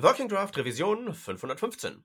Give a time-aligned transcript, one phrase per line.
[0.00, 2.04] Working Draft Revision 515.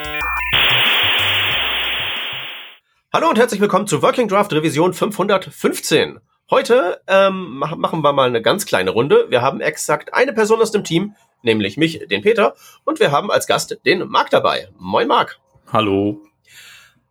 [3.13, 6.21] Hallo und herzlich willkommen zu Working Draft Revision 515.
[6.49, 9.25] Heute ähm, machen wir mal eine ganz kleine Runde.
[9.27, 12.55] Wir haben exakt eine Person aus dem Team, nämlich mich, den Peter,
[12.85, 14.69] und wir haben als Gast den Marc dabei.
[14.79, 15.39] Moin Marc.
[15.73, 16.21] Hallo.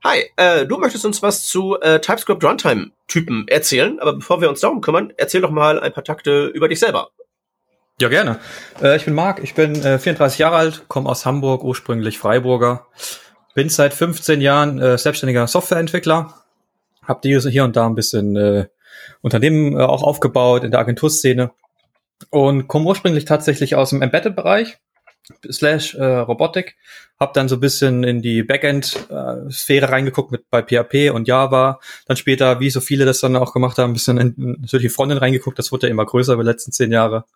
[0.02, 4.60] Hi, äh, du möchtest uns was zu äh, TypeScript Runtime-Typen erzählen, aber bevor wir uns
[4.60, 7.10] darum kümmern, erzähl doch mal ein paar Takte über dich selber.
[8.00, 8.40] Ja, gerne.
[8.80, 12.86] Äh, ich bin Marc, ich bin äh, 34 Jahre alt, komme aus Hamburg, ursprünglich Freiburger.
[13.60, 16.32] Bin seit 15 Jahren äh, selbstständiger Softwareentwickler.
[17.06, 18.68] Hab die hier und da ein bisschen äh,
[19.20, 21.50] Unternehmen äh, auch aufgebaut in der Agenturszene
[22.30, 24.78] und komme ursprünglich tatsächlich aus dem Embedded-Bereich
[25.52, 26.78] slash äh, Robotik.
[27.18, 31.80] Hab dann so ein bisschen in die Backend-Sphäre reingeguckt mit bei PHP und Java.
[32.06, 34.88] Dann später, wie so viele das dann auch gemacht haben, ein bisschen in, in solche
[34.88, 35.58] Frontend reingeguckt.
[35.58, 37.26] Das wurde ja immer größer über die letzten zehn Jahre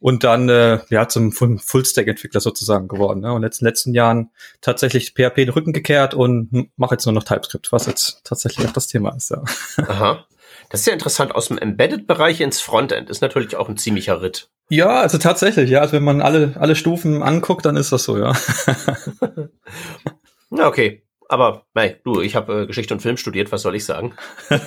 [0.00, 3.20] und dann äh, ja zum Full-Stack-Entwickler sozusagen geworden.
[3.20, 3.32] Ne?
[3.32, 7.14] Und jetzt in den letzten Jahren tatsächlich PHP den Rücken gekehrt und mache jetzt nur
[7.14, 9.30] noch TypeScript, was jetzt tatsächlich auch das Thema ist.
[9.30, 9.42] Ja.
[9.88, 10.24] Aha.
[10.70, 11.34] Das ist ja interessant.
[11.34, 14.50] Aus dem Embedded-Bereich ins Frontend ist natürlich auch ein ziemlicher Ritt.
[14.68, 15.80] Ja, also tatsächlich, ja.
[15.80, 18.32] Also wenn man alle, alle Stufen anguckt, dann ist das so, ja.
[20.50, 21.02] ja, okay.
[21.28, 24.14] Aber nein, du, ich habe äh, Geschichte und Film studiert, was soll ich sagen?
[24.50, 24.58] ja,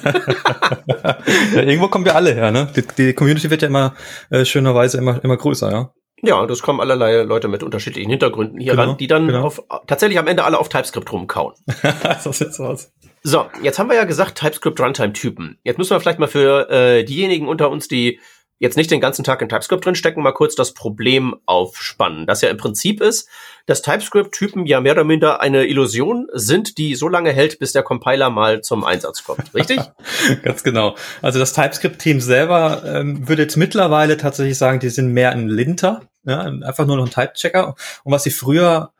[1.56, 2.72] irgendwo kommen wir alle her, ne?
[2.76, 3.96] Die, die Community wird ja immer
[4.30, 5.94] äh, schönerweise immer, immer größer, ja.
[6.24, 9.44] Ja, und es kommen allerlei Leute mit unterschiedlichen Hintergründen hier genau, ran, die dann genau.
[9.44, 11.56] auf, tatsächlich am Ende alle auf TypeScript rumkauen.
[12.20, 12.94] so sieht's aus.
[13.24, 15.58] So, jetzt haben wir ja gesagt TypeScript Runtime-Typen.
[15.64, 18.20] Jetzt müssen wir vielleicht mal für äh, diejenigen unter uns, die
[18.62, 22.28] jetzt nicht den ganzen Tag in TypeScript drinstecken, mal kurz das Problem aufspannen.
[22.28, 23.28] Das ja im Prinzip ist,
[23.66, 27.82] dass TypeScript-Typen ja mehr oder minder eine Illusion sind, die so lange hält, bis der
[27.82, 29.54] Compiler mal zum Einsatz kommt.
[29.56, 29.80] Richtig?
[30.44, 30.96] Ganz genau.
[31.24, 36.04] Also das TypeScript-Team selber ähm, würde jetzt mittlerweile tatsächlich sagen, die sind mehr ein Linter,
[36.24, 37.76] ja, einfach nur noch ein Type-Checker.
[38.04, 38.94] Und was sie früher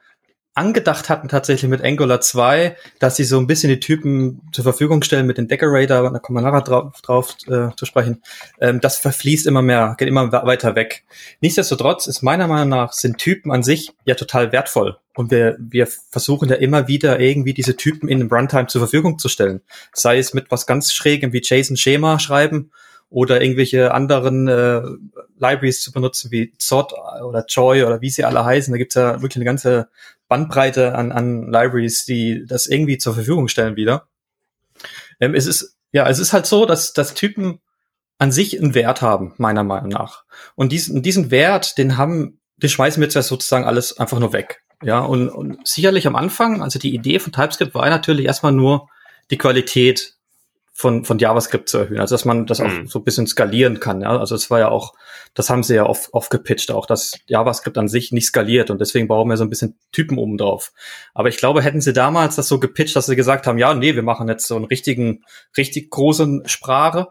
[0.54, 5.02] angedacht hatten tatsächlich mit Angular 2, dass sie so ein bisschen die Typen zur Verfügung
[5.02, 8.22] stellen mit den Decorator, da kommen wir nachher drauf, drauf äh, zu sprechen,
[8.60, 11.04] ähm, das verfließt immer mehr, geht immer weiter weg.
[11.40, 14.98] Nichtsdestotrotz ist meiner Meinung nach, sind Typen an sich ja total wertvoll.
[15.16, 19.20] Und wir, wir versuchen ja immer wieder irgendwie diese Typen in einem Runtime zur Verfügung
[19.20, 19.62] zu stellen.
[19.94, 22.72] Sei es mit was ganz Schrägem wie JSON-Schema schreiben
[23.12, 24.82] oder irgendwelche anderen äh,
[25.38, 28.72] Libraries zu benutzen wie Zod oder Joy oder wie sie alle heißen.
[28.72, 29.90] Da gibt's ja wirklich eine ganze
[30.30, 34.08] Bandbreite an, an Libraries, die das irgendwie zur Verfügung stellen wieder.
[35.20, 37.60] Ähm, es ist, ja, es ist halt so, dass, dass Typen
[38.18, 40.24] an sich einen Wert haben, meiner Meinung nach.
[40.56, 44.64] Und diesen, diesen Wert, den haben, den schmeißen wir jetzt sozusagen alles einfach nur weg.
[44.84, 48.88] Ja, und, und sicherlich am Anfang, also die Idee von TypeScript war natürlich erstmal nur
[49.32, 50.16] die Qualität
[50.82, 52.00] von, von JavaScript zu erhöhen.
[52.00, 52.88] Also dass man das auch mhm.
[52.88, 54.02] so ein bisschen skalieren kann.
[54.02, 54.18] Ja?
[54.18, 54.94] Also es war ja auch,
[55.36, 58.82] das haben sie ja oft, oft gepitcht, auch dass JavaScript an sich nicht skaliert und
[58.82, 60.74] deswegen brauchen wir so ein bisschen Typen oben drauf.
[61.14, 63.94] Aber ich glaube, hätten sie damals das so gepitcht, dass sie gesagt haben, ja, nee,
[63.94, 65.24] wir machen jetzt so einen richtigen,
[65.56, 67.10] richtig großen Sprache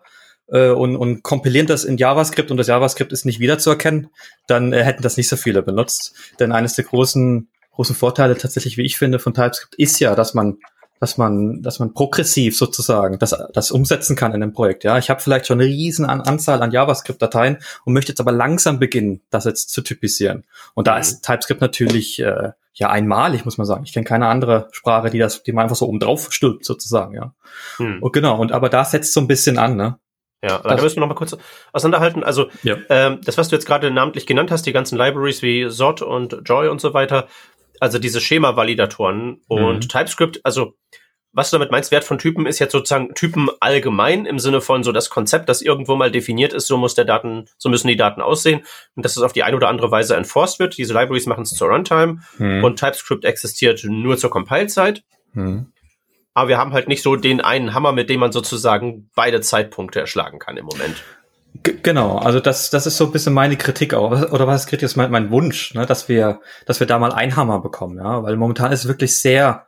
[0.49, 4.09] äh, und, und kompilieren das in JavaScript und das JavaScript ist nicht wiederzuerkennen,
[4.49, 6.15] dann äh, hätten das nicht so viele benutzt.
[6.41, 10.35] Denn eines der großen, großen Vorteile tatsächlich, wie ich finde, von TypeScript ist ja, dass
[10.35, 10.59] man
[11.01, 14.85] dass man, dass man progressiv sozusagen das, das umsetzen kann in einem Projekt.
[14.85, 18.79] Ja, ich habe vielleicht schon eine riesen Anzahl an JavaScript-Dateien und möchte jetzt aber langsam
[18.79, 20.45] beginnen, das jetzt zu typisieren.
[20.75, 21.01] Und da mhm.
[21.01, 23.85] ist TypeScript natürlich äh, ja einmalig, muss man sagen.
[23.85, 27.15] Ich kenne keine andere Sprache, die das, die man einfach so oben drauf stülpt sozusagen.
[27.15, 27.35] Ja,
[27.79, 28.03] mhm.
[28.03, 28.39] und genau.
[28.39, 29.99] Und aber da setzt so ein bisschen an, ne?
[30.43, 31.37] Ja, aber da müssen wir noch mal kurz
[31.73, 32.25] auseinanderhalten.
[32.25, 32.77] Also ja.
[32.89, 36.43] ähm, das, was du jetzt gerade namentlich genannt hast, die ganzen Libraries wie Zod und
[36.47, 37.27] Joy und so weiter,
[37.81, 39.89] also diese Schema-Validatoren und mhm.
[39.89, 40.75] TypeScript, also
[41.33, 44.83] was du damit meinst, Wert von Typen ist jetzt sozusagen Typen allgemein im Sinne von
[44.83, 47.97] so das Konzept, das irgendwo mal definiert ist, so muss der Daten, so müssen die
[47.97, 48.63] Daten aussehen
[48.97, 50.77] und dass es auf die eine oder andere Weise enforced wird.
[50.77, 52.65] Diese Libraries machen es zur Runtime mhm.
[52.65, 55.05] und TypeScript existiert nur zur Compile-Zeit.
[55.33, 55.73] Mhm.
[56.35, 60.01] aber wir haben halt nicht so den einen Hammer, mit dem man sozusagen beide Zeitpunkte
[60.01, 61.05] erschlagen kann im Moment.
[61.63, 64.85] G genau, also das, das ist so ein bisschen meine Kritik auch, oder was Kritik
[64.85, 68.23] ist mein, mein Wunsch, ne, dass wir, dass wir da mal einen Hammer bekommen, ja,
[68.23, 69.67] weil momentan ist es wirklich sehr,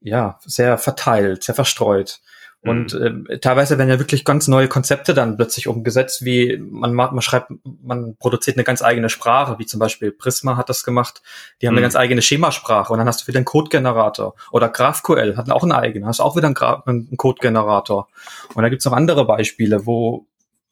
[0.00, 2.20] ja, sehr verteilt, sehr verstreut.
[2.66, 3.26] Und mhm.
[3.28, 7.52] äh, teilweise werden ja wirklich ganz neue Konzepte dann plötzlich umgesetzt, wie man, man schreibt,
[7.64, 11.22] man produziert eine ganz eigene Sprache, wie zum Beispiel Prisma hat das gemacht.
[11.60, 11.78] Die haben mhm.
[11.78, 14.34] eine ganz eigene Schemasprache und dann hast du wieder einen Codegenerator.
[14.50, 18.08] Oder GraphQL hat auch einen eigenen, hast auch wieder einen, einen Codegenerator.
[18.54, 20.26] Und da gibt's noch andere Beispiele, wo,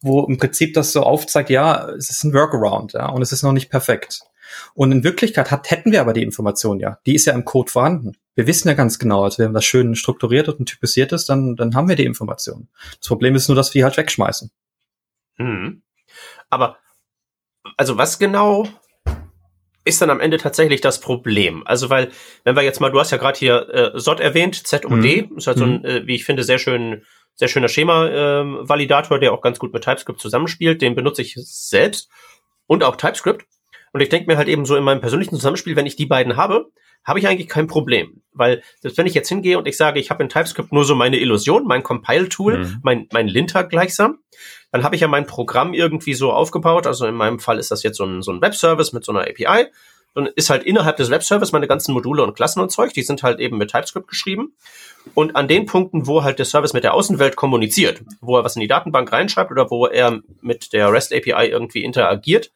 [0.05, 3.43] wo im Prinzip das so aufzeigt, ja, es ist ein Workaround, ja, und es ist
[3.43, 4.21] noch nicht perfekt.
[4.75, 6.99] Und in Wirklichkeit hat, hätten wir aber die Information ja.
[7.07, 8.13] Die ist ja im Code vorhanden.
[8.35, 11.75] Wir wissen ja ganz genau, als wenn das schön strukturiert und typisiert ist, dann, dann
[11.75, 12.69] haben wir die Information.
[12.99, 14.51] Das Problem ist nur, dass wir die halt wegschmeißen.
[15.37, 15.83] Hm.
[16.51, 16.77] Aber,
[17.77, 18.69] also was genau
[19.85, 21.67] ist dann am Ende tatsächlich das Problem?
[21.67, 22.11] Also, weil,
[22.45, 25.37] wenn wir jetzt mal, du hast ja gerade hier äh, SOT erwähnt, ZOD, mhm.
[25.37, 25.85] ist halt so ein, mhm.
[25.85, 27.05] äh, wie ich finde, sehr schön,
[27.35, 30.83] sehr schöner Schema-Validator, ähm, der auch ganz gut mit TypeScript zusammenspielt.
[30.83, 32.09] Den benutze ich selbst
[32.67, 33.47] und auch TypeScript.
[33.93, 36.37] Und ich denke mir halt eben so in meinem persönlichen Zusammenspiel, wenn ich die beiden
[36.37, 36.71] habe,
[37.05, 38.23] habe ich eigentlich kein Problem.
[38.33, 40.95] Weil selbst wenn ich jetzt hingehe und ich sage, ich habe in TypeScript nur so
[40.95, 42.81] meine Illusion, mein Compile-Tool, mhm.
[42.83, 44.19] mein, mein Linter gleichsam,
[44.73, 46.87] dann habe ich ja mein Programm irgendwie so aufgebaut.
[46.87, 49.21] Also in meinem Fall ist das jetzt so ein, so ein Webservice mit so einer
[49.21, 49.67] API.
[50.15, 53.23] Und ist halt innerhalb des Webservice meine ganzen Module und Klassen und Zeug, die sind
[53.23, 54.55] halt eben mit TypeScript geschrieben.
[55.15, 58.55] Und an den Punkten, wo halt der Service mit der Außenwelt kommuniziert, wo er was
[58.57, 62.53] in die Datenbank reinschreibt oder wo er mit der REST API irgendwie interagiert,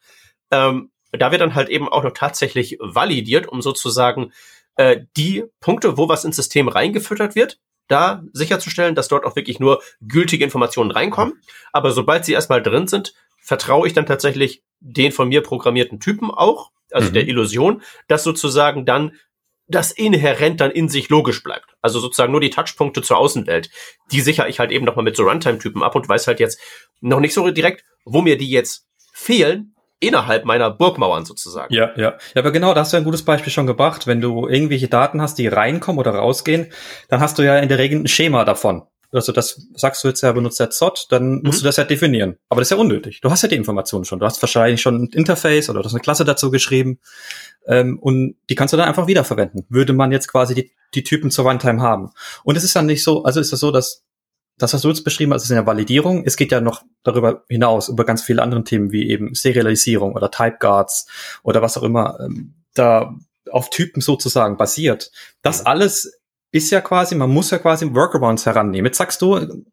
[0.51, 4.31] ähm, da wird dann halt eben auch noch tatsächlich validiert, um sozusagen
[4.75, 9.59] äh, die Punkte, wo was ins System reingefüttert wird, da sicherzustellen, dass dort auch wirklich
[9.59, 11.41] nur gültige Informationen reinkommen.
[11.73, 13.13] Aber sobald sie erstmal drin sind,
[13.49, 17.13] vertraue ich dann tatsächlich den von mir programmierten Typen auch, also mhm.
[17.15, 19.13] der Illusion, dass sozusagen dann
[19.67, 21.65] das inhärent dann in sich logisch bleibt.
[21.81, 23.71] Also sozusagen nur die Touchpunkte zur Außenwelt.
[24.11, 26.59] Die sichere ich halt eben nochmal mit so Runtime-Typen ab und weiß halt jetzt
[27.01, 31.73] noch nicht so direkt, wo mir die jetzt fehlen, innerhalb meiner Burgmauern sozusagen.
[31.73, 32.17] Ja, ja.
[32.35, 34.05] Ja, aber genau, da hast du ein gutes Beispiel schon gebracht.
[34.05, 36.71] Wenn du irgendwelche Daten hast, die reinkommen oder rausgehen,
[37.07, 38.83] dann hast du ja in der Regel ein Schema davon.
[39.11, 41.41] Also das sagst du jetzt ja, benutzt der ZOT, dann mhm.
[41.45, 42.37] musst du das ja definieren.
[42.47, 43.21] Aber das ist ja unnötig.
[43.21, 44.19] Du hast ja die Informationen schon.
[44.19, 46.99] Du hast wahrscheinlich schon ein Interface oder du hast eine Klasse dazu geschrieben.
[47.65, 49.65] Ähm, und die kannst du dann einfach wiederverwenden.
[49.69, 52.11] Würde man jetzt quasi die, die Typen zur Runtime haben.
[52.43, 54.03] Und es ist dann nicht so, also ist das so, dass
[54.59, 56.23] das, was du jetzt beschrieben hast, ist eine Validierung.
[56.25, 60.29] Es geht ja noch darüber hinaus, über ganz viele andere Themen wie eben Serialisierung oder
[60.29, 61.07] Typeguards
[61.43, 63.15] oder was auch immer ähm, da
[63.51, 65.11] auf Typen sozusagen basiert.
[65.41, 66.18] Das alles
[66.51, 68.87] ist ja quasi, man muss ja quasi Workarounds herannehmen.
[68.87, 69.63] Jetzt sagst du,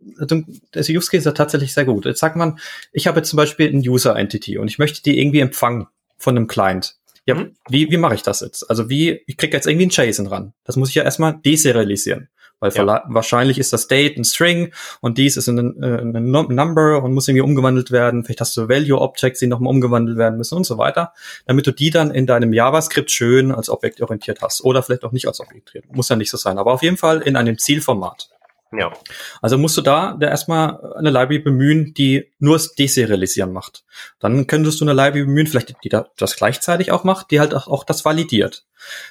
[0.72, 2.04] das Use Case ist ja tatsächlich sehr gut.
[2.04, 2.58] Jetzt sagt man,
[2.92, 5.86] ich habe jetzt zum Beispiel ein User Entity und ich möchte die irgendwie empfangen
[6.18, 6.96] von einem Client.
[7.26, 7.56] Ja, mhm.
[7.68, 8.68] wie, wie mache ich das jetzt?
[8.70, 10.52] Also wie, ich kriege jetzt irgendwie ein JSON ran.
[10.64, 12.28] Das muss ich ja erstmal deserialisieren.
[12.60, 13.02] Weil ja.
[13.06, 17.28] wahrscheinlich ist das Date ein String und dies ist ein, äh, ein Number und muss
[17.28, 18.24] irgendwie umgewandelt werden.
[18.24, 21.12] Vielleicht hast du Value Objects, die nochmal umgewandelt werden müssen und so weiter,
[21.44, 24.64] damit du die dann in deinem JavaScript schön als objektorientiert hast.
[24.64, 25.94] Oder vielleicht auch nicht als objektorientiert.
[25.94, 26.58] Muss ja nicht so sein.
[26.58, 28.30] Aber auf jeden Fall in einem Zielformat.
[28.72, 28.92] Ja.
[29.40, 33.84] Also musst du da, da erstmal eine Library bemühen, die nur das Deserialisieren macht.
[34.18, 37.84] Dann könntest du eine Library bemühen, vielleicht die das gleichzeitig auch macht, die halt auch
[37.84, 38.64] das validiert.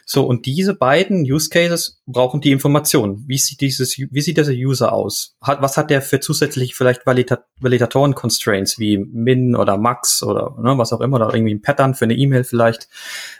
[0.05, 3.23] So, und diese beiden Use Cases brauchen die Information.
[3.27, 5.35] Wie sieht dieses, wie sieht dieser User aus?
[5.41, 10.77] Hat, was hat der für zusätzlich vielleicht Valida Validatoren-Constraints wie Min oder Max oder ne,
[10.77, 12.87] was auch immer oder irgendwie ein Pattern für eine E-Mail vielleicht.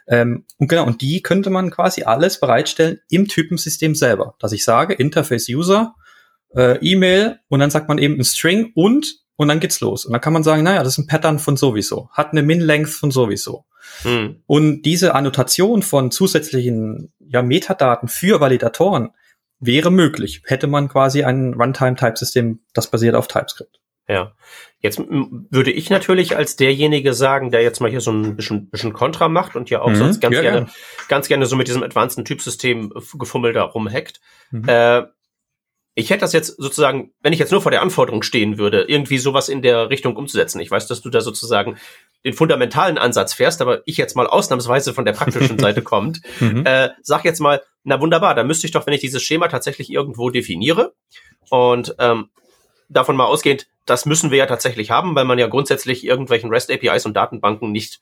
[0.08, 4.36] Ähm, und genau, und die könnte man quasi alles bereitstellen im Typensystem selber.
[4.40, 5.96] Dass ich sage, Interface User,
[6.56, 10.06] äh, E-Mail und dann sagt man eben ein String und und dann geht's los.
[10.06, 12.90] Und dann kann man sagen, naja, das ist ein Pattern von sowieso, hat eine Min-Length
[12.90, 13.66] von sowieso.
[14.02, 14.42] Hm.
[14.46, 19.12] Und diese Annotation von zusätzlichen ja, Metadaten für Validatoren
[19.60, 23.80] wäre möglich, hätte man quasi ein Runtime-Type-System, das basiert auf TypeScript.
[24.08, 24.34] Ja.
[24.80, 28.94] Jetzt würde ich natürlich als derjenige sagen, der jetzt mal hier so ein bisschen, bisschen
[28.94, 29.96] Kontra macht und ja auch mhm.
[29.96, 30.68] sonst ganz ja, gerne, ja.
[31.08, 34.22] ganz gerne so mit diesem advanced Typsystem gefummelt da rumhackt.
[34.52, 34.64] Mhm.
[34.68, 35.04] Äh,
[35.96, 39.18] ich hätte das jetzt sozusagen, wenn ich jetzt nur vor der Anforderung stehen würde, irgendwie
[39.18, 40.60] sowas in der Richtung umzusetzen.
[40.60, 41.78] Ich weiß, dass du da sozusagen
[42.26, 46.66] den fundamentalen Ansatz fährst, aber ich jetzt mal ausnahmsweise von der praktischen Seite kommt, mhm.
[46.66, 49.92] äh, sag jetzt mal, na wunderbar, da müsste ich doch, wenn ich dieses Schema tatsächlich
[49.92, 50.94] irgendwo definiere
[51.50, 52.30] und ähm,
[52.90, 56.72] davon mal ausgehend, das müssen wir ja tatsächlich haben, weil man ja grundsätzlich irgendwelchen REST
[56.72, 58.02] APIs und Datenbanken nicht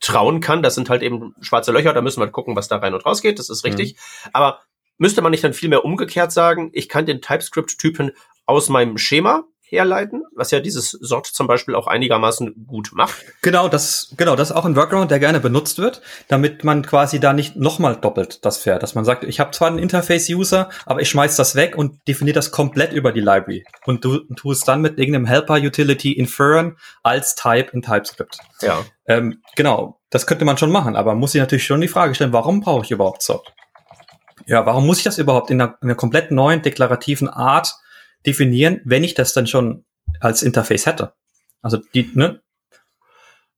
[0.00, 0.62] trauen kann.
[0.62, 3.22] Das sind halt eben schwarze Löcher, da müssen wir gucken, was da rein und raus
[3.22, 3.94] geht, das ist richtig.
[3.94, 4.30] Mhm.
[4.32, 4.60] Aber
[4.98, 8.10] müsste man nicht dann viel mehr umgekehrt sagen, ich kann den TypeScript-Typen
[8.46, 13.24] aus meinem Schema herleiten, was ja dieses Sort zum Beispiel auch einigermaßen gut macht.
[13.42, 17.20] Genau, das, genau, das ist auch ein Workaround, der gerne benutzt wird, damit man quasi
[17.20, 21.00] da nicht nochmal doppelt das fährt, dass man sagt, ich habe zwar einen Interface-User, aber
[21.00, 24.60] ich schmeiß das weg und definiere das komplett über die Library und du tu es
[24.60, 28.38] dann mit irgendeinem Helper-Utility inferen als Type in TypeScript.
[28.62, 28.84] Ja.
[29.06, 32.32] Ähm, genau, das könnte man schon machen, aber muss ich natürlich schon die Frage stellen,
[32.32, 33.52] warum brauche ich überhaupt Sort?
[34.46, 37.74] Ja, warum muss ich das überhaupt in einer, in einer komplett neuen deklarativen Art
[38.26, 39.84] definieren, wenn ich das dann schon
[40.20, 41.12] als Interface hätte?
[41.62, 42.42] Also die, ne?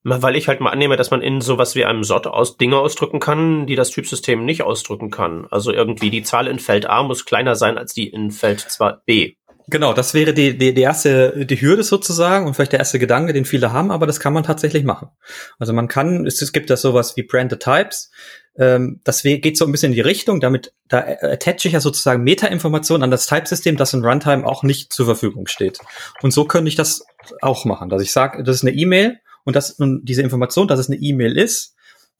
[0.05, 3.21] Weil ich halt mal annehme, dass man in sowas wie einem Sort aus Dinge ausdrücken
[3.21, 5.47] kann, die das Typsystem nicht ausdrücken kann.
[5.49, 8.67] Also irgendwie die Zahl in Feld A muss kleiner sein als die in Feld
[9.05, 9.35] B.
[9.67, 13.33] Genau, das wäre die, die, die erste, die Hürde sozusagen und vielleicht der erste Gedanke,
[13.33, 15.09] den viele haben, aber das kann man tatsächlich machen.
[15.57, 18.11] Also man kann, es, es gibt da sowas wie Branded Types,
[18.57, 22.23] ähm, das geht so ein bisschen in die Richtung, damit da attache ich ja sozusagen
[22.23, 25.79] Meta-Informationen an das Type-System, das in Runtime auch nicht zur Verfügung steht.
[26.21, 27.05] Und so könnte ich das
[27.41, 30.79] auch machen, dass ich sage, das ist eine E-Mail und das und diese Information, dass
[30.79, 31.72] es eine E-Mail ist,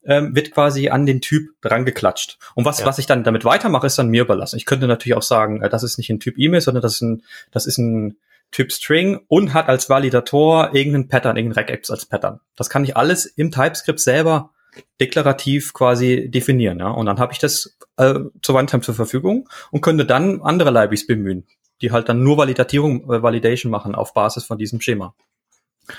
[0.06, 2.38] ähm, wird quasi an den Typ dran geklatscht.
[2.54, 2.86] Und was, ja.
[2.86, 4.56] was ich dann damit weitermache, ist dann mir überlassen.
[4.56, 7.02] Ich könnte natürlich auch sagen, äh, das ist nicht ein Typ E-Mail, sondern das ist
[7.02, 8.16] ein, das ist ein
[8.50, 12.40] Typ String und hat als Validator irgendeinen Pattern, irgendeinen Regex als Pattern.
[12.54, 14.50] Das kann ich alles im TypeScript selber
[15.00, 16.78] deklarativ quasi definieren.
[16.78, 16.90] Ja?
[16.90, 21.06] Und dann habe ich das äh, zur Runtime zur Verfügung und könnte dann andere Libraries
[21.06, 21.46] bemühen,
[21.80, 25.14] die halt dann nur Validierung, äh, Validation machen auf Basis von diesem Schema.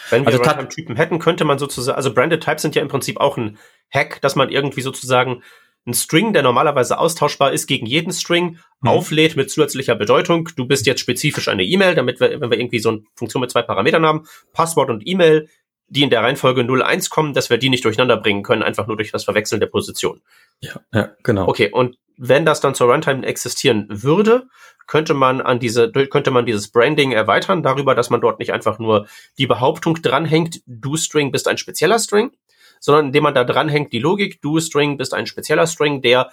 [0.10, 3.20] Wenn wir also Runtime-Typen hätten, könnte man sozusagen, also Branded Types sind ja im Prinzip
[3.20, 3.58] auch ein
[3.92, 5.44] Hack, dass man irgendwie sozusagen
[5.88, 8.90] ein String, der normalerweise austauschbar ist gegen jeden String, mhm.
[8.90, 10.50] auflädt mit zusätzlicher Bedeutung.
[10.56, 13.52] Du bist jetzt spezifisch eine E-Mail, damit wir, wenn wir irgendwie so eine Funktion mit
[13.52, 15.48] zwei Parametern haben, Passwort und E-Mail,
[15.88, 18.98] die in der Reihenfolge 0-1 kommen, dass wir die nicht durcheinander bringen können, einfach nur
[18.98, 20.22] durch das Verwechseln der Position.
[20.62, 21.48] Ja, ja, genau.
[21.48, 24.48] Okay, und wenn das dann zur Runtime existieren würde,
[24.88, 28.80] könnte man an diese, könnte man dieses Branding erweitern darüber, dass man dort nicht einfach
[28.80, 32.32] nur die Behauptung dranhängt, du String bist ein spezieller String,
[32.80, 36.32] sondern indem man da dranhängt die Logik, du String bist ein spezieller String, der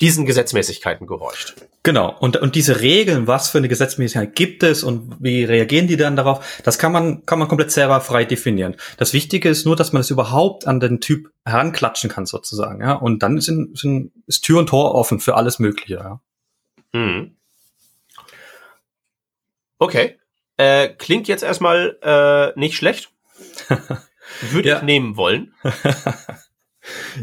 [0.00, 1.54] diesen Gesetzmäßigkeiten gehorcht.
[1.84, 2.16] Genau.
[2.18, 6.16] Und, und diese Regeln, was für eine Gesetzmäßigkeit gibt es und wie reagieren die dann
[6.16, 8.74] darauf, das kann man, kann man komplett selber frei definieren.
[8.96, 12.80] Das Wichtige ist nur, dass man es das überhaupt an den Typ heranklatschen kann, sozusagen,
[12.80, 12.94] ja.
[12.94, 16.20] Und dann sind, sind, ist Tür und Tor offen für alles Mögliche, ja.
[16.92, 17.36] Hm.
[19.84, 20.18] Okay.
[20.56, 23.10] Äh, klingt jetzt erstmal äh, nicht schlecht.
[24.40, 24.76] Würde ja.
[24.78, 25.54] ich nehmen wollen.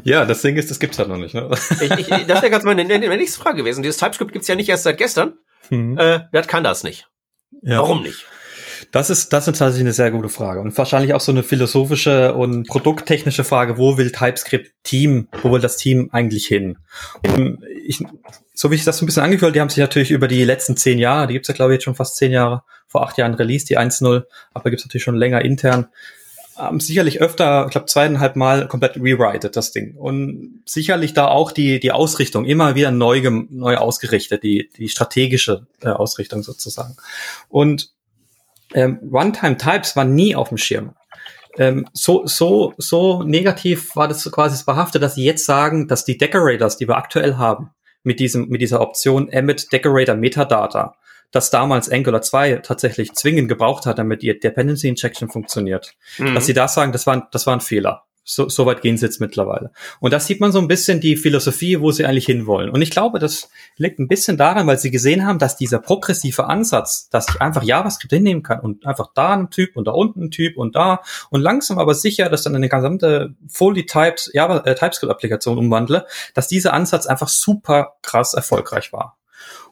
[0.03, 1.35] Ja, das Ding ist, das gibt's halt noch nicht.
[1.35, 1.49] Ne?
[1.81, 3.83] Ich, ich, das wäre ganz meine, meine nächste Frage gewesen.
[3.83, 5.37] Dieses TypeScript gibt's ja nicht erst seit gestern.
[5.69, 5.97] Mhm.
[5.97, 7.07] Äh, wer kann das nicht?
[7.61, 7.77] Ja.
[7.77, 8.25] Warum nicht?
[8.91, 12.33] Das ist, das ist tatsächlich eine sehr gute Frage und wahrscheinlich auch so eine philosophische
[12.33, 13.77] und produkttechnische Frage.
[13.77, 16.77] Wo will TypeScript Team, wo will das Team eigentlich hin?
[17.25, 18.03] Und ich,
[18.53, 20.75] so wie ich das so ein bisschen angehört, die haben sich natürlich über die letzten
[20.75, 23.33] zehn Jahre, die gibt's ja glaube ich jetzt schon fast zehn Jahre, vor acht Jahren
[23.33, 25.87] Release, die 1.0, aber gibt's natürlich schon länger intern,
[26.57, 29.95] haben sicherlich öfter, ich glaube zweieinhalb Mal komplett rewrited, das Ding.
[29.95, 35.65] Und sicherlich da auch die, die Ausrichtung immer wieder neu, neu ausgerichtet, die, die strategische
[35.81, 36.97] äh, Ausrichtung sozusagen.
[37.47, 37.91] Und
[38.73, 40.93] ähm, Runtime-Types waren nie auf dem Schirm.
[41.57, 46.17] Ähm, so, so, so negativ war das quasi behaftet, dass sie jetzt sagen, dass die
[46.17, 47.71] Decorators, die wir aktuell haben,
[48.03, 50.95] mit diesem, mit dieser Option Emit Decorator Metadata,
[51.31, 55.93] das damals Angular 2 tatsächlich zwingend gebraucht hat, damit die Dependency Injection funktioniert.
[56.17, 56.35] Mhm.
[56.35, 58.03] Dass sie da sagen, das war, das war ein Fehler.
[58.33, 59.71] So, so weit gehen sie jetzt mittlerweile.
[59.99, 62.69] Und das sieht man so ein bisschen die Philosophie, wo sie eigentlich hinwollen.
[62.69, 66.45] Und ich glaube, das liegt ein bisschen daran, weil sie gesehen haben, dass dieser progressive
[66.45, 70.23] Ansatz, dass ich einfach JavaScript hinnehmen kann und einfach da ein Typ und da unten
[70.23, 74.59] ein Typ und da und langsam aber sicher, dass dann eine gesamte fully typed Java,
[74.59, 79.17] äh, TypeScript-Applikation umwandle, dass dieser Ansatz einfach super krass erfolgreich war.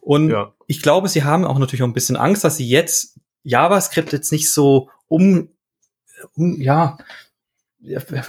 [0.01, 0.51] Und ja.
[0.67, 4.33] ich glaube, sie haben auch natürlich auch ein bisschen Angst, dass sie jetzt JavaScript jetzt
[4.33, 5.47] nicht so um,
[6.35, 6.97] um ja,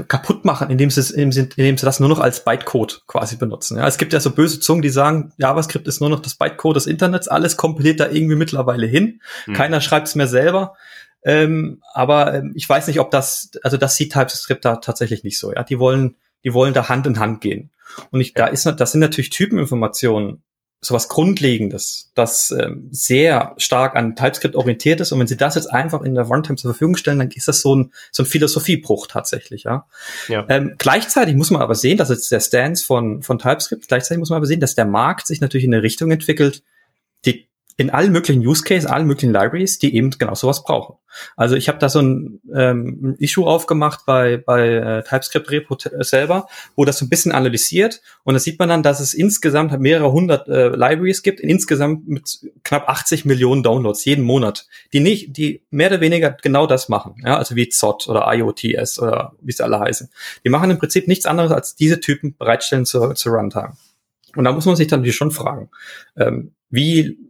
[0.07, 3.79] kaputt machen, indem sie, indem sie das nur noch als Bytecode quasi benutzen.
[3.79, 6.77] Ja, es gibt ja so böse Zungen, die sagen, JavaScript ist nur noch das Bytecode
[6.77, 9.21] des Internets, alles kompiliert da irgendwie mittlerweile hin.
[9.47, 9.55] Hm.
[9.55, 10.75] Keiner schreibt es mehr selber.
[11.23, 15.39] Ähm, aber ähm, ich weiß nicht, ob das, also das sieht TypeScript da tatsächlich nicht
[15.39, 15.53] so.
[15.53, 17.71] Ja, die wollen, die wollen da Hand in Hand gehen.
[18.11, 20.43] Und ich, da ist, das sind natürlich Typeninformationen
[20.83, 25.13] sowas Grundlegendes, das ähm, sehr stark an TypeScript orientiert ist.
[25.13, 27.61] Und wenn Sie das jetzt einfach in der Runtime zur Verfügung stellen, dann ist das
[27.61, 29.87] so ein, so ein Philosophiebruch tatsächlich, ja.
[30.29, 30.47] ja.
[30.49, 34.31] Ähm, gleichzeitig muss man aber sehen, dass jetzt der Stance von, von TypeScript, gleichzeitig muss
[34.31, 36.63] man aber sehen, dass der Markt sich natürlich in eine Richtung entwickelt,
[37.81, 40.97] in allen möglichen Use Cases, allen möglichen Libraries, die eben genau sowas brauchen.
[41.35, 46.47] Also ich habe da so ein, ähm, Issue aufgemacht bei, bei äh, TypeScript Repo selber,
[46.77, 50.13] wo das so ein bisschen analysiert und da sieht man dann, dass es insgesamt mehrere
[50.13, 55.63] hundert äh, Libraries gibt, insgesamt mit knapp 80 Millionen Downloads jeden Monat, die nicht, die
[55.71, 59.65] mehr oder weniger genau das machen, ja, also wie ZOT oder IOTS oder wie sie
[59.65, 60.11] alle heißen.
[60.45, 63.73] Die machen im Prinzip nichts anderes als diese Typen bereitstellen zur, zur Runtime.
[64.37, 65.71] Und da muss man sich dann schon fragen,
[66.19, 67.30] ähm, wie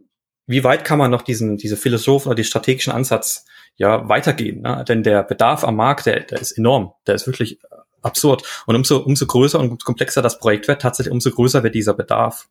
[0.51, 4.61] wie weit kann man noch diesen, diese Philosophen oder die strategischen Ansatz ja weitergehen?
[4.61, 4.83] Ne?
[4.87, 7.59] Denn der Bedarf am Markt, der, der ist enorm, der ist wirklich
[8.01, 8.43] absurd.
[8.65, 12.49] Und umso, umso größer und komplexer das Projekt wird, tatsächlich umso größer wird dieser Bedarf.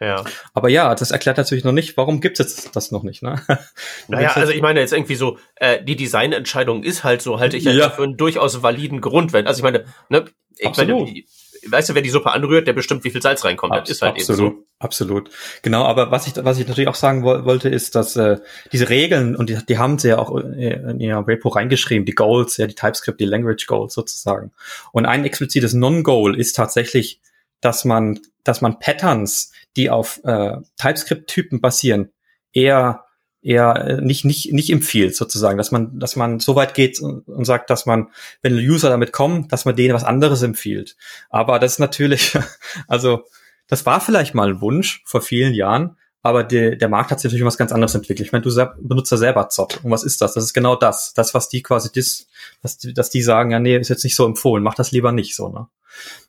[0.00, 0.24] Ja.
[0.54, 3.42] Aber ja, das erklärt natürlich noch nicht, warum gibt es das noch nicht, ne?
[4.08, 7.64] Naja, also ich meine jetzt irgendwie so, äh, die Designentscheidung ist halt so, halte ich
[7.64, 7.90] ja, ja.
[7.90, 9.32] für einen durchaus validen Grund.
[9.32, 10.26] Wenn, also ich meine, ne,
[10.56, 11.06] ich Absolut.
[11.06, 11.22] meine,
[11.70, 13.72] weißt du, wer die Suppe anrührt, der bestimmt, wie viel Salz reinkommt.
[13.72, 14.64] Abs das ist halt absolut, eben so.
[14.78, 15.30] Absolut.
[15.62, 18.38] Genau, aber was ich, was ich natürlich auch sagen wo wollte, ist, dass äh,
[18.72, 22.56] diese Regeln, und die, die haben sie ja auch in ihr Repo reingeschrieben, die Goals,
[22.56, 24.52] ja, die TypeScript, die Language Goals sozusagen.
[24.92, 27.20] Und ein explizites Non-Goal ist tatsächlich,
[27.60, 32.10] dass man, dass man Patterns, die auf äh, TypeScript-Typen basieren,
[32.52, 33.04] eher
[33.42, 37.26] eher äh, nicht, nicht, nicht empfiehlt, sozusagen, dass man, dass man so weit geht und,
[37.28, 38.08] und sagt, dass man,
[38.42, 40.96] wenn User damit kommen, dass man denen was anderes empfiehlt.
[41.30, 42.38] Aber das ist natürlich,
[42.88, 43.24] also,
[43.68, 47.30] das war vielleicht mal ein Wunsch vor vielen Jahren, aber der, der Markt hat sich
[47.30, 48.26] natürlich was ganz anderes entwickelt.
[48.26, 49.80] Ich meine, du benutzt ja selber Zott.
[49.84, 50.34] Und was ist das?
[50.34, 51.12] Das ist genau das.
[51.14, 52.28] Das, was die quasi, dis,
[52.60, 55.12] dass, die, dass die sagen, ja, nee, ist jetzt nicht so empfohlen, mach das lieber
[55.12, 55.68] nicht so, ne?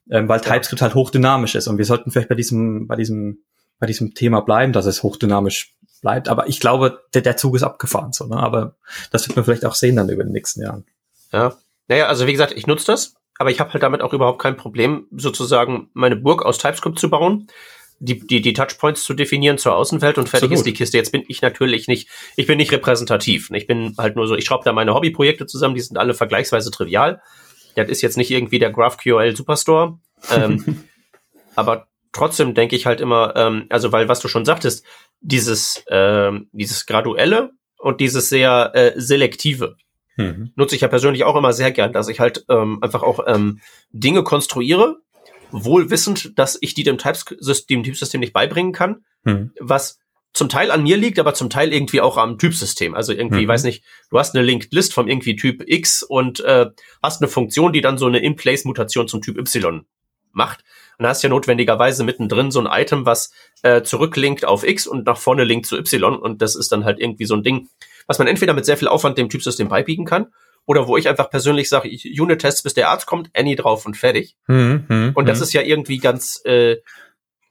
[0.09, 0.41] Ähm, weil.
[0.41, 1.67] TypeScript halt hochdynamisch ist.
[1.67, 3.39] Und wir sollten vielleicht bei diesem, bei diesem,
[3.79, 6.29] bei diesem Thema bleiben, dass es hochdynamisch bleibt.
[6.29, 8.37] Aber ich glaube, der, der Zug ist abgefahren, so, ne?
[8.37, 8.75] Aber
[9.11, 10.85] das wird man vielleicht auch sehen dann über den nächsten Jahren.
[11.31, 11.55] Ja.
[11.87, 14.57] Naja, also wie gesagt, ich nutze das, aber ich habe halt damit auch überhaupt kein
[14.57, 17.47] Problem, sozusagen meine Burg aus TypeScript zu bauen,
[17.99, 20.57] die, die, die Touchpoints zu definieren zur Außenwelt und fertig Absolut.
[20.59, 20.97] ist die Kiste.
[20.97, 23.49] Jetzt bin ich natürlich nicht, ich bin nicht repräsentativ.
[23.51, 26.71] Ich bin halt nur so, ich schraube da meine Hobbyprojekte zusammen, die sind alle vergleichsweise
[26.71, 27.21] trivial.
[27.75, 29.99] Das ist jetzt nicht irgendwie der GraphQL Superstore.
[30.31, 30.83] ähm,
[31.55, 34.85] aber trotzdem denke ich halt immer, ähm, also weil was du schon sagtest,
[35.21, 39.77] dieses, ähm, dieses graduelle und dieses sehr äh, selektive
[40.19, 40.51] mhm.
[40.55, 43.61] nutze ich ja persönlich auch immer sehr gern, dass ich halt ähm, einfach auch ähm,
[43.91, 44.97] Dinge konstruiere,
[45.51, 49.51] wohl wissend, dass ich die dem Typesystem, Typsystem nicht beibringen kann, mhm.
[49.59, 49.99] was
[50.31, 52.93] zum Teil an mir liegt, aber zum Teil irgendwie auch am Typsystem.
[52.93, 53.47] Also irgendwie, mhm.
[53.47, 56.67] weiß nicht, du hast eine Linked List vom irgendwie Typ X und äh,
[57.01, 59.85] hast eine Funktion, die dann so eine In-Place-Mutation zum Typ Y
[60.31, 60.63] macht.
[60.99, 63.31] Und da hast du ja notwendigerweise mittendrin so ein Item, was
[63.63, 66.17] äh, zurücklinkt auf X und nach vorne linkt zu Y.
[66.17, 67.69] Und das ist dann halt irgendwie so ein Ding,
[68.05, 70.27] was man entweder mit sehr viel Aufwand dem Typsystem beibiegen kann
[70.65, 74.35] oder wo ich einfach persönlich sage, Unit-Tests, bis der Arzt kommt, Any drauf und fertig.
[74.47, 75.43] Mhm, mh, und das mh.
[75.43, 76.77] ist ja irgendwie ganz, äh,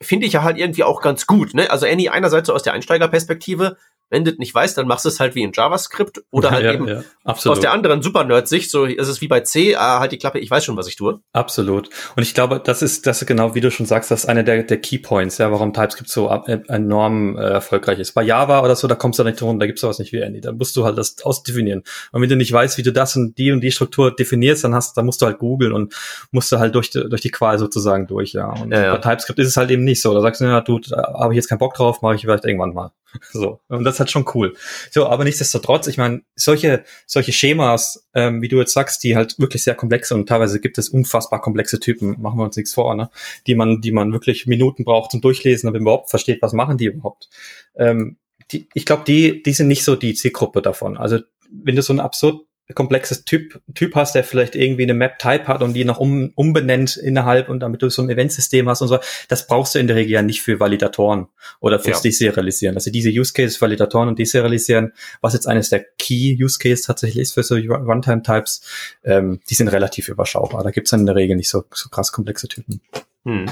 [0.00, 1.54] finde ich ja halt irgendwie auch ganz gut.
[1.54, 1.70] Ne?
[1.70, 3.78] Also Any einerseits so aus der Einsteigerperspektive,
[4.10, 6.72] wenn du nicht weißt, dann machst du es halt wie in JavaScript oder halt ja,
[6.72, 8.70] eben ja, aus der anderen Super-Nerd-Sicht.
[8.70, 10.96] So ist es wie bei C, ah, halt die Klappe, ich weiß schon, was ich
[10.96, 11.20] tue.
[11.32, 11.90] Absolut.
[12.16, 14.42] Und ich glaube, das ist, das ist genau, wie du schon sagst, das ist einer
[14.42, 18.12] der, der Keypoints, ja, warum TypeScript so äh, enorm äh, erfolgreich ist.
[18.12, 20.40] Bei Java oder so, da kommst du nicht drum, da gibt's sowas nicht wie Andy.
[20.40, 21.82] Da musst du halt das ausdefinieren.
[22.12, 24.74] Und wenn du nicht weißt, wie du das und die und die Struktur definierst, dann
[24.74, 25.94] hast, dann musst du halt googeln und
[26.30, 28.50] musst du halt durch, durch die Qual sozusagen durch, ja.
[28.50, 30.14] Und ja, bei TypeScript ist es halt eben nicht so.
[30.14, 32.44] Da sagst du, ja, du, da habe ich jetzt keinen Bock drauf, mache ich vielleicht
[32.44, 32.92] irgendwann mal.
[33.32, 33.60] So.
[33.68, 34.54] Und das halt schon cool.
[34.90, 39.38] So, aber nichtsdestotrotz, ich meine, solche, solche Schemas, ähm, wie du jetzt sagst, die halt
[39.38, 42.74] wirklich sehr komplex sind und teilweise gibt es unfassbar komplexe Typen, machen wir uns nichts
[42.74, 43.10] vor, ne?
[43.46, 46.78] Die man, die man wirklich Minuten braucht zum Durchlesen, damit man überhaupt versteht, was machen
[46.78, 47.28] die überhaupt.
[47.76, 48.16] Ähm,
[48.50, 50.96] die, ich glaube, die, die sind nicht so die Zielgruppe davon.
[50.96, 51.18] Also
[51.50, 55.62] wenn du so ein absurd komplexes Typ, Typ hast, der vielleicht irgendwie eine Map-Type hat
[55.62, 58.98] und die noch um, umbenennt innerhalb und damit du so ein Eventsystem hast und so,
[59.28, 61.28] das brauchst du in der Regel ja nicht für Validatoren
[61.60, 62.10] oder fürs ja.
[62.10, 62.76] Deserialisieren.
[62.76, 67.22] Also diese Use Cases, Validatoren und Deserialisieren, was jetzt eines der Key Use Cases tatsächlich
[67.22, 68.62] ist für so Runtime-Types,
[69.04, 70.62] ähm, die sind relativ überschaubar.
[70.62, 72.80] Da gibt's dann in der Regel nicht so, so krass komplexe Typen.
[73.24, 73.46] Hm.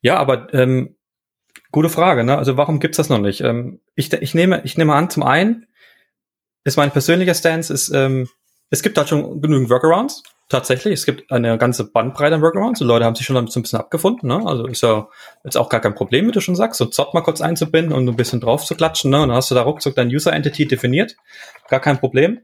[0.00, 0.94] Ja, aber ähm,
[1.72, 2.38] gute Frage, ne?
[2.38, 3.42] Also warum gibt's das noch nicht?
[3.42, 5.66] Ähm, ich, ich, nehme, ich nehme an, zum einen,
[6.64, 8.28] ist mein persönlicher Stance, ist, ähm,
[8.70, 10.22] es gibt halt schon genügend Workarounds.
[10.48, 12.80] Tatsächlich, es gibt eine ganze Bandbreite an Workarounds.
[12.80, 14.28] Die Leute haben sich schon damit so ein bisschen abgefunden.
[14.28, 14.42] Ne?
[14.44, 15.08] Also ist ja
[15.44, 18.08] jetzt auch gar kein Problem, wie du schon sagst, so Zott mal kurz einzubinden und
[18.08, 19.12] ein bisschen drauf zu klatschen.
[19.12, 19.22] Ne?
[19.22, 21.16] Und dann hast du da ruckzuck dein User Entity definiert.
[21.68, 22.40] Gar kein Problem.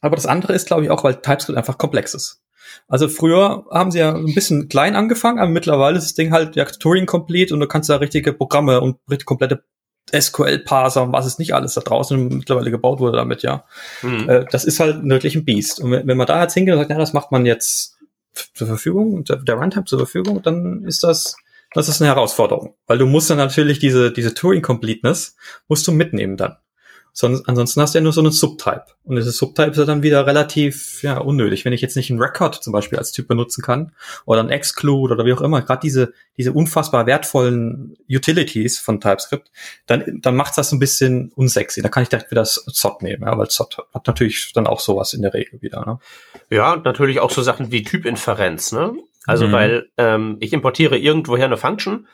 [0.00, 2.42] Aber das andere ist, glaube ich, auch, weil TypeScript einfach komplex ist.
[2.88, 6.56] Also früher haben sie ja ein bisschen klein angefangen, aber mittlerweile ist das Ding halt
[6.56, 9.64] ja Turing complete und du kannst da richtige Programme und komplette
[10.14, 13.64] SQL-Parser und was es nicht alles da draußen mittlerweile gebaut wurde damit, ja.
[14.02, 14.28] Mhm.
[14.28, 15.80] Äh, das ist halt wirklich ein Biest.
[15.80, 17.98] Und wenn, wenn man da jetzt hingeht und sagt, ja, das macht man jetzt
[18.54, 21.36] zur Verfügung, der Runtime zur Verfügung, dann ist das
[21.74, 25.36] Das ist eine Herausforderung, weil du musst dann natürlich diese, diese Turing-Completeness
[25.68, 26.56] musst du mitnehmen dann.
[27.14, 28.86] Sonst, ansonsten hast du ja nur so einen Subtype.
[29.04, 31.64] Und dieses Subtype ist ja dann wieder relativ ja, unnötig.
[31.66, 33.92] Wenn ich jetzt nicht einen Record zum Beispiel als Typ benutzen kann
[34.24, 39.50] oder ein Exclude oder wie auch immer, gerade diese, diese unfassbar wertvollen Utilities von TypeScript,
[39.86, 41.82] dann, dann macht das ein bisschen unsexy.
[41.82, 45.12] Da kann ich direkt wieder Zot nehmen, ja, weil Zot hat natürlich dann auch sowas
[45.12, 45.84] in der Regel wieder.
[45.84, 45.98] Ne?
[46.48, 48.72] Ja, natürlich auch so Sachen wie Typinferenz.
[48.72, 48.94] Ne?
[49.26, 49.52] Also mhm.
[49.52, 52.06] weil ähm, ich importiere irgendwoher eine Function,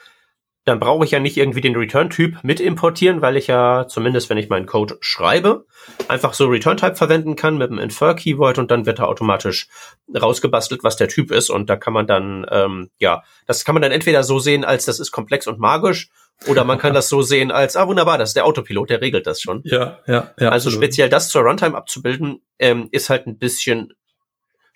[0.69, 4.39] dann brauche ich ja nicht irgendwie den Return-Typ mit importieren, weil ich ja, zumindest wenn
[4.39, 5.65] ich meinen Code schreibe,
[6.09, 9.69] einfach so Return-Type verwenden kann mit dem Infer-Keyword und dann wird da automatisch
[10.15, 11.49] rausgebastelt, was der Typ ist.
[11.49, 14.85] Und da kann man dann, ähm, ja, das kann man dann entweder so sehen, als
[14.85, 16.11] das ist komplex und magisch,
[16.47, 19.27] oder man kann das so sehen als, ah wunderbar, das ist der Autopilot, der regelt
[19.27, 19.63] das schon.
[19.65, 20.51] Ja, ja, ja.
[20.51, 20.85] Also absolut.
[20.85, 23.95] speziell das zur Runtime abzubilden, ähm, ist halt ein bisschen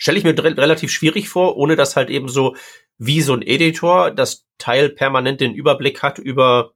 [0.03, 2.57] stelle ich mir relativ schwierig vor, ohne dass halt eben so
[2.99, 6.73] wie so ein Editor das Teil permanent den Überblick hat über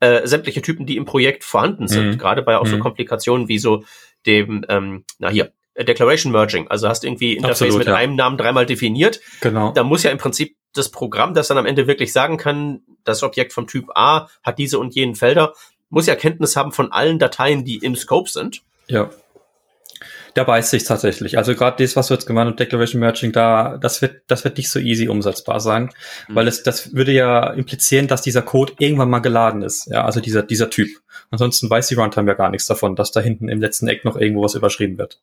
[0.00, 2.12] äh, sämtliche Typen, die im Projekt vorhanden sind.
[2.12, 2.18] Mhm.
[2.18, 2.80] Gerade bei auch so mhm.
[2.80, 3.84] Komplikationen wie so
[4.26, 6.68] dem, ähm, na hier, Declaration Merging.
[6.68, 7.94] Also hast irgendwie Interface Absolut, mit ja.
[7.94, 9.20] einem Namen dreimal definiert.
[9.40, 9.72] Genau.
[9.72, 13.22] Da muss ja im Prinzip das Programm, das dann am Ende wirklich sagen kann, das
[13.22, 15.54] Objekt vom Typ A hat diese und jenen Felder,
[15.88, 18.62] muss ja Kenntnis haben von allen Dateien, die im Scope sind.
[18.88, 19.10] Ja
[20.34, 21.38] da beißt sich tatsächlich.
[21.38, 24.56] Also gerade das, was du jetzt gemeint hast, Declaration Merging, da, das wird, das wird
[24.56, 25.90] nicht so easy umsetzbar sein,
[26.28, 26.34] mhm.
[26.34, 29.86] weil es, das würde ja implizieren, dass dieser Code irgendwann mal geladen ist.
[29.90, 30.88] Ja, also dieser, dieser Typ.
[31.30, 34.16] Ansonsten weiß die Runtime ja gar nichts davon, dass da hinten im letzten Eck noch
[34.16, 35.20] irgendwo was überschrieben wird.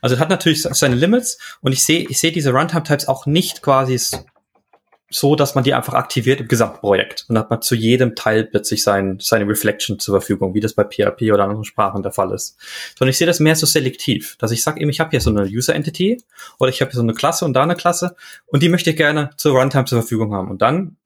[0.00, 3.62] Also es hat natürlich seine Limits und ich sehe, ich sehe diese Runtime-Types auch nicht
[3.62, 3.98] quasi
[5.14, 7.26] so, dass man die einfach aktiviert im Gesamtprojekt.
[7.28, 10.74] Und dann hat man zu jedem Teil plötzlich sein, seine Reflection zur Verfügung, wie das
[10.74, 12.56] bei PHP oder anderen Sprachen der Fall ist.
[12.98, 15.30] Sondern ich sehe das mehr so selektiv, dass ich sage eben, ich habe hier so
[15.30, 16.22] eine User Entity
[16.58, 18.96] oder ich habe hier so eine Klasse und da eine Klasse und die möchte ich
[18.96, 20.50] gerne zur Runtime zur Verfügung haben.
[20.50, 20.96] Und dann,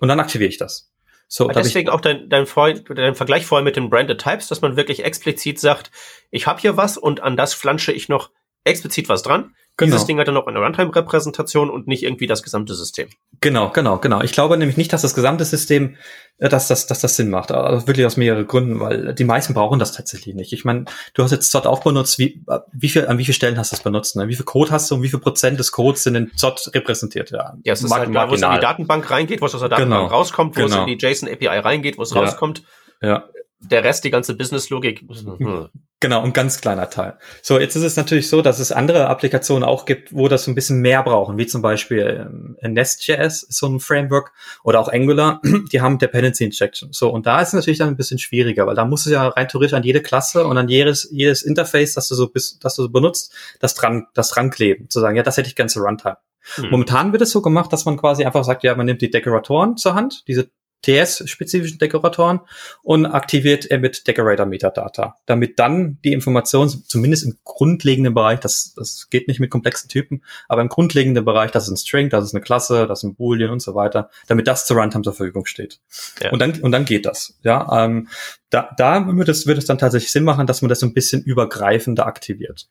[0.00, 0.90] und dann aktiviere ich das.
[1.30, 4.76] So, deswegen auch dein, dein, Freund, dein Vergleich vorher mit den Branded Types, dass man
[4.76, 5.90] wirklich explizit sagt,
[6.30, 8.30] ich habe hier was und an das flansche ich noch
[8.64, 9.54] explizit was dran.
[9.78, 9.92] Genau.
[9.92, 13.08] Dieses Ding hat dann noch eine Runtime-Repräsentation und nicht irgendwie das gesamte System.
[13.40, 14.22] Genau, genau, genau.
[14.22, 15.94] Ich glaube nämlich nicht, dass das gesamte System,
[16.38, 17.52] äh, dass das, dass das Sinn macht.
[17.52, 20.52] Also wirklich aus mehreren Gründen, weil die meisten brauchen das tatsächlich nicht.
[20.52, 22.18] Ich meine, du hast jetzt Zott auch benutzt.
[22.18, 24.16] Wie, wie viel, an wie vielen Stellen hast du es benutzt?
[24.16, 24.26] Ne?
[24.26, 27.30] Wie viel Code hast du und wie viel Prozent des Codes sind in Zott repräsentiert?
[27.30, 29.60] Ja, ja es ist halt da, wo es in die Datenbank reingeht, wo es aus
[29.60, 30.12] der Datenbank genau.
[30.12, 30.74] rauskommt, wo genau.
[30.74, 32.20] es in die JSON API reingeht, wo es ja.
[32.20, 32.64] rauskommt.
[33.00, 33.28] Ja
[33.60, 35.04] der Rest, die ganze Business-Logik.
[35.08, 35.68] Hm.
[36.00, 37.18] Genau, ein ganz kleiner Teil.
[37.42, 40.52] So, jetzt ist es natürlich so, dass es andere Applikationen auch gibt, wo das so
[40.52, 45.42] ein bisschen mehr brauchen, wie zum Beispiel ähm, Nest.js, so ein Framework, oder auch Angular,
[45.72, 46.92] die haben Dependency Injection.
[46.92, 49.26] So, und da ist es natürlich dann ein bisschen schwieriger, weil da musst du ja
[49.26, 52.76] rein theoretisch an jede Klasse und an jedes, jedes Interface, das du so bist, das
[52.76, 55.68] du so benutzt, das dran, das dran kleben, zu sagen, ja, das hätte ich gerne
[55.68, 56.18] zur Runtime.
[56.54, 56.70] Hm.
[56.70, 59.76] Momentan wird es so gemacht, dass man quasi einfach sagt, ja, man nimmt die Dekoratoren
[59.76, 60.48] zur Hand, diese
[60.82, 62.40] TS-spezifischen Dekoratoren
[62.82, 68.74] und aktiviert er mit Decorator Metadata, damit dann die Information, zumindest im grundlegenden Bereich, das,
[68.76, 72.24] das geht nicht mit komplexen Typen, aber im grundlegenden Bereich, das ist ein String, das
[72.24, 75.14] ist eine Klasse, das ist ein Boolean und so weiter, damit das zur Runtime zur
[75.14, 75.80] Verfügung steht.
[76.22, 76.30] Ja.
[76.30, 77.38] Und dann, und dann geht das.
[77.42, 78.08] Ja, ähm,
[78.50, 80.94] da, da wird es, wird es dann tatsächlich Sinn machen, dass man das so ein
[80.94, 82.68] bisschen übergreifender aktiviert.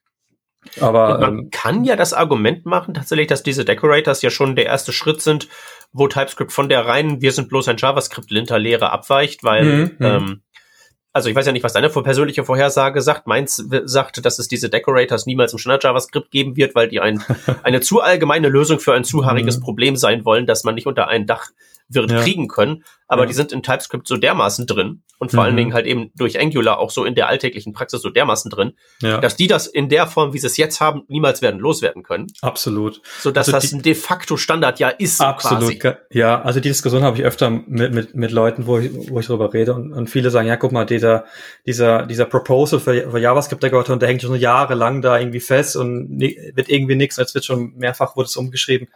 [0.80, 4.66] Aber man ähm, kann ja das Argument machen, tatsächlich, dass diese Decorators ja schon der
[4.66, 5.48] erste Schritt sind,
[5.92, 10.42] wo TypeScript von der reinen, wir sind bloß ein JavaScript-Linter-Lehre abweicht, weil, mhm, mhm, ähm,
[11.14, 13.26] also ich weiß ja nicht, was deine persönliche Vorhersage sagt.
[13.26, 17.24] Meins sagt, dass es diese Decorators niemals im Standard JavaScript geben wird, weil die ein,
[17.64, 19.64] eine zu allgemeine Lösung für ein zu haariges mhm.
[19.64, 21.48] Problem sein wollen, dass man nicht unter ein Dach
[21.90, 22.22] wird ja.
[22.22, 22.84] kriegen können.
[23.08, 23.28] Aber ja.
[23.28, 25.46] die sind in TypeScript so dermaßen drin und vor mhm.
[25.46, 28.74] allen Dingen halt eben durch Angular auch so in der alltäglichen Praxis so dermaßen drin,
[29.02, 29.20] ja.
[29.20, 32.28] dass die das in der Form, wie sie es jetzt haben, niemals werden loswerden können.
[32.42, 33.02] Absolut.
[33.20, 35.22] So dass also das ein de facto Standard ja ist.
[35.22, 35.80] Absolut.
[35.80, 35.96] Quasi.
[36.12, 39.28] Ja, also die Diskussion habe ich öfter mit, mit, mit Leuten, wo ich, wo ich
[39.28, 41.26] darüber rede und, und viele sagen, ja, guck mal, dieser,
[41.66, 46.70] dieser, dieser Proposal für, für JavaScript-Dekoration, der hängt schon jahrelang da irgendwie fest und wird
[46.70, 48.90] irgendwie nichts, als wird schon mehrfach wurde es umgeschrieben.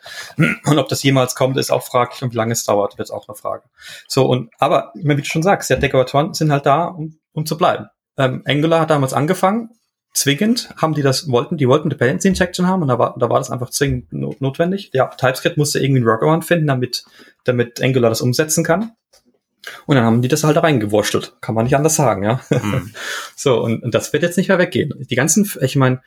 [0.66, 3.08] Und ob das jemals kommt, ist auch fraglich und wie lange es dauert dauert, wird
[3.08, 3.64] es auch eine Frage.
[4.08, 7.58] So, und aber, wie du schon sagst, ja, Dekoratoren sind halt da, um, um zu
[7.58, 7.88] bleiben.
[8.18, 9.70] Ähm, Angular hat damals angefangen,
[10.14, 13.40] zwingend haben die das wollten, die wollten Dependency Injection haben und da war, da war
[13.40, 14.92] das einfach zwingend notwendig.
[14.94, 17.06] Ja, TypeScript musste irgendwie einen Workaround finden, damit,
[17.46, 18.92] damit Angular das umsetzen kann.
[19.86, 21.36] Und dann haben die das halt da reingewurschtelt.
[21.42, 22.42] Kann man nicht anders sagen, ja.
[22.50, 22.92] Mhm.
[23.36, 24.94] so, und, und das wird jetzt nicht mehr weggehen.
[25.10, 26.02] Die ganzen, ich meine,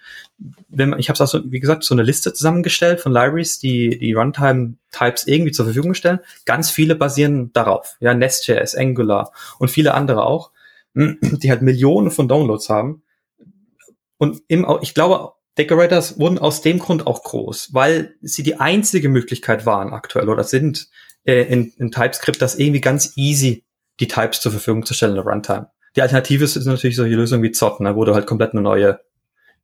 [0.69, 3.99] wenn man, ich habe auch so, wie gesagt, so eine Liste zusammengestellt von Libraries, die
[3.99, 6.21] die Runtime-Types irgendwie zur Verfügung stellen.
[6.45, 7.97] Ganz viele basieren darauf.
[8.01, 10.51] Ja, Nest.js, Angular und viele andere auch,
[10.95, 13.03] die halt Millionen von Downloads haben.
[14.19, 19.09] Und im, ich glaube, Decorators wurden aus dem Grund auch groß, weil sie die einzige
[19.09, 20.89] Möglichkeit waren aktuell oder sind,
[21.25, 23.65] äh, in, in TypeScript das irgendwie ganz easy
[24.01, 25.69] die Types zur Verfügung zu stellen in der Runtime.
[25.97, 28.99] Die Alternative ist natürlich solche Lösungen wie Zott, ne, wo du halt komplett eine neue,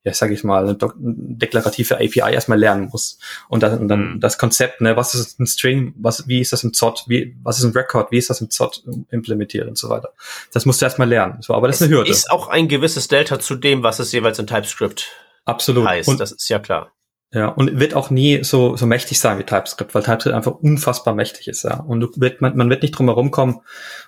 [0.05, 3.21] ja, sag ich mal, eine, deklarative API erstmal lernen musst.
[3.49, 4.21] Und dann, und dann mhm.
[4.21, 7.59] das Konzept, ne, was ist ein String, was, wie ist das im Zott, wie, was
[7.59, 10.13] ist ein Record, wie ist das im Zott implementiert und so weiter.
[10.53, 11.43] Das musst du erstmal lernen.
[11.43, 12.11] So, aber das es ist eine Hürde.
[12.11, 15.09] Ist auch ein gewisses Delta zu dem, was es jeweils in TypeScript
[15.45, 15.87] Absolut.
[15.87, 16.09] heißt.
[16.09, 16.93] Und, das ist ja klar.
[17.33, 21.15] Ja, und wird auch nie so, so mächtig sein wie TypeScript, weil TypeScript einfach unfassbar
[21.15, 21.79] mächtig ist, ja.
[21.79, 23.61] Und wird, man, man wird nicht drum herum kommen,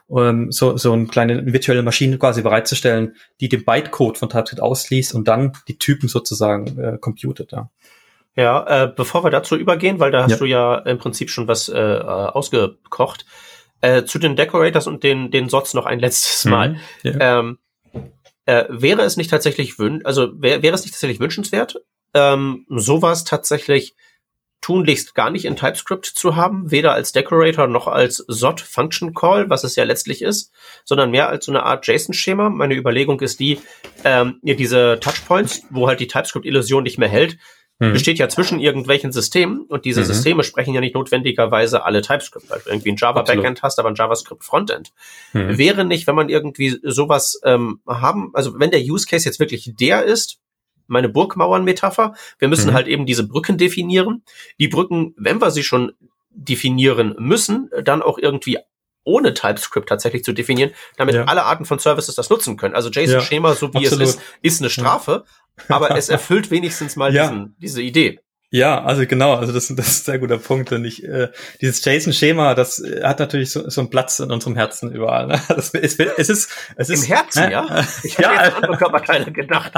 [0.09, 5.15] um, so, so eine kleine virtuelle Maschine quasi bereitzustellen, die den Bytecode von TypeScript ausliest
[5.15, 7.71] und dann die Typen sozusagen äh, computet, ja.
[8.35, 10.37] Ja, äh, bevor wir dazu übergehen, weil da hast ja.
[10.39, 13.27] du ja im Prinzip schon was äh, ausgekocht,
[13.83, 16.71] äh, zu den Decorators und den, den Sots noch ein letztes Mal.
[16.71, 17.39] Mhm, ja.
[17.39, 17.59] ähm,
[18.47, 21.77] äh, wäre es nicht tatsächlich wün also wär, wäre es nicht tatsächlich wünschenswert,
[22.15, 23.95] ähm, sowas tatsächlich
[24.63, 29.51] tunlichst gar nicht in TypeScript zu haben, weder als Decorator noch als SOT Function Call,
[29.51, 30.53] was es ja letztlich ist,
[30.85, 32.49] sondern mehr als so eine Art JSON-Schema.
[32.49, 33.59] Meine Überlegung ist die,
[34.05, 37.39] ähm, diese Touchpoints, wo halt die TypeScript-Illusion nicht mehr hält,
[37.81, 37.93] mhm.
[37.93, 40.07] besteht ja zwischen irgendwelchen Systemen und diese mhm.
[40.07, 43.89] Systeme sprechen ja nicht notwendigerweise alle TypeScript, weil du irgendwie ein Java Backend hast, aber
[43.89, 44.93] ein JavaScript Frontend.
[45.33, 45.59] Mhm.
[45.59, 49.73] Wäre nicht, wenn man irgendwie sowas ähm, haben, also wenn der Use Case jetzt wirklich
[49.75, 50.39] der ist,
[50.93, 52.15] meine Burgmauern-Metapher.
[52.39, 52.75] Wir müssen mhm.
[52.75, 54.23] halt eben diese Brücken definieren.
[54.61, 55.93] Die Brücken, wenn wir sie schon
[56.31, 58.59] definieren müssen, dann auch irgendwie
[59.05, 61.25] ohne TypeScript tatsächlich zu definieren, damit ja.
[61.25, 62.75] alle Arten von Services das nutzen können.
[62.75, 64.07] Also JSON-Schema, ja, so wie absolut.
[64.07, 65.25] es ist, ist eine Strafe,
[65.69, 65.77] ja.
[65.77, 68.21] aber es erfüllt wenigstens mal diesen, diese Idee.
[68.55, 70.73] Ja, also genau, also das, das ist ein sehr guter Punkt.
[70.73, 71.29] Und ich, äh,
[71.63, 75.27] dieses JSON-Schema, das äh, hat natürlich so, so einen Platz in unserem Herzen überall.
[75.27, 75.41] Ne?
[75.49, 77.85] Das, es, es ist, es ist im Herzen, äh, ja.
[78.03, 79.73] Ich ja, hätte jetzt an andere Körperteile gedacht.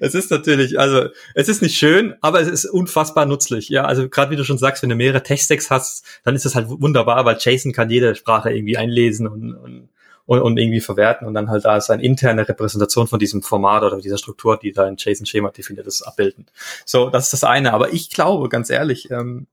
[0.00, 3.68] Es ist natürlich, also es ist nicht schön, aber es ist unfassbar nützlich.
[3.68, 6.54] Ja, also gerade wie du schon sagst, wenn du mehrere Tech-Stacks hast, dann ist das
[6.54, 9.88] halt wunderbar, weil JSON kann jede Sprache irgendwie einlesen und, und
[10.24, 13.82] und, und irgendwie verwerten und dann halt da ist eine interne Repräsentation von diesem Format
[13.82, 16.46] oder dieser Struktur, die da in JSON-Schema definiert ist, abbilden.
[16.84, 17.72] So, das ist das eine.
[17.72, 19.46] Aber ich glaube, ganz ehrlich, ähm,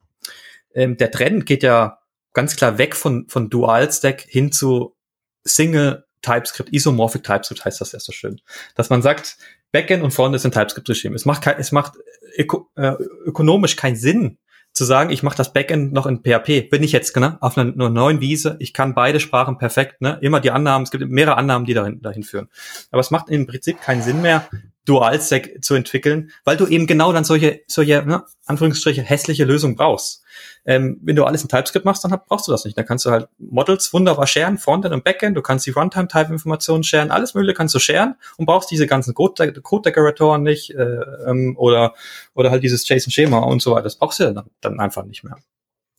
[0.73, 1.99] ähm, der Trend geht ja
[2.33, 4.95] ganz klar weg von, von Dual-Stack hin zu
[5.43, 8.41] Single TypeScript, Isomorphic TypeScript heißt das erst so schön.
[8.75, 9.37] Dass man sagt,
[9.71, 11.15] Backend und Frontend ist ein TypeScript-Regime.
[11.15, 11.93] Es macht, kein, es macht
[12.37, 12.93] öko, äh,
[13.25, 14.37] ökonomisch keinen Sinn,
[14.71, 17.73] zu sagen, ich mache das Backend noch in PHP, bin ich jetzt ne, auf einer,
[17.73, 21.37] einer, neuen Wiese, ich kann beide Sprachen perfekt, ne, immer die Annahmen, es gibt mehrere
[21.37, 22.49] Annahmen, die dahin, dahin führen.
[22.91, 24.47] Aber es macht im Prinzip keinen Sinn mehr,
[24.85, 30.23] Dual-Stack zu entwickeln, weil du eben genau dann solche, solche, ne, Anführungsstriche, hässliche Lösungen brauchst.
[30.69, 32.77] Ähm, wenn du alles in TypeScript machst, dann brauchst du das nicht.
[32.77, 37.09] Dann kannst du halt Models wunderbar sharen, Frontend und Backend, du kannst die Runtime-Type-Informationen sharen,
[37.09, 41.95] alles mögliche kannst du sharen und brauchst diese ganzen Code-Decoratoren nicht äh, ähm, oder,
[42.35, 43.85] oder halt dieses JSON-Schema und so weiter.
[43.85, 45.37] Das brauchst du dann, dann einfach nicht mehr.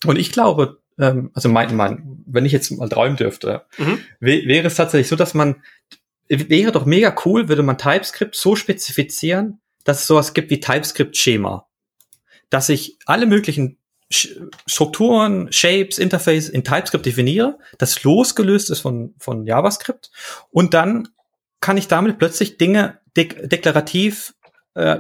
[0.07, 3.99] Und ich glaube, ähm, also mein, mein, wenn ich jetzt mal träumen dürfte, mhm.
[4.21, 5.57] wäre es tatsächlich so, dass man
[6.29, 11.67] wäre doch mega cool, würde man TypeScript so spezifizieren, dass es sowas gibt wie TypeScript-Schema.
[12.51, 13.80] Dass ich alle möglichen
[14.11, 20.11] Strukturen, Shapes, Interface in TypeScript definiere, das losgelöst ist von, von JavaScript
[20.51, 21.09] und dann
[21.61, 24.35] kann ich damit plötzlich Dinge de deklarativ
[24.75, 24.99] äh,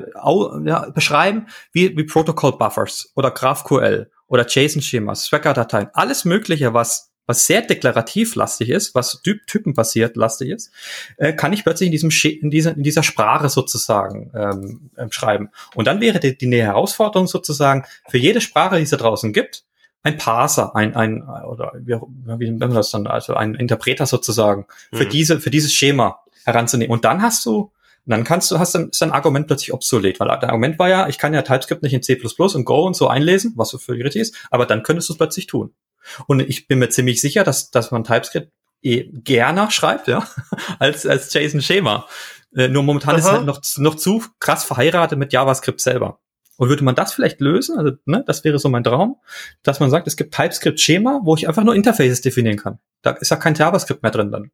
[0.64, 7.46] ja, beschreiben, wie, wie Protocol Buffers oder GraphQL oder JSON-Schemas, Swagger-Dateien, alles Mögliche, was was
[7.46, 10.72] sehr deklarativ lastig ist, was typ typenbasiert lastig ist,
[11.16, 15.50] äh, kann ich plötzlich in diesem in dieser, in dieser Sprache sozusagen ähm, ähm, schreiben.
[15.76, 19.64] Und dann wäre die, die Herausforderung sozusagen für jede Sprache, die es da draußen gibt,
[20.02, 24.66] ein Parser, ein, ein oder wie, wie nennt man das dann, also ein Interpreter sozusagen
[24.92, 25.10] für mhm.
[25.10, 26.92] diese, für dieses Schema heranzunehmen.
[26.92, 27.70] Und dann hast du
[28.06, 31.06] dann kannst du, hast dann, ist dein Argument plötzlich obsolet, weil der Argument war ja,
[31.06, 33.92] ich kann ja TypeScript nicht in C++ und Go und so einlesen, was so für
[33.92, 35.72] richtig ist, aber dann könntest du es plötzlich tun.
[36.26, 40.26] Und ich bin mir ziemlich sicher, dass, dass man TypeScript eh gerne schreibt, ja,
[40.78, 42.06] als, als JSON-Schema.
[42.54, 43.18] Äh, nur momentan Aha.
[43.18, 46.20] ist es halt noch, noch zu krass verheiratet mit JavaScript selber.
[46.56, 49.16] Und würde man das vielleicht lösen, also ne, das wäre so mein Traum,
[49.62, 52.78] dass man sagt, es gibt TypeScript-Schema, wo ich einfach nur Interfaces definieren kann.
[53.00, 54.50] Da ist ja kein JavaScript mehr drin dann.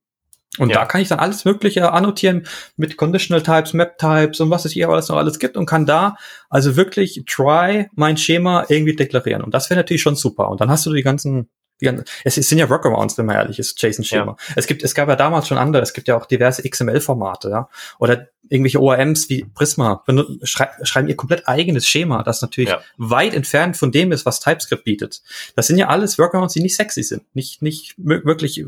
[0.58, 0.80] Und ja.
[0.80, 4.72] da kann ich dann alles Mögliche annotieren mit Conditional Types, Map Types und was es
[4.72, 6.16] hier alles noch alles gibt und kann da
[6.48, 9.42] also wirklich try mein Schema irgendwie deklarieren.
[9.42, 10.48] Und das wäre natürlich schon super.
[10.48, 11.48] Und dann hast du die ganzen,
[11.80, 14.36] die ganzen es sind ja Workarounds, wenn man ehrlich ist, JSON-Schema.
[14.38, 14.54] Ja.
[14.56, 17.68] Es gibt, es gab ja damals schon andere, es gibt ja auch diverse XML-Formate, ja.
[17.98, 20.04] Oder irgendwelche ORMs wie Prisma
[20.42, 22.80] schrei schreiben ihr komplett eigenes Schema, das natürlich ja.
[22.96, 25.22] weit entfernt von dem ist, was TypeScript bietet.
[25.56, 28.64] Das sind ja alles Workarounds, die nicht sexy sind, nicht, nicht wirklich,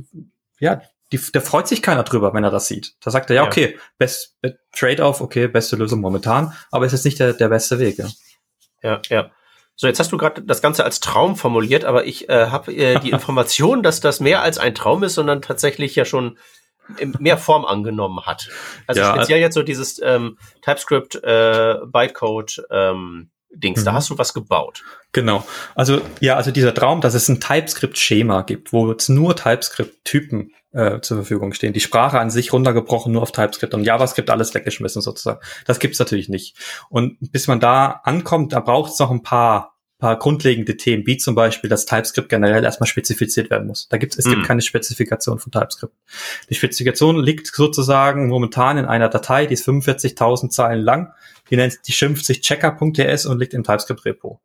[0.59, 2.95] ja, die, der freut sich keiner drüber, wenn er das sieht.
[3.01, 4.37] Da sagt er, ja, okay, best,
[4.77, 8.09] Trade-off, okay, beste Lösung momentan, aber es ist nicht der, der beste Weg, ja.
[8.83, 9.31] Ja, ja.
[9.75, 12.99] So, jetzt hast du gerade das Ganze als Traum formuliert, aber ich äh, habe äh,
[12.99, 16.39] die Information, dass das mehr als ein Traum ist, sondern tatsächlich ja schon
[17.19, 18.49] mehr Form angenommen hat.
[18.87, 23.85] Also ja, speziell jetzt so dieses ähm, TypeScript, äh, Bytecode, ähm, Dings, mhm.
[23.87, 24.83] da hast du was gebaut.
[25.13, 25.45] Genau.
[25.75, 31.01] Also ja, also dieser Traum, dass es ein TypeScript-Schema gibt, wo jetzt nur TypeScript-Typen äh,
[31.01, 31.73] zur Verfügung stehen.
[31.73, 35.41] Die Sprache an sich runtergebrochen nur auf TypeScript und JavaScript alles weggeschmissen sozusagen.
[35.67, 36.57] Das gibt's natürlich nicht.
[36.91, 41.17] Und bis man da ankommt, da braucht es noch ein paar paar grundlegende Themen, wie
[41.17, 43.89] zum Beispiel, dass TypeScript generell erstmal spezifiziert werden muss.
[43.89, 44.45] Da gibt es, es gibt mhm.
[44.45, 45.93] keine Spezifikation von TypeScript.
[46.49, 51.13] Die Spezifikation liegt sozusagen momentan in einer Datei, die ist 45.000 Zeilen lang.
[51.51, 54.41] Die nennt, die schimpft sich checker.ts und liegt im TypeScript-Repo.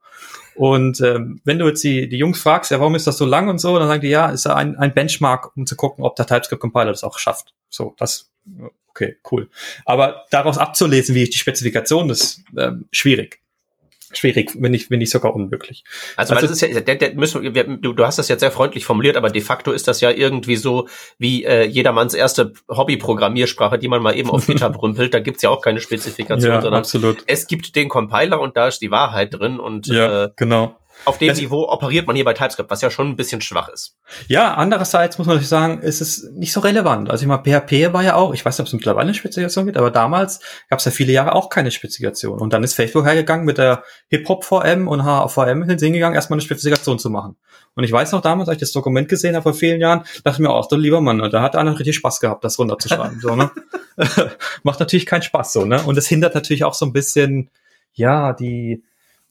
[0.56, 3.48] Und ähm, wenn du jetzt die, die Jungs fragst, ja, warum ist das so lang
[3.48, 6.16] und so, dann sagen die, ja, ist ja ein, ein Benchmark, um zu gucken, ob
[6.16, 7.54] der TypeScript-Compiler das auch schafft.
[7.70, 8.32] So, das,
[8.88, 9.50] okay, cool.
[9.86, 13.43] Aber daraus abzulesen, wie die Spezifikation ist, ähm, schwierig
[14.18, 15.84] schwierig, wenn nicht, wenn nicht sogar unmöglich.
[16.16, 18.52] Also, also das ist ja, der, der müssen wir, du, du hast das jetzt sehr
[18.52, 23.78] freundlich formuliert, aber de facto ist das ja irgendwie so wie äh, jedermanns erste Hobby-Programmiersprache,
[23.78, 25.14] die man mal eben auf GitHub rümpelt.
[25.14, 27.24] Da gibt's ja auch keine Spezifikation, ja, sondern absolut.
[27.28, 31.18] es gibt den Compiler und da ist die Wahrheit drin und ja, äh, genau auf
[31.18, 33.98] dem das Niveau operiert man hier bei TypeScript, was ja schon ein bisschen schwach ist.
[34.28, 37.10] Ja, andererseits muss man natürlich sagen, ist es nicht so relevant.
[37.10, 39.66] Also ich meine, PHP war ja auch, ich weiß nicht, ob es mittlerweile eine Spezifikation
[39.66, 40.40] gibt, aber damals
[40.70, 42.40] gab es ja viele Jahre auch keine Spezifikation.
[42.40, 47.10] Und dann ist Facebook hergegangen mit der Hip-Hop-VM und HVM hingegangen, erstmal eine Spezifikation zu
[47.10, 47.36] machen.
[47.76, 50.38] Und ich weiß noch damals, als ich das Dokument gesehen habe vor vielen Jahren, dachte
[50.38, 53.20] ich mir auch, oh, lieber Mann, da hat einer richtig Spaß gehabt, das runterzuschreiben.
[53.20, 53.52] so, ne?
[54.64, 55.82] Macht natürlich keinen Spaß so, ne?
[55.84, 57.50] Und es hindert natürlich auch so ein bisschen,
[57.94, 58.84] ja, die,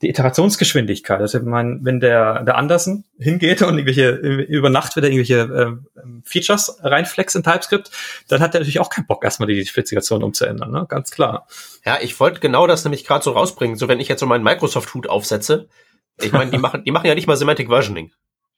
[0.02, 1.20] die Iterationsgeschwindigkeit.
[1.20, 6.02] Also ich meine, wenn der, der Andersen hingeht und irgendwelche, über Nacht wieder irgendwelche äh,
[6.24, 7.90] Features reinflext in TypeScript,
[8.28, 10.86] dann hat er natürlich auch keinen Bock, erstmal die Spezifikation umzuändern, ne?
[10.88, 11.46] Ganz klar.
[11.86, 13.76] Ja, ich wollte genau das nämlich gerade so rausbringen.
[13.76, 15.68] So, wenn ich jetzt so meinen Microsoft-Hut aufsetze,
[16.20, 18.10] ich meine, die machen, die machen ja nicht mal Semantic Versioning.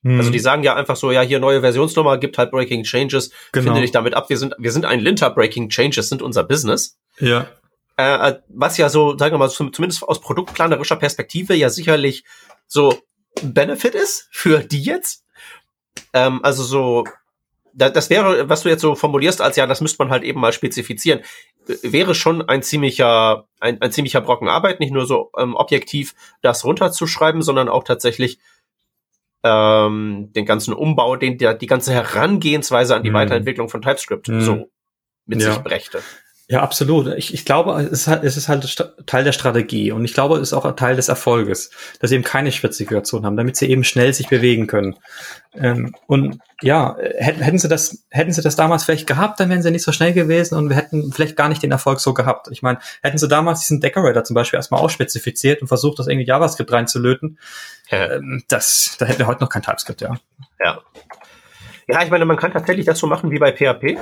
[0.02, 0.18] Hm.
[0.18, 3.64] Also die sagen ja einfach so, ja, hier neue Versionsnummer, gibt halt Breaking Changes, genau.
[3.64, 4.30] finde dich damit ab.
[4.30, 6.98] Wir sind, wir sind ein Linter Breaking Changes, sind unser Business.
[7.18, 7.46] Ja.
[7.96, 12.24] Äh, äh, was ja so, sagen wir mal, zumindest aus produktplanerischer Perspektive ja sicherlich
[12.66, 12.98] so
[13.42, 15.24] Benefit ist für die jetzt.
[16.12, 17.04] Ähm, also so,
[17.72, 20.40] da, das wäre, was du jetzt so formulierst, als ja, das müsste man halt eben
[20.40, 21.20] mal spezifizieren,
[21.82, 26.64] wäre schon ein ziemlicher, ein, ein ziemlicher Brocken Arbeit, nicht nur so ähm, objektiv das
[26.64, 28.38] runterzuschreiben, sondern auch tatsächlich
[29.44, 33.14] ähm, den ganzen Umbau, den der, die ganze Herangehensweise an die mm.
[33.14, 34.40] Weiterentwicklung von TypeScript mm.
[34.40, 34.70] so
[35.26, 35.52] mit ja.
[35.52, 36.02] sich brächte.
[36.46, 37.06] Ja, absolut.
[37.16, 40.36] Ich, ich glaube, es ist, halt, es ist halt Teil der Strategie und ich glaube,
[40.36, 43.70] es ist auch ein Teil des Erfolges, dass sie eben keine Spezifikation haben, damit sie
[43.70, 44.96] eben schnell sich bewegen können.
[45.54, 49.70] Ähm, und ja, hätten sie das, hätten sie das damals vielleicht gehabt, dann wären sie
[49.70, 52.48] nicht so schnell gewesen und wir hätten vielleicht gar nicht den Erfolg so gehabt.
[52.50, 56.26] Ich meine, hätten sie damals diesen Decorator zum Beispiel erstmal ausspezifiziert und versucht, das irgendwie
[56.26, 57.38] JavaScript reinzulöten,
[57.90, 58.12] ja.
[58.16, 60.14] ähm, das, da hätten wir heute noch kein TypeScript, ja.
[60.62, 60.82] Ja.
[61.88, 63.98] Ja, ich meine, man kann tatsächlich das so machen wie bei PHP.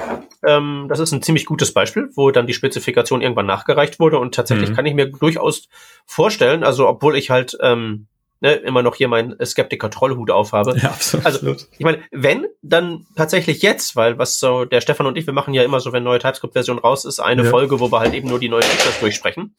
[0.46, 4.34] Ähm, das ist ein ziemlich gutes Beispiel, wo dann die Spezifikation irgendwann nachgereicht wurde und
[4.34, 4.74] tatsächlich mhm.
[4.74, 5.68] kann ich mir durchaus
[6.06, 8.06] vorstellen, also obwohl ich halt ähm,
[8.42, 10.76] ne, immer noch hier meinen Skeptiker-Trollhut aufhabe.
[10.76, 11.26] Ja, absolut.
[11.26, 15.32] Also, ich meine, wenn, dann tatsächlich jetzt, weil was so, der Stefan und ich, wir
[15.32, 17.50] machen ja immer so, wenn neue TypeScript-Version raus ist, eine ja.
[17.50, 19.54] Folge, wo wir halt eben nur die neuen Features durchsprechen.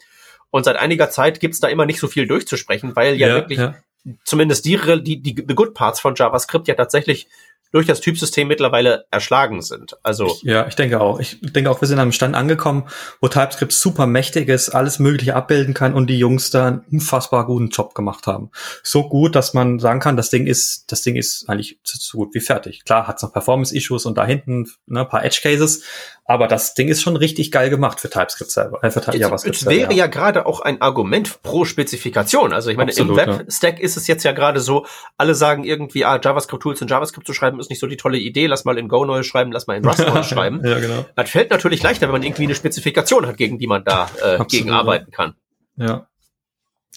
[0.51, 3.57] Und seit einiger Zeit gibt's da immer nicht so viel durchzusprechen, weil ja, ja wirklich
[3.57, 3.75] ja.
[4.23, 7.27] zumindest die, die, die Good Parts von JavaScript ja tatsächlich
[7.73, 9.97] durch das Typsystem mittlerweile erschlagen sind.
[10.03, 11.19] Also ja, ich denke auch.
[11.19, 12.83] Ich denke auch, wir sind am Stand angekommen,
[13.19, 17.47] wo TypeScript super mächtig ist, alles Mögliche abbilden kann und die Jungs da einen unfassbar
[17.47, 18.51] guten Job gemacht haben.
[18.83, 22.35] So gut, dass man sagen kann, das Ding ist, das Ding ist eigentlich so gut
[22.35, 22.85] wie fertig.
[22.85, 25.83] Klar, hat es noch Performance-Issues und da hinten ne, ein paar Edge-Cases,
[26.25, 28.81] aber das Ding ist schon richtig geil gemacht für TypeScript selber.
[28.81, 32.53] Äh, für JavaScript es wäre ja, ja gerade auch ein Argument pro Spezifikation.
[32.53, 34.85] Also ich meine, Absolut, im Web-Stack ist es jetzt ja gerade so,
[35.17, 38.47] alle sagen irgendwie, ah, JavaScript-Tools in JavaScript zu schreiben ist nicht so die tolle Idee,
[38.47, 40.61] lass mal in Go neu schreiben, lass mal in Rust neu schreiben.
[40.65, 41.05] ja, genau.
[41.15, 44.43] Das fällt natürlich leichter, wenn man irgendwie eine Spezifikation hat, gegen die man da äh,
[44.45, 45.35] gegen arbeiten kann.
[45.75, 46.07] Ja.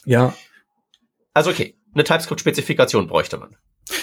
[0.05, 0.35] Ja.
[1.35, 3.57] Also okay, eine TypeScript-Spezifikation bräuchte man.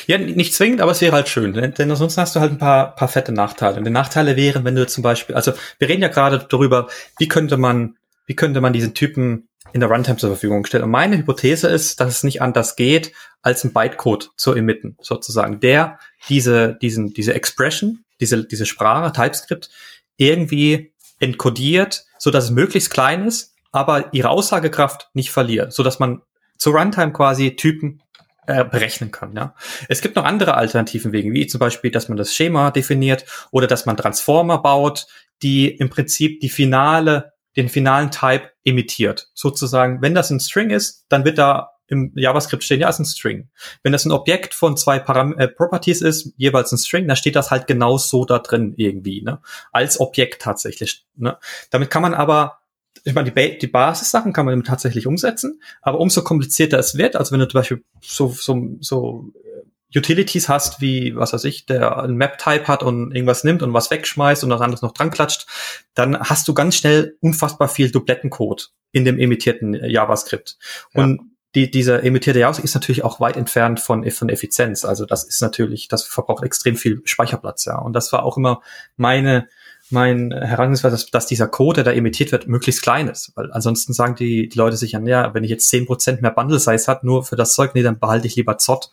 [0.08, 2.96] Ja, nicht zwingend, aber es wäre halt schön, denn, ansonsten hast du halt ein paar,
[2.96, 3.78] paar fette Nachteile.
[3.78, 7.28] Und die Nachteile wären, wenn du zum Beispiel, also wir reden ja gerade darüber, wie
[7.28, 10.84] könnte man, wie könnte man diesen Typen in der Runtime zur Verfügung stellen.
[10.84, 15.60] Und meine Hypothese ist, dass es nicht anders geht, als ein Bytecode zu emitten, sozusagen,
[15.60, 19.70] der diese, diesen, diese Expression, diese, diese Sprache, TypeScript,
[20.16, 26.00] irgendwie encodiert, so dass es möglichst klein ist, aber ihre Aussagekraft nicht verliert, so dass
[26.00, 26.22] man
[26.58, 28.03] zur Runtime quasi Typen
[28.48, 29.36] äh, berechnen kann.
[29.36, 29.56] Ja.
[29.90, 33.68] Es gibt noch andere alternativen Wege, wie zum Beispiel, dass man das Schema definiert oder
[33.68, 35.08] dass man Transformer baut,
[35.42, 39.30] die im Prinzip die finale, den finalen Type imitiert.
[39.34, 43.06] Sozusagen, wenn das ein String ist, dann wird da im JavaScript stehen ja als ein
[43.06, 43.50] String.
[43.84, 47.36] Wenn das ein Objekt von zwei Param äh, Properties ist, jeweils ein String, dann steht
[47.36, 49.42] das halt genau so da drin irgendwie, ne?
[49.72, 51.06] Als Objekt tatsächlich.
[51.16, 51.38] Ne?
[51.70, 52.63] Damit kann man aber
[53.04, 57.16] ich meine, die, ba die Basissachen kann man tatsächlich umsetzen, aber umso komplizierter es wird,
[57.16, 61.66] also wenn du zum Beispiel so, so, so äh, Utilities hast, wie, was weiß ich,
[61.66, 65.12] der ein Map-Type hat und irgendwas nimmt und was wegschmeißt und was anderes noch dran
[65.12, 65.48] klatscht,
[65.94, 70.58] dann hast du ganz schnell unfassbar viel Dublettencode in dem emittierten JavaScript.
[70.94, 71.04] Ja.
[71.04, 74.86] Und die, dieser emittierte JavaScript ist natürlich auch weit entfernt von, von Effizienz.
[74.86, 77.78] Also das ist natürlich, das verbraucht extrem viel Speicherplatz, ja.
[77.78, 78.62] Und das war auch immer
[78.96, 79.48] meine,
[79.90, 83.32] mein Herangehensweise, dass, dass dieser Code, der da emittiert wird, möglichst klein ist.
[83.36, 86.32] Weil ansonsten sagen die, die Leute sich an, ja, wenn ich jetzt zehn Prozent mehr
[86.32, 88.92] Bundle-Size hat, nur für das Zeug, nee, dann behalte ich lieber Zott.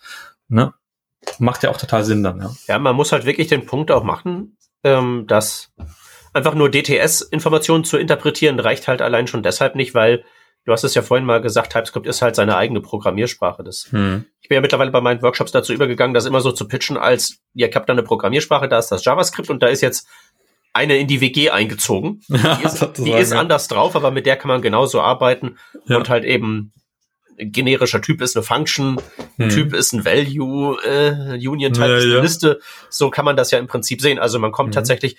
[0.48, 0.74] Ne?
[1.38, 2.50] Macht ja auch total Sinn dann, ja.
[2.66, 5.72] Ja, man muss halt wirklich den Punkt auch machen, ähm, dass
[6.32, 10.24] einfach nur DTS-Informationen zu interpretieren reicht halt allein schon deshalb nicht, weil
[10.64, 13.64] du hast es ja vorhin mal gesagt, TypeScript ist halt seine eigene Programmiersprache.
[13.64, 14.24] Das, hm.
[14.40, 17.38] Ich bin ja mittlerweile bei meinen Workshops dazu übergegangen, das immer so zu pitchen als,
[17.54, 20.06] ja, ich habe da eine Programmiersprache, da ist das JavaScript und da ist jetzt
[20.72, 22.22] eine in die WG eingezogen.
[22.28, 25.96] Die ist, die ist anders drauf, aber mit der kann man genauso arbeiten ja.
[25.96, 26.72] und halt eben
[27.36, 29.00] generischer Typ ist eine Function,
[29.36, 29.48] hm.
[29.48, 32.20] Typ ist ein Value, äh, Union Type ja, ist eine ja.
[32.20, 32.60] Liste.
[32.88, 34.18] So kann man das ja im Prinzip sehen.
[34.18, 34.74] Also man kommt mhm.
[34.74, 35.16] tatsächlich,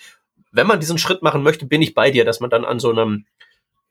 [0.52, 2.90] wenn man diesen Schritt machen möchte, bin ich bei dir, dass man dann an so
[2.90, 3.26] einem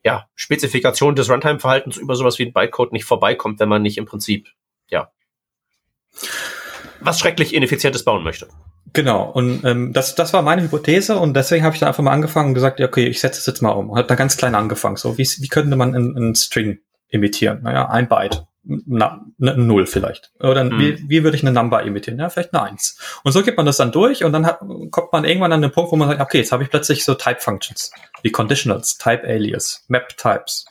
[0.03, 4.05] ja, Spezifikation des Runtime-Verhaltens über sowas wie ein Bytecode nicht vorbeikommt, wenn man nicht im
[4.05, 4.47] Prinzip,
[4.89, 5.11] ja,
[6.99, 8.47] was schrecklich Ineffizientes bauen möchte.
[8.93, 12.11] Genau, und ähm, das, das war meine Hypothese und deswegen habe ich dann einfach mal
[12.11, 13.89] angefangen und gesagt, ja, okay, ich setze es jetzt mal um.
[13.89, 14.97] Und habe da ganz klein angefangen.
[14.97, 17.61] So, wie, wie könnte man einen String imitieren?
[17.63, 18.45] Naja, ein Byte.
[18.63, 20.31] Na, eine Null vielleicht.
[20.39, 20.77] Oder hm.
[20.77, 22.19] wie, wie würde ich eine Number imitieren?
[22.19, 22.99] Ja, vielleicht eine Eins.
[23.23, 24.59] Und so geht man das dann durch und dann hat,
[24.91, 27.15] kommt man irgendwann an den Punkt, wo man sagt, okay, jetzt habe ich plötzlich so
[27.15, 30.65] Type Functions, wie Conditionals, Type Alias, Map Types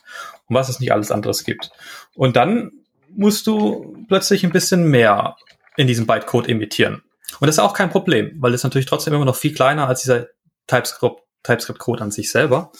[0.47, 1.69] und was es nicht alles anderes gibt.
[2.15, 2.71] Und dann
[3.09, 5.35] musst du plötzlich ein bisschen mehr
[5.75, 7.01] in diesem Bytecode imitieren.
[7.41, 10.01] Und das ist auch kein Problem, weil das natürlich trotzdem immer noch viel kleiner als
[10.01, 10.27] dieser
[10.67, 12.71] TypeScript, TypeScript-Code an sich selber.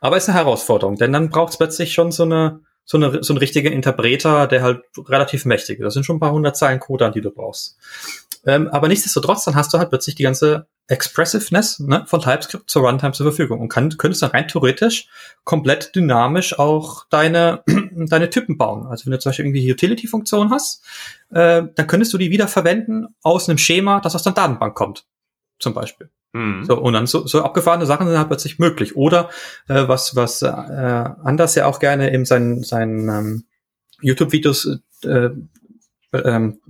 [0.00, 3.34] Aber ist eine Herausforderung, denn dann braucht es plötzlich schon so eine, so eine, so
[3.34, 5.84] ein richtiger Interpreter, der halt relativ mächtig ist.
[5.84, 7.76] Das sind schon ein paar hundert Zeilen Code, an die du brauchst.
[8.46, 12.82] Ähm, aber nichtsdestotrotz, dann hast du halt plötzlich die ganze Expressiveness ne, von TypeScript zur
[12.82, 15.08] Runtime zur Verfügung und kann, könntest dann rein theoretisch
[15.44, 18.86] komplett dynamisch auch deine, deine Typen bauen.
[18.86, 20.84] Also wenn du zum Beispiel irgendwie Utility-Funktion hast,
[21.30, 25.06] äh, dann könntest du die wieder verwenden aus einem Schema, das aus der Datenbank kommt.
[25.58, 26.10] Zum Beispiel.
[26.34, 26.64] Mhm.
[26.64, 28.96] So, und dann so, so abgefahrene Sachen sind halt plötzlich möglich.
[28.96, 29.30] Oder
[29.68, 33.44] äh, was, was äh, Anders ja auch gerne in seinen, seinen ähm,
[34.02, 35.30] YouTube-Videos äh,
[36.12, 36.60] ähm,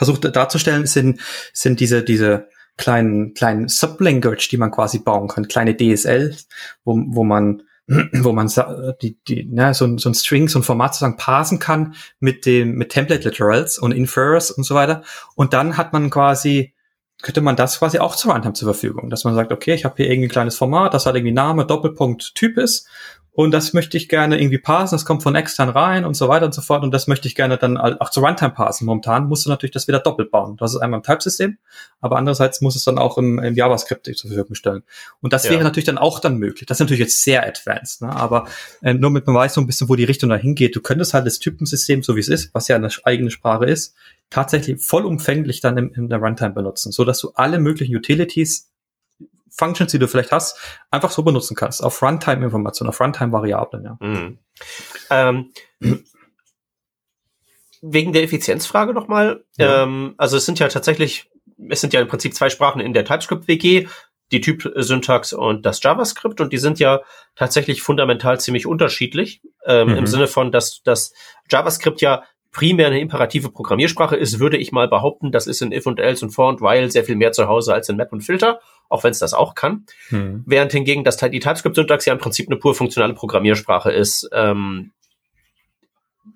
[0.00, 1.20] versucht darzustellen, sind,
[1.52, 2.48] sind diese, diese
[2.78, 6.34] kleinen, kleinen Sublanguage, die man quasi bauen kann, kleine DSL,
[6.84, 7.62] wo, wo man
[8.12, 8.48] wo man
[9.02, 12.76] die, die, ne, so, so ein String, so ein Format sozusagen parsen kann mit dem,
[12.76, 15.02] mit Template Literals und Inferers und so weiter.
[15.34, 16.72] Und dann hat man quasi,
[17.20, 19.96] könnte man das quasi auch zur Runtime zur Verfügung, dass man sagt, okay, ich habe
[19.96, 22.88] hier irgendwie ein kleines Format, das hat irgendwie Name, Doppelpunkt, Typ ist
[23.42, 26.44] und das möchte ich gerne irgendwie parsen, das kommt von extern rein und so weiter
[26.44, 28.84] und so fort und das möchte ich gerne dann auch zur Runtime parsen.
[28.84, 30.58] Momentan musst du natürlich das wieder doppelt bauen.
[30.58, 31.56] Das ist einmal im Type-System,
[32.02, 34.82] aber andererseits muss es dann auch im, im JavaScript zur Verfügung stellen.
[35.22, 35.52] Und das ja.
[35.52, 36.66] wäre natürlich dann auch dann möglich.
[36.66, 38.14] Das ist natürlich jetzt sehr advanced, ne?
[38.14, 38.46] aber
[38.82, 40.76] äh, nur mit man weiß so ein bisschen, wo die Richtung dahin geht.
[40.76, 43.94] Du könntest halt das Typensystem, so wie es ist, was ja eine eigene Sprache ist,
[44.28, 48.69] tatsächlich vollumfänglich dann in, in der Runtime benutzen, so dass du alle möglichen Utilities
[49.50, 50.58] Functions, die du vielleicht hast,
[50.90, 51.82] einfach so benutzen kannst.
[51.82, 53.96] Auf Runtime-Informationen, auf Runtime-Variablen, ja.
[54.00, 54.38] Mhm.
[55.10, 55.52] Ähm,
[57.82, 59.44] wegen der Effizienzfrage nochmal.
[59.56, 59.82] Ja.
[59.82, 61.30] Ähm, also es sind ja tatsächlich,
[61.68, 63.86] es sind ja im Prinzip zwei Sprachen in der TypeScript-WG,
[64.32, 67.00] die Typ-Syntax und das JavaScript und die sind ja
[67.34, 69.96] tatsächlich fundamental ziemlich unterschiedlich ähm, mhm.
[69.96, 71.12] im Sinne von, dass das
[71.50, 72.22] JavaScript ja
[72.52, 76.24] primär eine imperative Programmiersprache ist, würde ich mal behaupten, das ist in if und else
[76.24, 79.04] und for und while sehr viel mehr zu Hause als in map und filter auch
[79.04, 79.86] wenn es das auch kann.
[80.08, 80.42] Hm.
[80.46, 84.90] Während hingegen das, die TypeScript-Syntax ja im Prinzip eine pur funktionale Programmiersprache ist, ähm,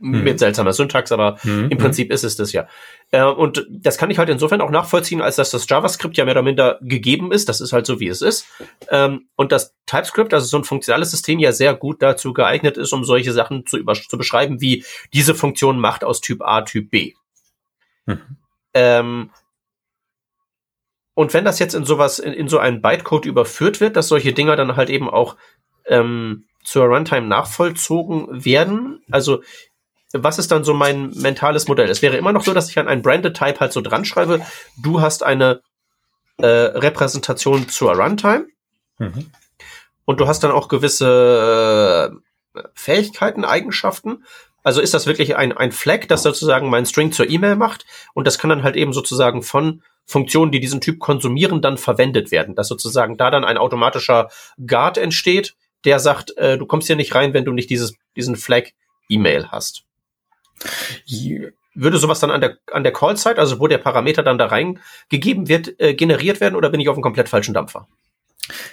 [0.01, 0.25] hm.
[0.25, 1.71] mit seltsamer Syntax, aber hm.
[1.71, 2.67] im Prinzip ist es das ja.
[3.11, 6.35] Äh, und das kann ich halt insofern auch nachvollziehen, als dass das JavaScript ja mehr
[6.35, 7.49] oder minder gegeben ist.
[7.49, 8.47] Das ist halt so, wie es ist.
[8.89, 12.93] Ähm, und das TypeScript, also so ein funktionales System, ja sehr gut dazu geeignet ist,
[12.93, 17.15] um solche Sachen zu, zu beschreiben, wie diese Funktion macht aus Typ A, Typ B.
[18.07, 18.21] Mhm.
[18.75, 19.31] Ähm,
[21.15, 24.33] und wenn das jetzt in sowas, in, in so einen Bytecode überführt wird, dass solche
[24.33, 25.37] Dinger dann halt eben auch
[25.87, 29.43] ähm, zur Runtime nachvollzogen werden, also
[30.13, 31.89] was ist dann so mein mentales Modell?
[31.89, 34.41] Es wäre immer noch so, dass ich an ein Branded Type halt so dran schreibe,
[34.81, 35.61] du hast eine
[36.39, 38.47] äh, Repräsentation zur Runtime
[38.99, 39.31] mhm.
[40.05, 42.13] und du hast dann auch gewisse
[42.55, 44.25] äh, Fähigkeiten, Eigenschaften,
[44.63, 47.85] Also ist das wirklich ein, ein Flag, das sozusagen mein String zur E-Mail macht
[48.15, 52.31] und das kann dann halt eben sozusagen von Funktionen, die diesen Typ konsumieren, dann verwendet
[52.31, 52.55] werden.
[52.55, 54.29] Dass sozusagen da dann ein automatischer
[54.67, 58.37] Guard entsteht, der sagt, äh, du kommst hier nicht rein, wenn du nicht dieses, diesen
[58.37, 58.71] Flag
[59.09, 59.85] E-Mail hast.
[61.75, 65.49] Würde sowas dann an der, an der Call-Zeit, also wo der Parameter dann da reingegeben
[65.49, 67.89] wird, äh, generiert werden oder bin ich auf einem komplett falschen Dampfer?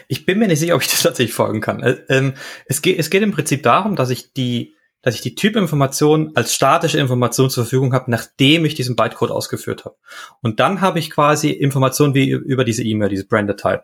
[0.08, 1.82] Ich bin mir nicht sicher, ob ich das tatsächlich folgen kann.
[1.82, 2.34] Äh, ähm,
[2.66, 6.54] es, geht, es geht im Prinzip darum, dass ich die, dass ich die Typinformation als
[6.54, 9.96] statische Information zur Verfügung habe, nachdem ich diesen Bytecode ausgeführt habe.
[10.42, 13.84] Und dann habe ich quasi Informationen wie über diese E-Mail, diese Branded Type.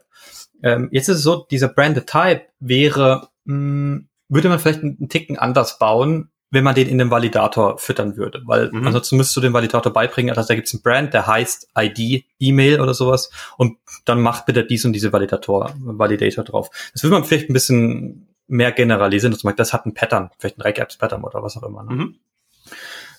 [0.63, 5.09] Ähm, jetzt ist es so, dieser Branded Type wäre, mh, hm, würde man vielleicht einen
[5.09, 8.41] Ticken anders bauen, wenn man den in den Validator füttern würde.
[8.45, 8.88] Weil mhm.
[8.88, 12.26] ansonsten müsstest du den Validator beibringen, also da gibt es einen Brand, der heißt ID,
[12.39, 16.70] E-Mail oder sowas und dann macht bitte dies und diese Validator, Validator drauf.
[16.93, 20.61] Das würde man vielleicht ein bisschen mehr generalisieren, man das hat ein Pattern, vielleicht ein
[20.61, 21.83] Regex-Pattern oder was auch immer.
[21.83, 21.95] Ne?
[21.95, 22.15] Mhm.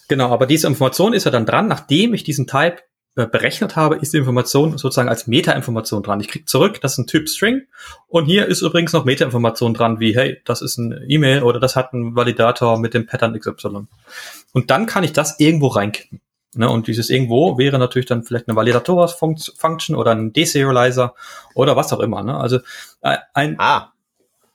[0.08, 2.78] Genau, aber diese Information ist ja dann dran, nachdem ich diesen Type
[3.14, 6.20] äh, berechnet habe, ist die Information sozusagen als Meta-Information dran.
[6.20, 7.62] Ich krieg zurück, das ist ein Typ String
[8.06, 11.76] und hier ist übrigens noch Meta-Information dran, wie hey, das ist ein E-Mail oder das
[11.76, 13.88] hat ein Validator mit dem Pattern XY.
[14.52, 16.20] Und dann kann ich das irgendwo reinkippen.
[16.54, 21.14] Ne, und dieses irgendwo wäre natürlich dann vielleicht eine Validator-Function oder ein Deserializer
[21.54, 22.22] oder was auch immer.
[22.22, 22.36] Ne?
[22.36, 22.60] Also
[23.02, 23.92] äh, ein Ah,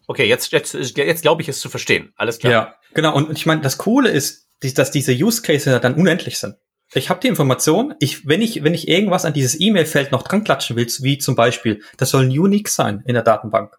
[0.08, 2.14] okay, jetzt jetzt jetzt glaube ich es zu verstehen.
[2.16, 2.52] Alles klar.
[2.52, 3.16] Ja, genau.
[3.16, 6.56] Und ich meine, das Coole ist, dass diese Use Cases dann unendlich sind.
[6.96, 10.44] Ich habe die Information, ich, wenn ich, wenn ich irgendwas an dieses E-Mail-Feld noch dran
[10.44, 13.76] klatschen will, wie zum Beispiel, das soll ein Unique sein in der Datenbank.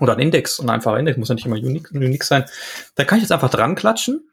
[0.00, 2.44] Oder ein Index, ein einfacher Index, muss ja nicht immer unique, unique sein.
[2.96, 4.28] Da kann ich jetzt einfach dran klatschen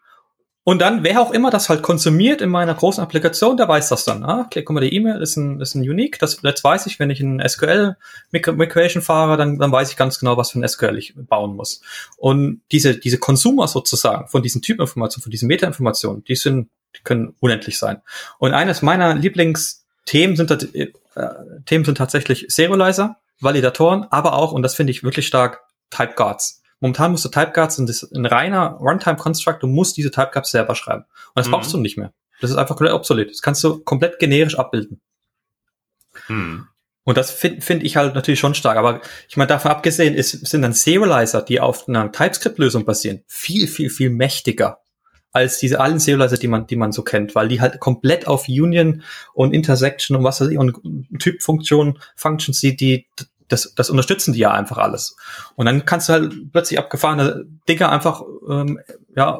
[0.64, 4.06] und dann, wer auch immer das halt konsumiert in meiner großen Applikation, der weiß das
[4.06, 4.24] dann.
[4.24, 6.20] Ah, okay, guck mal, die E-Mail ist ein, ist ein Unique.
[6.20, 7.96] Das, jetzt weiß ich, wenn ich ein SQL
[8.32, 11.82] Migration fahre, dann, dann weiß ich ganz genau, was für ein SQL ich bauen muss.
[12.18, 17.34] Und diese, diese Consumer sozusagen von diesen Typinformationen, von diesen Metainformationen, die sind, die können
[17.40, 18.04] unendlich sein.
[18.38, 20.92] Und eines meiner Lieblingsthemen sind, äh,
[21.66, 26.61] Themen sind tatsächlich Serializer, Validatoren, aber auch, und das finde ich wirklich stark, Type Guards.
[26.82, 31.04] Momentan musst du das ist ein reiner Runtime-Construct, du musst diese Typeguards selber schreiben.
[31.04, 31.52] Und das mhm.
[31.52, 32.12] brauchst du nicht mehr.
[32.42, 33.30] Das ist einfach komplett obsolet.
[33.30, 35.00] Das kannst du komplett generisch abbilden.
[36.28, 36.68] Mhm.
[37.04, 38.78] Und das finde find ich halt natürlich schon stark.
[38.78, 43.68] Aber ich meine, davon abgesehen ist, sind dann Serializer, die auf einer TypeScript-Lösung basieren, viel,
[43.68, 44.80] viel, viel mächtiger
[45.32, 48.50] als diese allen Serializer, die man, die man so kennt, weil die halt komplett auf
[48.50, 49.04] Union
[49.34, 50.78] und Intersection und was weiß ich und
[51.20, 53.08] Typfunktionen, Functions, die, die
[53.52, 55.16] das, das unterstützen die ja einfach alles.
[55.56, 58.80] Und dann kannst du halt plötzlich abgefahrene Dinge einfach ähm,
[59.16, 59.40] ja,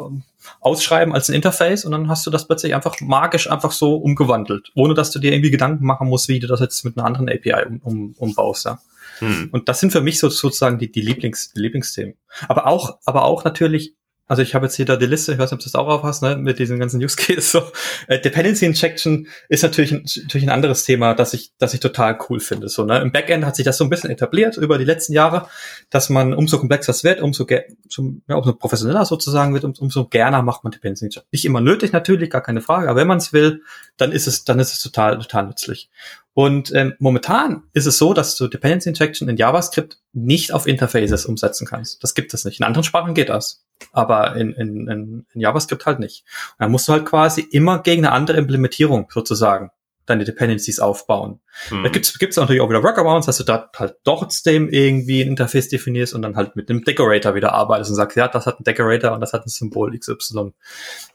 [0.60, 4.72] ausschreiben als ein Interface und dann hast du das plötzlich einfach magisch einfach so umgewandelt,
[4.76, 7.30] ohne dass du dir irgendwie Gedanken machen musst, wie du das jetzt mit einer anderen
[7.30, 8.66] API um, um, umbaust.
[8.66, 8.80] Ja.
[9.20, 9.50] Hm.
[9.52, 12.16] Und das sind für mich so, sozusagen die, die, Lieblings, die Lieblingsthemen.
[12.48, 13.96] Aber auch, aber auch natürlich
[14.32, 15.90] also ich habe jetzt hier da die Liste, ich weiß nicht, ob du das auch
[15.90, 17.52] aufhast, ne, mit diesen ganzen Use Cases.
[17.52, 17.64] So.
[18.08, 22.18] Äh, Dependency Injection ist natürlich ein, natürlich ein anderes Thema, das ich, das ich total
[22.30, 22.70] cool finde.
[22.70, 23.02] So, ne?
[23.02, 25.48] Im Backend hat sich das so ein bisschen etabliert über die letzten Jahre,
[25.90, 27.46] dass man umso komplexer es wird, umso,
[27.90, 31.28] zum, ja, umso professioneller sozusagen wird, um, umso gerne macht man Dependency Injection.
[31.34, 33.64] Nicht immer nötig natürlich, gar keine Frage, aber wenn man es will,
[33.98, 35.90] dann ist es, dann ist es total, total nützlich.
[36.34, 41.26] Und ähm, momentan ist es so, dass du Dependency Injection in JavaScript nicht auf Interfaces
[41.26, 42.04] umsetzen kannst.
[42.04, 42.60] Das gibt es nicht.
[42.60, 46.26] In anderen Sprachen geht das, aber in, in, in, in JavaScript halt nicht.
[46.52, 49.72] Und dann musst du halt quasi immer gegen eine andere Implementierung sozusagen
[50.06, 51.40] deine Dependencies aufbauen.
[51.70, 51.84] Mhm.
[51.84, 55.70] Da gibt's gibt's natürlich auch wieder Workarounds, dass du da halt trotzdem irgendwie ein Interface
[55.70, 58.64] definierst und dann halt mit einem Decorator wieder arbeitest und sagst, ja, das hat ein
[58.64, 60.54] Decorator und das hat ein Symbol XY.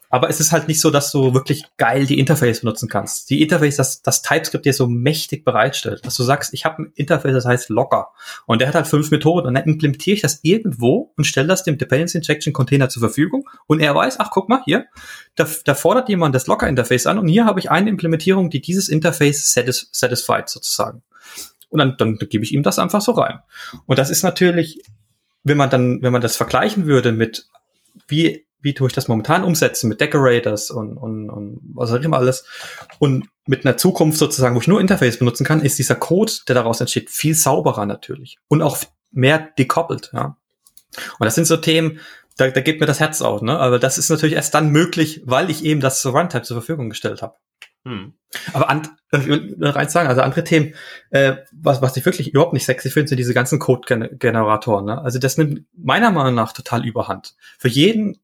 [0.08, 3.28] Aber es ist halt nicht so, dass du wirklich geil die Interface benutzen kannst.
[3.30, 6.92] Die Interface, das, das TypeScript dir so mächtig bereitstellt, dass du sagst, ich habe ein
[6.94, 8.08] Interface, das heißt locker.
[8.46, 9.46] Und der hat halt fünf Methoden.
[9.46, 13.48] Und dann implementiere ich das irgendwo und stelle das dem Dependency Injection Container zur Verfügung.
[13.66, 14.86] Und er weiß, ach, guck mal, hier,
[15.34, 17.18] da, da fordert jemand das Locker-Interface an.
[17.18, 21.02] Und hier habe ich eine Implementierung, die dieses Interface satis satisfied sozusagen.
[21.68, 23.40] Und dann, dann gebe ich ihm das einfach so rein.
[23.86, 24.82] Und das ist natürlich,
[25.42, 27.48] wenn man dann, wenn man das vergleichen würde mit
[28.08, 32.16] wie wie tue ich das momentan umsetzen mit Decorators und, und, und was auch immer
[32.16, 32.44] alles.
[32.98, 36.56] Und mit einer Zukunft sozusagen, wo ich nur Interface benutzen kann, ist dieser Code, der
[36.56, 38.38] daraus entsteht, viel sauberer natürlich.
[38.48, 38.76] Und auch
[39.12, 40.36] mehr dekoppelt, ja.
[41.18, 42.00] Und das sind so Themen,
[42.36, 43.56] da, da geht mir das Herz auf, ne?
[43.56, 47.22] Aber das ist natürlich erst dann möglich, weil ich eben das Runtime zur Verfügung gestellt
[47.22, 47.36] habe.
[47.84, 48.14] Hm.
[48.52, 50.74] Aber an, äh, ich will rein sagen, also andere Themen,
[51.10, 54.86] äh, was, was ich wirklich überhaupt nicht sexy finde, sind diese ganzen Code-Generatoren.
[54.86, 55.00] Ne?
[55.00, 57.36] Also das nimmt meiner Meinung nach total überhand.
[57.58, 58.18] Für jeden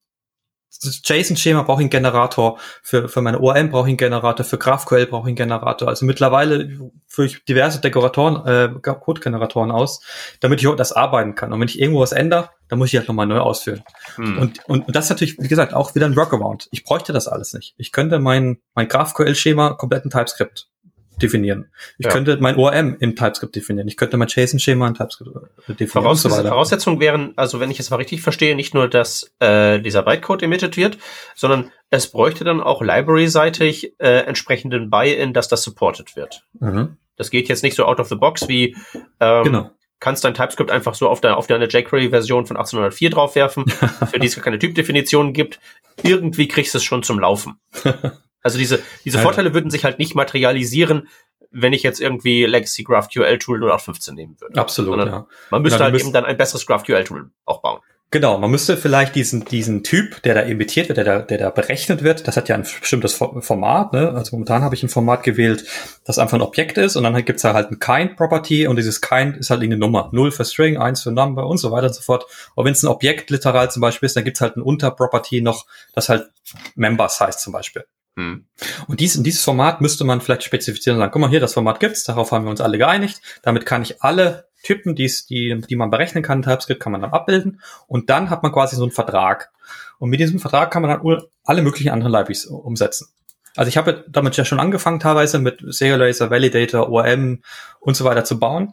[0.83, 5.07] JSON-Schema brauche ich einen Generator, für, für meine ORM brauche ich einen Generator, für GraphQL
[5.07, 5.89] brauche ich einen Generator.
[5.89, 10.01] Also mittlerweile führe ich diverse Dekoratoren, äh, Code-Generatoren aus,
[10.41, 11.53] damit ich das arbeiten kann.
[11.53, 13.83] Und wenn ich irgendwo was ändere, dann muss ich halt nochmal neu ausführen.
[14.17, 14.39] Hm.
[14.39, 16.69] Und, und, und das ist natürlich, wie gesagt, auch wieder ein Workaround.
[16.71, 17.75] Ich bräuchte das alles nicht.
[17.77, 20.72] Ich könnte mein, mein GraphQL-Schema komplett in TypeScript
[21.21, 21.71] definieren.
[21.99, 22.13] Ich ja.
[22.13, 23.89] könnte mein ORM im TypeScript definieren.
[23.89, 25.89] Ich könnte mein JSON-Schema in TypeScript äh, definieren.
[25.89, 29.81] Voraus so Voraussetzungen wären, also wenn ich es mal richtig verstehe, nicht nur, dass äh,
[29.81, 30.99] dieser Bytecode emitted wird,
[31.35, 36.45] sondern es bräuchte dann auch library-seitig äh, entsprechenden Buy-in, dass das supported wird.
[36.59, 36.97] Mhm.
[37.17, 38.77] Das geht jetzt nicht so out of the box wie
[39.21, 39.71] ähm, genau
[40.03, 43.69] kannst dein TypeScript einfach so auf, der, auf deine jQuery-Version von 1804 draufwerfen,
[44.11, 45.61] für die es keine Typdefinition gibt.
[46.03, 47.61] Irgendwie kriegst du es schon zum Laufen.
[48.43, 51.09] Also diese, diese ja, Vorteile würden sich halt nicht materialisieren,
[51.51, 54.59] wenn ich jetzt irgendwie Legacy GraphQL Tool 0815 nehmen würde.
[54.59, 55.27] Absolut, Sondern ja.
[55.51, 57.81] Man müsste genau, halt eben dann ein besseres GraphQL Tool auch bauen.
[58.13, 61.49] Genau, man müsste vielleicht diesen, diesen Typ, der da imitiert wird, der da, der da
[61.49, 64.11] berechnet wird, das hat ja ein bestimmtes Format, ne?
[64.11, 65.65] Also momentan habe ich ein Format gewählt,
[66.05, 69.39] das einfach ein Objekt ist und dann gibt's da halt ein Kind-Property und dieses Kind
[69.39, 70.11] ist halt eine Nummer.
[70.13, 72.27] 0 für String, 1 für Number und so weiter und so fort.
[72.55, 75.65] Und wenn es ein Objekt literal zum Beispiel ist, dann gibt's halt ein Unter-Property noch,
[75.95, 76.29] das halt
[76.75, 77.87] Members heißt zum Beispiel.
[78.17, 78.47] Hm.
[78.89, 81.81] Und dies, dieses Format müsste man vielleicht spezifizieren und sagen, guck mal hier, das Format
[81.81, 83.21] gibt's, darauf haben wir uns alle geeinigt.
[83.43, 87.13] Damit kann ich alle Typen, die's, die, die man berechnen kann, TypeScript kann man dann
[87.13, 89.51] abbilden und dann hat man quasi so einen Vertrag.
[89.99, 93.09] Und mit diesem Vertrag kann man dann alle möglichen anderen Libraries umsetzen.
[93.57, 97.43] Also ich habe damit ja schon angefangen, teilweise mit Serializer, Validator, ORM
[97.81, 98.73] und so weiter zu bauen.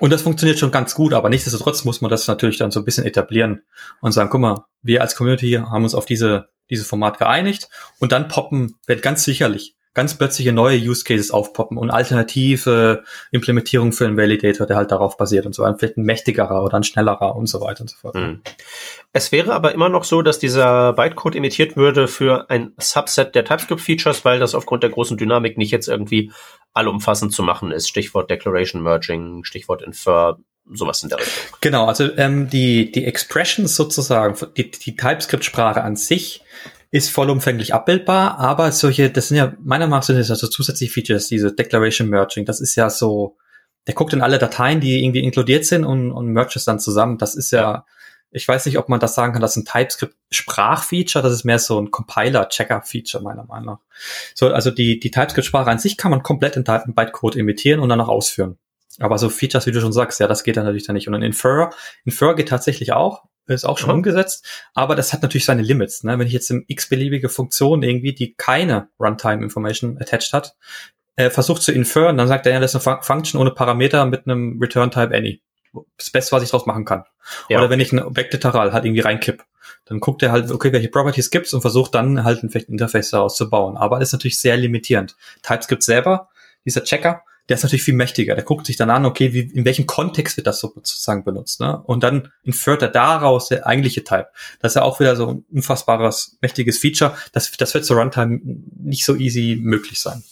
[0.00, 2.84] Und das funktioniert schon ganz gut, aber nichtsdestotrotz muss man das natürlich dann so ein
[2.84, 3.62] bisschen etablieren
[4.00, 8.12] und sagen, guck mal, wir als Community haben uns auf diese, dieses Format geeinigt und
[8.12, 14.06] dann poppen, wird ganz sicherlich ganz plötzliche neue Use Cases aufpoppen und alternative Implementierung für
[14.06, 15.64] einen Validator, der halt darauf basiert und so.
[15.78, 18.16] Vielleicht ein mächtigerer oder ein schnellerer und so weiter und so fort.
[18.16, 18.42] Mhm.
[19.12, 23.44] Es wäre aber immer noch so, dass dieser Bytecode emittiert würde für ein Subset der
[23.44, 26.32] TypeScript-Features, weil das aufgrund der großen Dynamik nicht jetzt irgendwie
[26.72, 27.88] allumfassend zu machen ist.
[27.88, 30.38] Stichwort Declaration Merging, Stichwort Infer,
[30.72, 31.56] sowas in der Richtung.
[31.60, 36.42] Genau, also ähm, die, die Expressions sozusagen, die, die TypeScript-Sprache an sich
[36.90, 40.92] ist vollumfänglich abbildbar, aber solche, das sind ja, meiner Meinung nach sind das also zusätzliche
[40.92, 43.36] Features, diese Declaration Merging, das ist ja so,
[43.86, 47.18] der guckt in alle Dateien, die irgendwie inkludiert sind und, und mergt es dann zusammen.
[47.18, 47.84] Das ist ja,
[48.30, 51.58] ich weiß nicht, ob man das sagen kann, das ist ein TypeScript-Sprachfeature, das ist mehr
[51.58, 53.78] so ein Compiler-Checker-Feature, meiner Meinung nach.
[54.34, 58.00] So, also die, die TypeScript-Sprache an sich kann man komplett in Bytecode imitieren und dann
[58.00, 58.58] auch ausführen.
[59.00, 61.08] Aber so Features, wie du schon sagst, ja, das geht dann natürlich dann nicht.
[61.08, 61.70] Und ein Infer,
[62.04, 63.96] Infer geht tatsächlich auch, ist auch schon mhm.
[63.96, 66.04] umgesetzt, aber das hat natürlich seine Limits.
[66.04, 66.18] Ne?
[66.18, 70.56] Wenn ich jetzt eine x-beliebige Funktion irgendwie, die keine Runtime Information attached hat,
[71.16, 74.26] äh, versucht zu inferen, dann sagt er, ja, das ist eine Function ohne Parameter mit
[74.26, 75.42] einem Return Type Any.
[75.98, 77.04] Das Beste, was ich draus machen kann.
[77.48, 77.58] Ja.
[77.58, 79.44] Oder wenn ich ein Objekt literal halt irgendwie reinkipp,
[79.86, 83.36] dann guckt er halt, okay, welche Properties gibt's und versucht dann halt ein Interface daraus
[83.36, 83.76] zu bauen.
[83.76, 85.16] Aber ist natürlich sehr limitierend.
[85.42, 86.28] TypeScript selber,
[86.64, 88.34] dieser Checker, der ist natürlich viel mächtiger.
[88.34, 91.82] Der guckt sich dann an, okay, wie, in welchem Kontext wird das sozusagen benutzt, ne?
[91.84, 94.28] Und dann infert er daraus der eigentliche Type.
[94.60, 97.16] Das ist ja auch wieder so ein unfassbares, mächtiges Feature.
[97.32, 98.40] Das, das wird zur Runtime
[98.78, 100.22] nicht so easy möglich sein.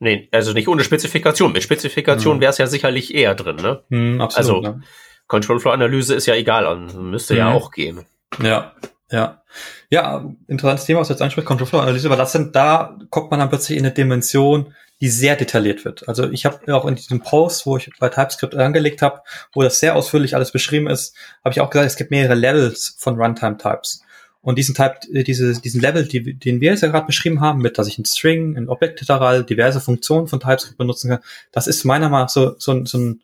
[0.00, 1.52] Nee, also nicht ohne Spezifikation.
[1.52, 2.40] Mit Spezifikation mhm.
[2.40, 3.82] wäre es ja sicherlich eher drin, ne?
[3.88, 4.82] Mhm, absolut, also, ne?
[5.26, 7.38] Control Flow Analyse ist ja egal, also müsste mhm.
[7.38, 8.04] ja auch gehen.
[8.42, 8.74] Ja,
[9.10, 9.42] ja.
[9.90, 13.30] Ja, interessantes Thema, was du jetzt ansprichst, Control Flow Analyse, weil das sind, da kommt
[13.30, 16.06] man dann plötzlich in eine Dimension, die sehr detailliert wird.
[16.08, 19.22] Also ich habe auch in diesem Post, wo ich bei TypeScript angelegt habe,
[19.52, 22.96] wo das sehr ausführlich alles beschrieben ist, habe ich auch gesagt, es gibt mehrere Levels
[22.98, 24.02] von Runtime-Types.
[24.42, 27.60] Und diesen Type, äh, diese, diesen Level, die, den wir jetzt ja gerade beschrieben haben,
[27.60, 31.20] mit, dass ich ein String, ein Objekt literal, diverse Funktionen von TypeScript benutzen kann,
[31.52, 33.22] das ist meiner Meinung nach so, so, so ein,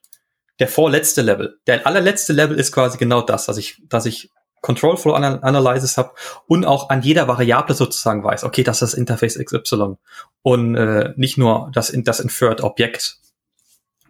[0.59, 1.59] der vorletzte Level.
[1.67, 4.31] Der allerletzte Level ist quasi genau das, dass ich, dass ich
[4.67, 6.11] Control Flow Analysis habe
[6.49, 9.97] und auch an jeder Variable sozusagen weiß, okay, das ist das Interface XY
[10.43, 13.19] und äh, nicht nur das, das Inferred Objekt.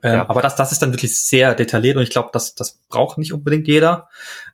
[0.02, 0.28] Ähm, ja.
[0.30, 3.34] Aber das, das ist dann wirklich sehr detailliert und ich glaube, das, das braucht nicht
[3.34, 4.08] unbedingt jeder.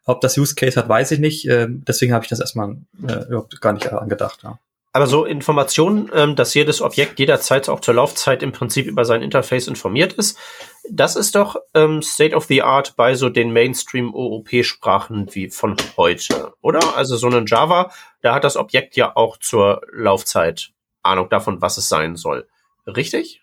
[0.05, 1.47] Ob das Use Case hat, weiß ich nicht.
[1.49, 4.41] Ähm, deswegen habe ich das erstmal äh, überhaupt gar nicht angedacht.
[4.43, 4.59] Ja.
[4.95, 9.23] Aber so Informationen, ähm, dass jedes Objekt jederzeit auch zur Laufzeit im Prinzip über sein
[9.23, 10.39] Interface informiert ist,
[10.91, 15.77] das ist doch ähm, State of the Art bei so den Mainstream OOP-Sprachen wie von
[15.97, 16.97] heute, oder?
[16.97, 17.91] Also so ein Java,
[18.21, 20.73] da hat das Objekt ja auch zur Laufzeit
[21.03, 22.47] Ahnung davon, was es sein soll.
[22.87, 23.41] Richtig?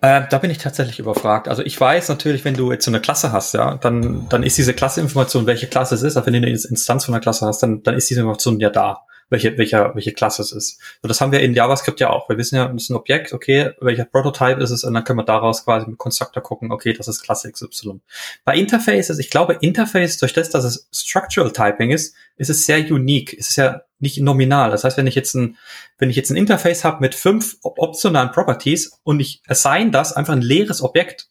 [0.00, 1.48] Äh, da bin ich tatsächlich überfragt.
[1.48, 4.58] Also ich weiß natürlich, wenn du jetzt so eine Klasse hast, ja, dann, dann ist
[4.58, 7.62] diese Klasseinformation, welche Klasse es ist, aber wenn du eine Instanz von einer Klasse hast,
[7.62, 10.80] dann, dann ist diese Information ja da welche, welcher, welche Klasse es ist.
[11.02, 12.28] Und das haben wir in JavaScript ja auch.
[12.28, 15.18] Wir wissen ja, es ist ein Objekt, okay, welcher Prototype ist es, und dann können
[15.18, 18.00] wir daraus quasi mit Constructor gucken, okay, das ist Klasse XY.
[18.44, 22.78] Bei Interfaces, ich glaube, Interface, durch das, dass es Structural Typing ist, ist es sehr
[22.90, 23.36] unique.
[23.38, 24.70] Es ist ja nicht nominal.
[24.70, 25.56] Das heißt, wenn ich jetzt ein,
[25.98, 30.32] wenn ich jetzt ein Interface habe mit fünf optionalen Properties und ich assign das einfach
[30.32, 31.28] ein leeres Objekt,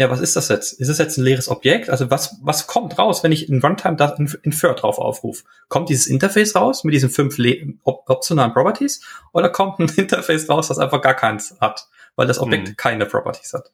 [0.00, 0.80] ja, was ist das jetzt?
[0.80, 1.90] Ist es jetzt ein leeres Objekt?
[1.90, 5.44] Also was, was kommt raus, wenn ich in Runtime das Infer drauf aufrufe?
[5.68, 7.36] Kommt dieses Interface raus mit diesen fünf
[7.82, 11.86] op optionalen Properties oder kommt ein Interface raus, das einfach gar keins hat?
[12.16, 12.76] weil das Objekt hm.
[12.76, 13.70] keine Properties hat.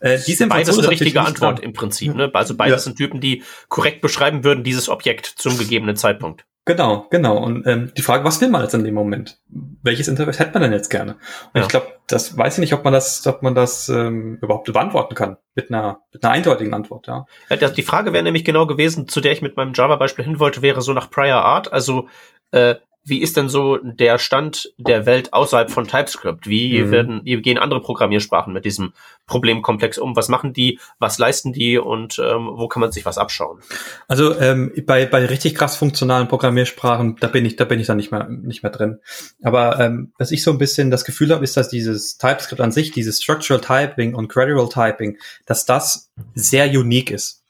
[0.00, 2.14] Äh, diese beides ist eine richtige Antwort im Prinzip.
[2.14, 2.30] Ne?
[2.32, 2.78] Also beides ja.
[2.78, 6.44] sind Typen, die korrekt beschreiben würden, dieses Objekt zum gegebenen Zeitpunkt.
[6.68, 7.38] Genau, genau.
[7.38, 9.40] Und ähm, die Frage, was will man jetzt in dem Moment?
[9.82, 11.12] Welches Interface hätte man denn jetzt gerne?
[11.12, 11.20] Und
[11.54, 11.62] ja.
[11.62, 15.14] ich glaube, das weiß ich nicht, ob man das, ob man das ähm, überhaupt beantworten
[15.14, 17.06] kann mit einer, mit einer eindeutigen Antwort.
[17.06, 17.24] Ja.
[17.48, 20.60] ja die Frage wäre nämlich genau gewesen, zu der ich mit meinem Java-Beispiel hin wollte,
[20.60, 21.72] wäre so nach Prior Art.
[21.72, 22.10] Also
[22.50, 26.46] äh, wie ist denn so der Stand der Welt außerhalb von TypeScript?
[26.46, 26.90] Wie mhm.
[26.90, 28.92] werden, wie gehen andere Programmiersprachen mit diesem
[29.26, 30.14] Problemkomplex um?
[30.16, 30.78] Was machen die?
[30.98, 31.78] Was leisten die?
[31.78, 33.60] Und ähm, wo kann man sich was abschauen?
[34.08, 37.96] Also ähm, bei, bei richtig krass funktionalen Programmiersprachen, da bin ich, da bin ich dann
[37.96, 38.98] nicht mehr, nicht mehr drin.
[39.42, 42.72] Aber ähm, was ich so ein bisschen das Gefühl habe, ist, dass dieses TypeScript an
[42.72, 47.44] sich, dieses Structural Typing und Gradual Typing, dass das sehr unique ist.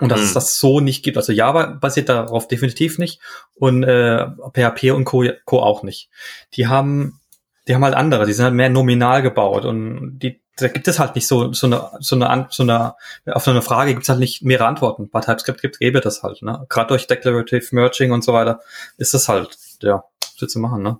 [0.00, 0.26] Und dass mhm.
[0.26, 1.16] es das so nicht gibt.
[1.16, 3.20] Also Java basiert darauf definitiv nicht
[3.54, 5.60] und äh, PHP und Co, Co.
[5.60, 6.08] auch nicht.
[6.54, 7.20] Die haben,
[7.68, 10.98] die haben halt andere, die sind halt mehr nominal gebaut und die, da gibt es
[10.98, 12.94] halt nicht so, so eine, so eine, so eine,
[13.26, 15.08] auf so eine Frage gibt es halt nicht mehrere Antworten.
[15.10, 16.66] Bei TypeScript gibt, gäbe das halt, ne?
[16.68, 18.60] Gerade durch Declarative Merging und so weiter
[18.96, 20.04] ist das halt, ja,
[20.40, 20.98] was zu machen, ne?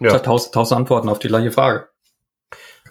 [0.00, 0.12] Ja.
[0.12, 1.88] Halt tausend, tausend Antworten auf die gleiche Frage.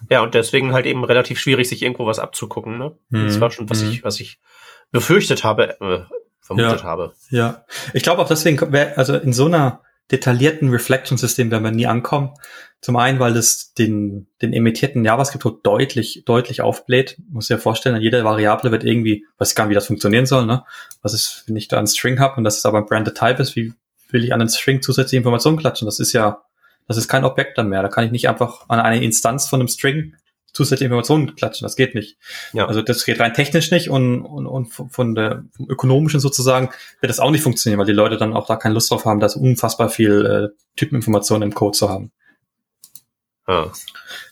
[0.09, 2.97] Ja, und deswegen halt eben relativ schwierig, sich irgendwo was abzugucken, ne?
[3.09, 3.27] Mhm.
[3.27, 3.91] Das war schon, was mhm.
[3.91, 4.39] ich, was ich
[4.91, 7.13] befürchtet habe, äh, vermutet ja, habe.
[7.29, 9.81] Ja, ich glaube auch deswegen, wär, also in so einer
[10.11, 12.33] detaillierten Reflection-System werden wir nie ankommen.
[12.81, 17.17] Zum einen, weil es den, den emittierten JavaScript-Code deutlich, deutlich aufbläht.
[17.31, 20.63] Muss dir vorstellen, jede Variable wird irgendwie, weiß gar nicht, wie das funktionieren soll, ne?
[21.01, 23.41] Was ist, wenn ich da einen String habe und das ist aber ein branded Type
[23.41, 23.73] ist, wie
[24.11, 25.87] will ich an den String zusätzliche Informationen klatschen?
[25.87, 26.43] Das ist ja,
[26.87, 27.81] das ist kein Objekt dann mehr.
[27.81, 30.15] Da kann ich nicht einfach an eine Instanz von einem String
[30.55, 31.65] zusätzliche Informationen klatschen.
[31.65, 32.17] Das geht nicht.
[32.53, 32.65] Ja.
[32.67, 36.69] Also das geht rein technisch nicht und, und, und von der vom ökonomischen sozusagen
[37.01, 39.19] wird das auch nicht funktionieren, weil die Leute dann auch da keine Lust drauf haben,
[39.19, 42.11] da unfassbar viel äh, Typeninformationen im Code zu haben.
[43.47, 43.71] Ja.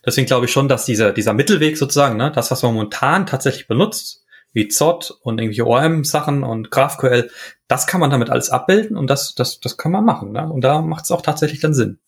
[0.05, 3.67] Deswegen glaube ich schon, dass dieser, dieser Mittelweg sozusagen, ne, das, was man momentan tatsächlich
[3.67, 7.29] benutzt, wie ZOT und irgendwelche ORM-Sachen und GraphQL,
[7.67, 10.31] das kann man damit alles abbilden und das, das, das kann man machen.
[10.31, 10.47] Ne?
[10.49, 11.99] Und da macht es auch tatsächlich dann Sinn.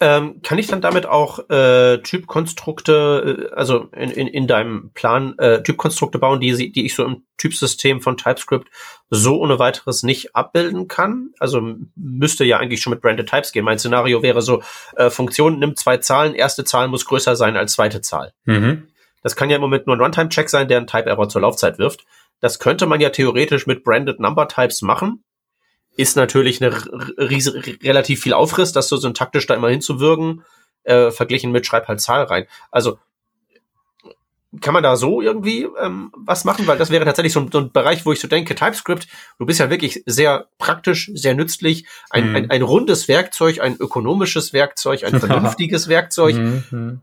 [0.00, 5.38] Ähm, kann ich dann damit auch äh, Typkonstrukte, äh, also in, in, in deinem Plan
[5.38, 8.68] äh, Typkonstrukte bauen, die, die ich so im Typsystem von TypeScript
[9.10, 11.30] so ohne weiteres nicht abbilden kann?
[11.38, 13.64] Also müsste ja eigentlich schon mit Branded Types gehen.
[13.64, 14.62] Mein Szenario wäre so,
[14.96, 18.32] äh, Funktion nimmt zwei Zahlen, erste Zahl muss größer sein als zweite Zahl.
[18.44, 18.88] Mhm.
[19.22, 22.04] Das kann ja im Moment nur ein Runtime-Check sein, der einen Type-Error zur Laufzeit wirft.
[22.40, 25.22] Das könnte man ja theoretisch mit Branded Number Types machen
[25.96, 26.74] ist natürlich eine
[27.82, 30.44] relativ viel Aufriss, das so syntaktisch da immer hinzuwirken,
[30.84, 32.46] äh, verglichen mit Schreib halt Zahl rein.
[32.70, 32.98] Also
[34.60, 36.66] kann man da so irgendwie ähm, was machen?
[36.66, 39.46] Weil das wäre tatsächlich so ein, so ein, Bereich, wo ich so denke, TypeScript, du
[39.46, 42.36] bist ja wirklich sehr praktisch, sehr nützlich, ein, mhm.
[42.36, 46.36] ein, ein rundes Werkzeug, ein ökonomisches Werkzeug, ein vernünftiges Werkzeug.
[46.36, 47.00] Mhm.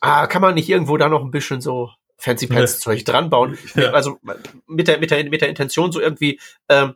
[0.00, 3.58] Ah, kann man nicht irgendwo da noch ein bisschen so Fancy Pants Zeug dran bauen?
[3.74, 3.90] Ja.
[3.90, 4.18] Also
[4.66, 6.94] mit der, mit der, mit der Intention so irgendwie, ähm,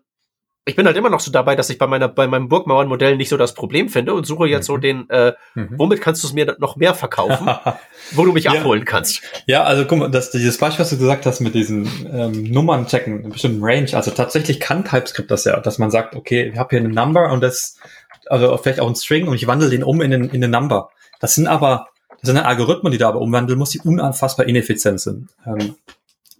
[0.65, 3.29] ich bin halt immer noch so dabei, dass ich bei meiner bei meinem Burgmauernmodell nicht
[3.29, 4.73] so das Problem finde und suche jetzt mhm.
[4.73, 5.75] so den, äh, mhm.
[5.77, 7.49] womit kannst du es mir noch mehr verkaufen,
[8.13, 8.53] wo du mich ja.
[8.53, 9.23] abholen kannst.
[9.47, 12.87] Ja, also guck mal, das, dieses Beispiel, was du gesagt hast mit diesen ähm, Nummern
[12.87, 16.59] checken, in bestimmten Range, also tatsächlich kann TypeScript das ja, dass man sagt, okay, ich
[16.59, 17.79] habe hier eine Number und das,
[18.27, 20.91] also vielleicht auch ein String und ich wandle den um in, den, in eine Number.
[21.19, 21.89] Das sind aber,
[22.21, 25.29] das sind Algorithmen, die da aber umwandeln muss, die unanfassbar ineffizient sind.
[25.45, 25.75] Ähm,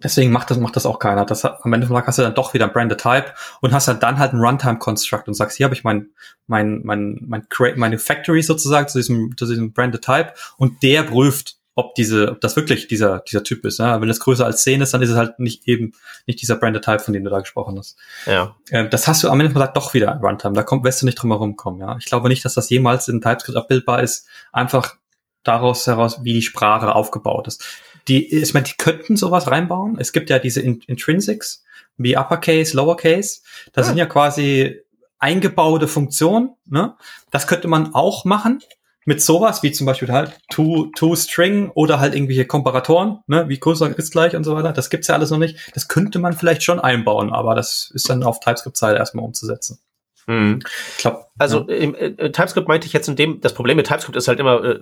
[0.03, 1.25] Deswegen macht das, macht das auch keiner.
[1.25, 3.73] Das hat, am Ende vom Tag hast du dann doch wieder ein Branded Type und
[3.73, 6.09] hast dann, dann halt ein Runtime Construct und sagst, hier habe ich mein,
[6.47, 11.57] mein, mein, mein, meine Factory sozusagen zu diesem, zu diesem Branded Type und der prüft,
[11.75, 13.79] ob diese, ob das wirklich dieser, dieser Typ ist.
[13.79, 13.99] Ja?
[13.99, 15.93] Wenn es größer als 10 ist, dann ist es halt nicht eben,
[16.27, 17.97] nicht dieser Branded Type, von dem du da gesprochen hast.
[18.25, 18.55] Ja.
[18.69, 20.53] Ähm, das hast du am Ende vom Tag doch wieder ein Runtime.
[20.53, 21.97] Da kommt, wirst du nicht drum herum kommen, ja.
[21.97, 24.27] Ich glaube nicht, dass das jemals in TypeScript abbildbar ist.
[24.51, 24.95] Einfach
[25.43, 27.65] daraus heraus, wie die Sprache aufgebaut ist.
[28.07, 29.97] Die, ich meine, die könnten sowas reinbauen.
[29.99, 31.63] Es gibt ja diese Intrinsics,
[31.97, 33.41] wie Uppercase, Lowercase.
[33.71, 33.89] Das ja.
[33.89, 34.81] sind ja quasi
[35.19, 36.51] eingebaute Funktionen.
[36.65, 36.95] Ne?
[37.31, 38.61] Das könnte man auch machen
[39.05, 43.59] mit sowas, wie zum Beispiel halt to, to string oder halt irgendwelche Komparatoren, ne, wie
[43.59, 44.71] größer ist gleich und so weiter.
[44.71, 45.57] Das gibt's ja alles noch nicht.
[45.73, 49.79] Das könnte man vielleicht schon einbauen, aber das ist dann auf TypeScript-Seite erstmal umzusetzen.
[50.27, 50.59] Mhm.
[50.91, 51.75] Ich glaub, also ja.
[51.75, 54.63] im äh, TypeScript meinte ich jetzt in dem, das Problem mit TypeScript ist halt immer,
[54.63, 54.79] äh,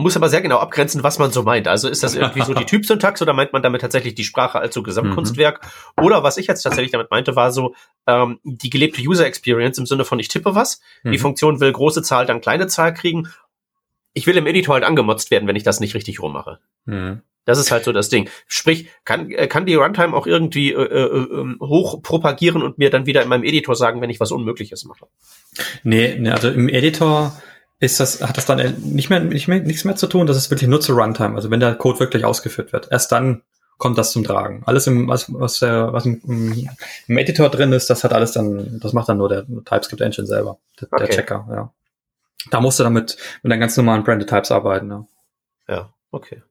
[0.00, 1.68] man muss aber sehr genau abgrenzen, was man so meint.
[1.68, 4.74] Also ist das irgendwie so die Typsyntax oder meint man damit tatsächlich die Sprache als
[4.74, 5.62] so Gesamtkunstwerk?
[5.62, 6.04] Mhm.
[6.04, 7.74] Oder was ich jetzt tatsächlich damit meinte, war so
[8.06, 11.12] ähm, die gelebte User Experience im Sinne von ich tippe was, mhm.
[11.12, 13.28] die Funktion will große Zahl, dann kleine Zahl kriegen.
[14.14, 16.60] Ich will im Editor halt angemotzt werden, wenn ich das nicht richtig rummache.
[16.86, 17.20] Mhm.
[17.44, 18.30] Das ist halt so das Ding.
[18.46, 22.88] Sprich, kann, äh, kann die Runtime auch irgendwie äh, äh, ähm, hoch propagieren und mir
[22.88, 25.08] dann wieder in meinem Editor sagen, wenn ich was Unmögliches mache?
[25.82, 27.34] Nee, nee also im Editor
[27.80, 30.26] ist das, hat das dann nicht mehr, nicht mehr, nichts mehr zu tun.
[30.26, 31.34] Das ist wirklich nur zur Runtime.
[31.34, 32.88] Also wenn der Code wirklich ausgeführt wird.
[32.90, 33.42] Erst dann
[33.78, 34.62] kommt das zum Tragen.
[34.66, 36.68] Alles im, was, was, äh, was im,
[37.08, 40.26] im Editor drin ist, das hat alles dann, das macht dann nur der TypeScript Engine
[40.26, 41.06] selber, der, okay.
[41.06, 41.72] der Checker, ja.
[42.50, 45.06] Da musst du damit mit deinen ganz normalen Branded Types arbeiten, ja.
[45.66, 46.42] Ja, okay.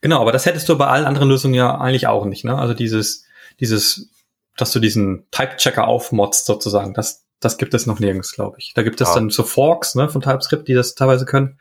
[0.00, 2.56] Genau, aber das hättest du bei allen anderen Lösungen ja eigentlich auch nicht, ne?
[2.56, 3.24] Also dieses,
[3.58, 4.10] dieses,
[4.56, 8.72] dass du diesen Type-Checker aufmodst sozusagen, das, das gibt es noch nirgends, glaube ich.
[8.74, 9.14] Da gibt es ja.
[9.14, 11.58] dann so Forks ne, von TypeScript, die das teilweise können.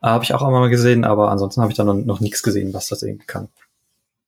[0.00, 2.42] Äh, habe ich auch einmal mal gesehen, aber ansonsten habe ich da noch, noch nichts
[2.42, 3.48] gesehen, was das irgendwie kann.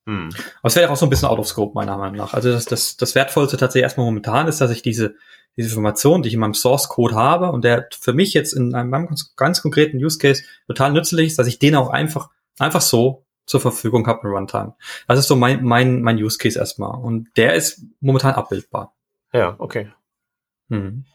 [0.05, 0.29] Hm.
[0.61, 2.33] Aber es wäre auch so ein bisschen out of scope, meiner Meinung nach.
[2.33, 5.15] Also das, das, das Wertvollste tatsächlich erstmal momentan ist, dass ich diese,
[5.55, 8.75] diese Information, die ich in meinem Source Code habe und der für mich jetzt in
[8.75, 12.81] einem ganz, ganz konkreten Use Case total nützlich ist, dass ich den auch einfach, einfach
[12.81, 14.75] so zur Verfügung habe in Runtime.
[15.07, 16.99] Das ist so mein, mein, mein Use Case erstmal.
[16.99, 18.93] Und der ist momentan abbildbar.
[19.31, 19.91] Ja, okay.
[20.69, 21.05] Hm.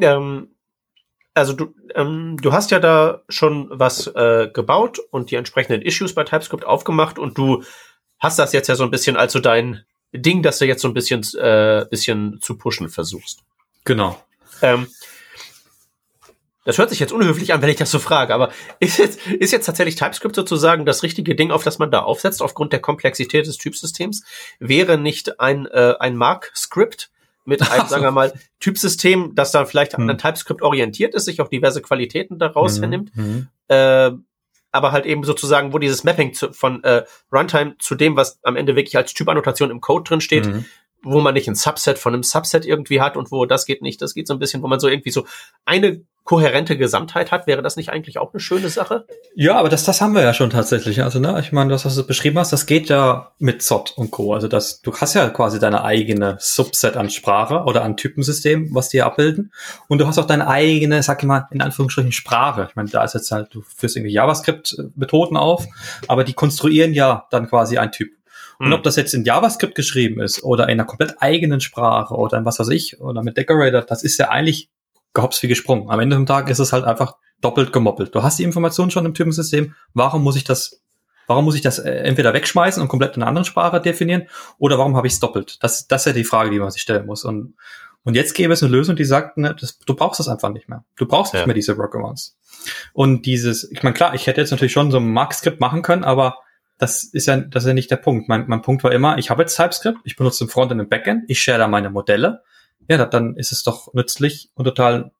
[0.00, 0.48] Ähm,
[1.34, 6.14] also du, ähm, du hast ja da schon was äh, gebaut und die entsprechenden Issues
[6.14, 7.62] bei TypeScript aufgemacht und du
[8.18, 10.88] hast das jetzt ja so ein bisschen als so dein Ding, das du jetzt so
[10.88, 13.40] ein bisschen, äh, bisschen zu pushen versuchst.
[13.84, 14.22] Genau.
[14.62, 14.86] Ähm,
[16.64, 18.50] das hört sich jetzt unhöflich an, wenn ich das so frage, aber
[18.80, 22.42] ist jetzt, ist jetzt tatsächlich TypeScript sozusagen das richtige Ding, auf das man da aufsetzt,
[22.42, 24.24] aufgrund der Komplexität des Typsystems?
[24.58, 27.10] Wäre nicht ein, äh, ein Mark-Script
[27.46, 30.08] mit einem, sagen wir mal, Typsystem, das dann vielleicht hm.
[30.08, 32.82] an TypeScript orientiert ist, sich auch diverse Qualitäten daraus hm.
[32.82, 33.48] hernimmt, hm.
[33.68, 34.10] Äh,
[34.72, 38.56] aber halt eben sozusagen, wo dieses Mapping zu, von äh, Runtime zu dem, was am
[38.56, 40.66] Ende wirklich als Typannotation im Code drin steht, mhm
[41.02, 44.02] wo man nicht ein Subset von einem Subset irgendwie hat und wo das geht nicht,
[44.02, 45.26] das geht so ein bisschen, wo man so irgendwie so
[45.64, 49.06] eine kohärente Gesamtheit hat, wäre das nicht eigentlich auch eine schöne Sache?
[49.36, 51.02] Ja, aber das, das haben wir ja schon tatsächlich.
[51.02, 54.10] Also, ne, ich meine, das, was du beschrieben hast, das geht ja mit ZOT und
[54.10, 54.34] Co.
[54.34, 58.88] Also, das, du hast ja quasi deine eigene Subset an Sprache oder an Typensystem, was
[58.88, 59.52] die abbilden.
[59.88, 62.66] Und du hast auch deine eigene, sag ich mal, in Anführungsstrichen Sprache.
[62.68, 65.64] Ich meine, da ist jetzt halt, du führst irgendwie JavaScript-Methoden auf,
[66.08, 68.15] aber die konstruieren ja dann quasi ein Typ.
[68.58, 68.84] Und ob hm.
[68.84, 72.58] das jetzt in JavaScript geschrieben ist oder in einer komplett eigenen Sprache oder in was
[72.58, 74.70] weiß ich oder mit Decorator, das ist ja eigentlich
[75.14, 75.90] gehops wie gesprungen.
[75.90, 78.14] Am Ende des Tages ist es halt einfach doppelt gemoppelt.
[78.14, 79.74] Du hast die Information schon im Typensystem.
[79.94, 80.82] Warum muss ich das,
[81.26, 84.28] warum muss ich das äh, entweder wegschmeißen und komplett in einer anderen Sprache definieren
[84.58, 85.62] oder warum habe ich es doppelt?
[85.62, 87.24] Das, das ist ja die Frage, die man sich stellen muss.
[87.24, 87.54] Und,
[88.04, 90.68] und jetzt gäbe es eine Lösung, die sagt, ne, das, du brauchst das einfach nicht
[90.68, 90.84] mehr.
[90.96, 91.40] Du brauchst ja.
[91.40, 92.36] nicht mehr diese Workarounds.
[92.92, 96.04] Und dieses, ich meine, klar, ich hätte jetzt natürlich schon so ein Mark-Skript machen können,
[96.04, 96.38] aber
[96.78, 98.28] das ist ja, das ist ja nicht der Punkt.
[98.28, 101.24] Mein, mein Punkt war immer, ich habe jetzt TypeScript, ich benutze im Frontend und Backend,
[101.28, 102.42] ich share da meine Modelle.
[102.88, 105.10] Ja, dann ist es doch nützlich und total,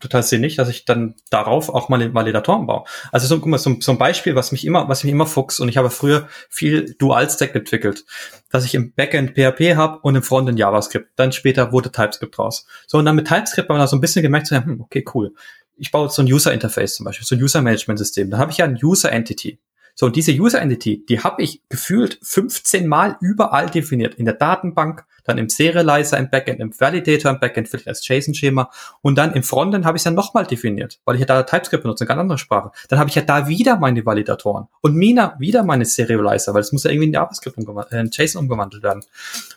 [0.00, 2.84] total sinnig, dass ich dann darauf auch mal Validatoren baue.
[3.12, 5.60] Also so, guck mal, so, so ein Beispiel, was mich immer, was mich immer fuchst,
[5.60, 8.04] und ich habe früher viel Dual-Stack entwickelt,
[8.50, 11.10] dass ich im Backend PHP habe und im Frontend JavaScript.
[11.16, 12.66] Dann später wurde TypeScript raus.
[12.86, 15.04] So, und dann mit TypeScript haben wir da so ein bisschen gemerkt, so, hm, okay,
[15.14, 15.32] cool.
[15.76, 18.30] Ich baue jetzt so ein User-Interface zum Beispiel, so ein User-Management-System.
[18.30, 19.58] Dann habe ich ja ein User-Entity.
[19.94, 24.14] So, und diese User Entity, die habe ich gefühlt 15 Mal überall definiert.
[24.14, 28.70] In der Datenbank, dann im Serializer im Backend, im Validator im Backend, vielleicht als JSON-Schema.
[29.00, 31.82] Und dann im Frontend habe ich es ja nochmal definiert, weil ich ja da TypeScript
[31.82, 32.72] benutze, eine ganz andere Sprache.
[32.88, 36.72] Dann habe ich ja da wieder meine Validatoren und Mina wieder meine Serializer, weil es
[36.72, 39.02] muss ja irgendwie in JavaScript äh, in JSON umgewandelt werden.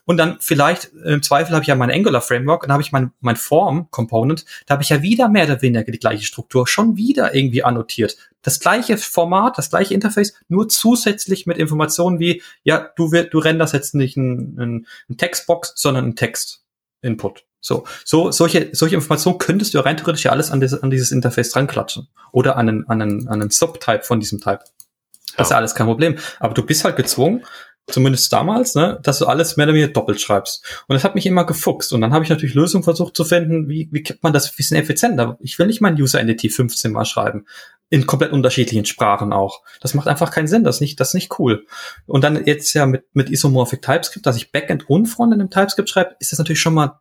[0.05, 3.11] Und dann vielleicht, im Zweifel habe ich ja mein Angular Framework und habe ich mein,
[3.21, 6.97] mein Form Component, da habe ich ja wieder mehr oder weniger die gleiche Struktur, schon
[6.97, 8.17] wieder irgendwie annotiert.
[8.43, 13.73] Das gleiche Format, das gleiche Interface, nur zusätzlich mit Informationen wie, ja, du, du renderst
[13.73, 15.17] jetzt nicht ein, ein, ein
[15.63, 17.45] Textbox Box, sondern ein Text-Input.
[17.61, 21.11] So, so, solche, solche Informationen könntest du rein theoretisch ja alles an, dieses, an dieses
[21.11, 22.09] Interface dran klatschen.
[22.31, 24.59] Oder an einen, an einen, an einen Subtype von diesem Type.
[24.59, 25.43] Das ja.
[25.43, 26.17] ist ja alles kein Problem.
[26.39, 27.45] Aber du bist halt gezwungen,
[27.87, 30.83] zumindest damals, ne, dass du alles mehr oder weniger doppelt schreibst.
[30.87, 31.93] Und das hat mich immer gefuchst.
[31.93, 34.55] Und dann habe ich natürlich Lösungen versucht zu finden, wie, wie kriegt man das ein
[34.57, 35.37] bisschen effizienter.
[35.39, 37.45] Ich will nicht mein User Entity 15 mal schreiben
[37.89, 39.61] in komplett unterschiedlichen Sprachen auch.
[39.81, 41.65] Das macht einfach keinen Sinn, das ist nicht, das ist nicht cool.
[42.07, 45.89] Und dann jetzt ja mit, mit Isomorphic TypeScript, dass ich Backend und Frontend im TypeScript
[45.89, 46.99] schreibe, ist das natürlich schon mal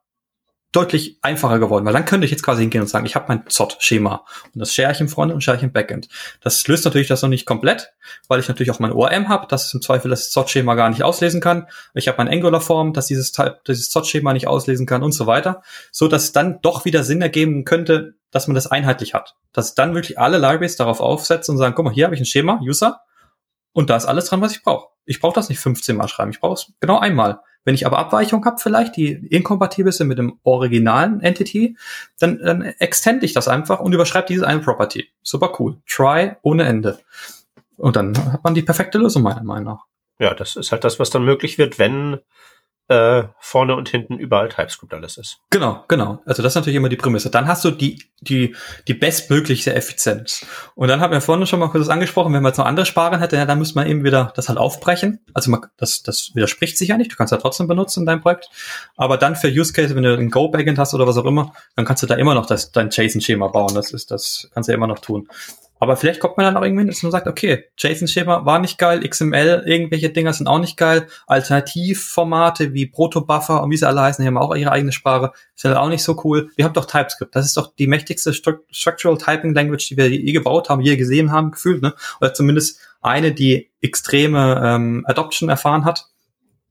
[0.72, 3.44] deutlich einfacher geworden, weil dann könnte ich jetzt quasi hingehen und sagen, ich habe mein
[3.46, 6.08] ZOT-Schema und das share ich im Frontend und share ich im Backend.
[6.40, 7.92] Das löst natürlich das noch nicht komplett,
[8.26, 11.42] weil ich natürlich auch mein ORM habe, das im Zweifel das ZOT-Schema gar nicht auslesen
[11.42, 11.68] kann.
[11.92, 13.32] Ich habe mein Angular-Form, das dieses,
[13.66, 17.20] dieses ZOT-Schema nicht auslesen kann und so weiter, so dass es dann doch wieder Sinn
[17.20, 19.36] ergeben könnte, dass man das einheitlich hat.
[19.52, 22.26] Dass dann wirklich alle Libraries darauf aufsetzen und sagen, guck mal, hier habe ich ein
[22.26, 23.02] Schema, User,
[23.74, 24.88] und da ist alles dran, was ich brauche.
[25.04, 27.40] Ich brauche das nicht 15 Mal schreiben, ich brauche es genau einmal.
[27.64, 31.76] Wenn ich aber Abweichungen habe vielleicht, die inkompatibel sind mit dem originalen Entity,
[32.18, 35.08] dann, dann extende ich das einfach und überschreibe diese eine Property.
[35.22, 35.76] Super cool.
[35.86, 36.98] Try ohne Ende.
[37.76, 39.84] Und dann hat man die perfekte Lösung, meiner Meinung nach.
[40.18, 42.18] Ja, das ist halt das, was dann möglich wird, wenn
[42.88, 45.38] äh, vorne und hinten überall TypeScript alles ist.
[45.50, 46.20] Genau, genau.
[46.26, 47.30] Also das ist natürlich immer die Prämisse.
[47.30, 48.54] Dann hast du die, die,
[48.88, 50.44] die bestmögliche Effizienz.
[50.74, 53.20] Und dann haben wir vorhin schon mal kurz angesprochen, wenn man jetzt noch andere Sparen
[53.20, 55.20] hätte, ja, dann müsste man eben wieder das halt aufbrechen.
[55.32, 57.12] Also man, das, das widerspricht sich ja nicht.
[57.12, 58.50] Du kannst ja trotzdem benutzen in deinem Projekt.
[58.96, 61.84] Aber dann für Use Case, wenn du ein Go-Backend hast oder was auch immer, dann
[61.84, 63.74] kannst du da immer noch das, dein JSON-Schema bauen.
[63.74, 65.28] Das ist, das kannst du ja immer noch tun.
[65.82, 69.00] Aber vielleicht kommt man dann auch irgendwann, dass man sagt, okay, JSON-Schema war nicht geil,
[69.00, 74.22] XML, irgendwelche Dinger sind auch nicht geil, Alternativformate wie Protobuffer und wie sie alle heißen,
[74.22, 76.50] die haben auch ihre eigene Sprache, sind auch nicht so cool.
[76.54, 80.30] Wir haben doch TypeScript, das ist doch die mächtigste Structural Typing Language, die wir je
[80.30, 81.94] gebaut haben, je gesehen haben, gefühlt, ne?
[82.20, 86.06] Oder zumindest eine, die extreme ähm, Adoption erfahren hat.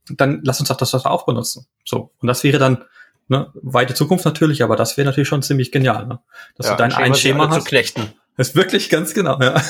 [0.09, 1.67] Dann lass uns doch das auch benutzen.
[1.83, 2.13] So.
[2.21, 2.85] Und das wäre dann
[3.27, 6.21] ne, weite Zukunft natürlich, aber das wäre natürlich schon ziemlich genial, ne?
[6.55, 7.63] Dass ja, du dein ein Schema hast.
[7.63, 8.13] Zu knechten.
[8.37, 9.61] Das ist wirklich ganz genau, ja.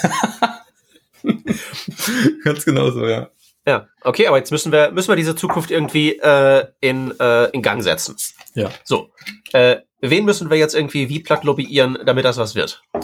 [2.43, 3.29] ganz genau so, ja.
[3.67, 7.61] Ja, okay, aber jetzt müssen wir müssen wir diese Zukunft irgendwie äh, in, äh, in
[7.61, 8.15] Gang setzen.
[8.55, 8.71] Ja.
[8.83, 9.11] So,
[9.53, 12.81] äh, wen müssen wir jetzt irgendwie wie platt lobbyieren, damit das was wird?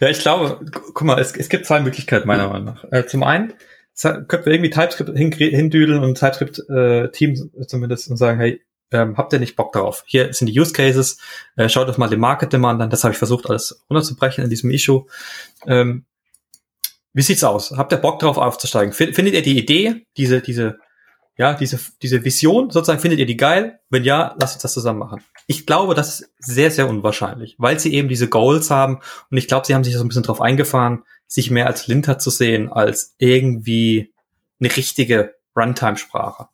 [0.00, 2.84] ja, ich glaube, guck mal, es, es gibt zwei Möglichkeiten meiner Meinung nach.
[2.90, 3.54] Äh, zum einen
[4.00, 8.60] könnten wir irgendwie TypeScript hindüdeln und TypeScript-Team äh, zumindest und sagen, hey,
[8.90, 10.02] ähm, habt ihr nicht Bock darauf?
[10.06, 11.18] Hier sind die Use Cases,
[11.56, 14.50] äh, schaut euch mal den Market Demand an, das habe ich versucht alles runterzubrechen in
[14.50, 15.06] diesem Issue.
[15.66, 16.04] Ähm,
[17.12, 17.72] wie sieht's aus?
[17.76, 18.92] Habt ihr Bock darauf aufzusteigen?
[18.92, 20.78] Findet ihr die Idee, diese, diese,
[21.36, 23.80] ja, diese, diese Vision sozusagen, findet ihr die geil?
[23.90, 25.22] Wenn ja, lasst uns das zusammen machen.
[25.46, 29.48] Ich glaube, das ist sehr, sehr unwahrscheinlich, weil sie eben diese Goals haben und ich
[29.48, 32.70] glaube, sie haben sich so ein bisschen drauf eingefahren, sich mehr als Linter zu sehen,
[32.70, 34.12] als irgendwie
[34.60, 36.48] eine richtige Runtime-Sprache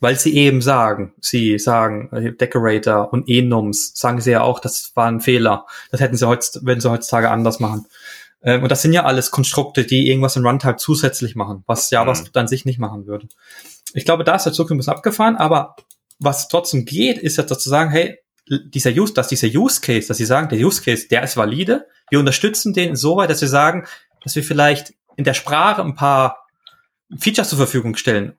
[0.00, 4.92] weil sie eben sagen, sie sagen, äh, Decorator und Enums, sagen sie ja auch, das
[4.94, 5.66] war ein Fehler.
[5.90, 7.86] Das hätten sie heutzutage, würden sie heutzutage anders machen.
[8.42, 12.34] Ähm, und das sind ja alles Konstrukte, die irgendwas in Runtime zusätzlich machen, was JavaScript
[12.34, 12.40] mhm.
[12.40, 13.28] an sich nicht machen würde.
[13.94, 15.76] Ich glaube, da ist der Zug ein bisschen abgefahren, aber
[16.18, 20.16] was trotzdem geht, ist jetzt zu sagen, hey, dieser Use, dass dieser Use Case, dass
[20.16, 21.86] sie sagen, der Use Case, der ist valide.
[22.10, 23.86] Wir unterstützen den so weit, dass wir sagen,
[24.22, 26.46] dass wir vielleicht in der Sprache ein paar
[27.18, 28.34] Features zur Verfügung stellen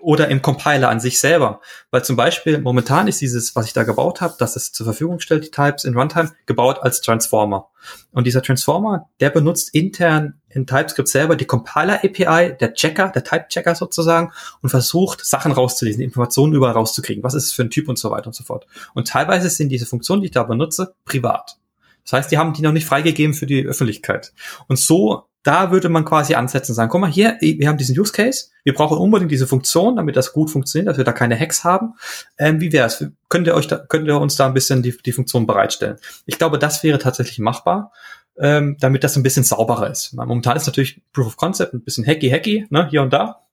[0.00, 1.60] oder im Compiler an sich selber.
[1.90, 5.20] Weil zum Beispiel momentan ist dieses, was ich da gebaut habe, dass es zur Verfügung
[5.20, 7.68] stellt, die Types in Runtime, gebaut als Transformer.
[8.12, 13.24] Und dieser Transformer, der benutzt intern in TypeScript selber die Compiler API, der Checker, der
[13.24, 14.32] Type Checker sozusagen,
[14.62, 17.22] und versucht, Sachen rauszulesen, Informationen überall rauszukriegen.
[17.22, 18.66] Was ist es für ein Typ und so weiter und so fort.
[18.94, 21.58] Und teilweise sind diese Funktionen, die ich da benutze, privat.
[22.04, 24.32] Das heißt, die haben die noch nicht freigegeben für die Öffentlichkeit.
[24.66, 27.98] Und so da würde man quasi ansetzen und sagen, guck mal hier, wir haben diesen
[27.98, 31.40] Use Case, wir brauchen unbedingt diese Funktion, damit das gut funktioniert, dass wir da keine
[31.40, 31.94] Hacks haben.
[32.36, 33.02] Ähm, wie wäre es?
[33.30, 35.96] Könnt ihr euch da, könnt ihr uns da ein bisschen die, die Funktion bereitstellen?
[36.26, 37.92] Ich glaube, das wäre tatsächlich machbar,
[38.38, 40.12] ähm, damit das ein bisschen sauberer ist.
[40.12, 43.46] Momentan ist natürlich Proof of Concept ein bisschen hacky hacky, ne, hier und da.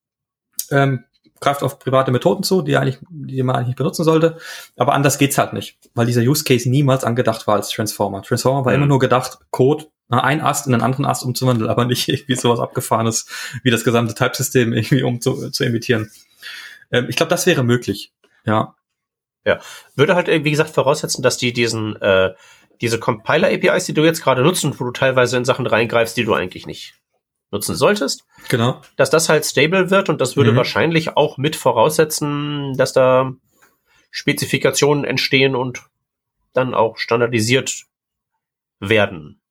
[0.71, 1.05] Ähm,
[1.39, 4.37] greift auf private Methoden zu, die eigentlich, die man eigentlich nicht benutzen sollte.
[4.77, 8.21] Aber anders geht's halt nicht, weil dieser Use Case niemals angedacht war als Transformer.
[8.21, 8.77] Transformer war mhm.
[8.77, 12.59] immer nur gedacht, Code ein Ast in einen anderen Ast umzuwandeln, aber nicht irgendwie sowas
[12.59, 13.27] abgefahrenes
[13.63, 16.11] wie das gesamte Typesystem irgendwie um zu, zu imitieren.
[16.91, 18.13] Ähm, ich glaube, das wäre möglich.
[18.45, 18.75] Ja.
[19.45, 19.59] Ja.
[19.95, 22.33] Würde halt, wie gesagt, voraussetzen, dass die diesen, äh,
[22.81, 26.25] diese Compiler-APIs, die du jetzt gerade nutzt und wo du teilweise in Sachen reingreifst, die
[26.25, 26.95] du eigentlich nicht
[27.55, 28.25] nutzen solltest.
[28.49, 28.81] Genau.
[28.97, 30.57] Dass das halt stable wird und das würde mhm.
[30.57, 33.33] wahrscheinlich auch mit voraussetzen, dass da
[34.11, 35.83] Spezifikationen entstehen und
[36.53, 37.85] dann auch standardisiert
[38.79, 39.41] werden.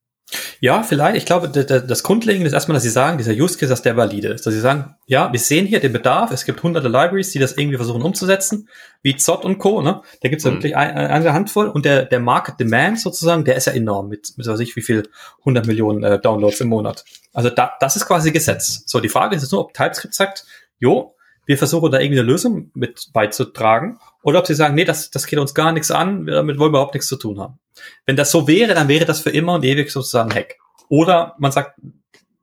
[0.61, 1.17] Ja, vielleicht.
[1.17, 4.29] Ich glaube, das Grundlegende ist erstmal, dass sie sagen, dieser Use Case, dass der valide
[4.29, 4.47] ist.
[4.47, 6.31] Dass sie sagen, ja, wir sehen hier den Bedarf.
[6.31, 8.69] Es gibt hunderte Libraries, die das irgendwie versuchen umzusetzen,
[9.03, 9.83] wie Zott und Co.
[9.83, 10.01] Ne?
[10.23, 10.57] Da gibt es ja mhm.
[10.57, 11.69] wirklich eine, eine Handvoll.
[11.69, 14.83] Und der, der Market Demand sozusagen, der ist ja enorm mit, mit weiß ich, wie
[14.83, 15.09] viel
[15.41, 17.05] 100 Millionen äh, Downloads im Monat.
[17.33, 18.85] Also da, das ist quasi Gesetz.
[18.87, 20.47] So, die Frage ist jetzt nur, ob TypeScript sagt,
[20.79, 21.15] jo,
[21.47, 25.27] wir versuchen da irgendwie eine Lösung mit beizutragen oder ob sie sagen, nee, das, das
[25.27, 27.59] geht uns gar nichts an, damit wollen wir überhaupt nichts zu tun haben.
[28.07, 30.57] Wenn das so wäre, dann wäre das für immer und ewig sozusagen Hack.
[30.89, 31.79] Oder man sagt,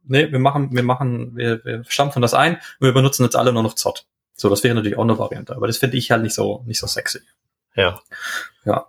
[0.03, 3.51] nee, wir machen, wir machen, wir, wir stampfen das ein und wir benutzen jetzt alle
[3.51, 4.05] nur noch Zott.
[4.35, 6.79] So, das wäre natürlich auch eine Variante, aber das finde ich halt nicht so, nicht
[6.79, 7.19] so sexy.
[7.75, 7.99] Ja.
[8.63, 8.85] Ja.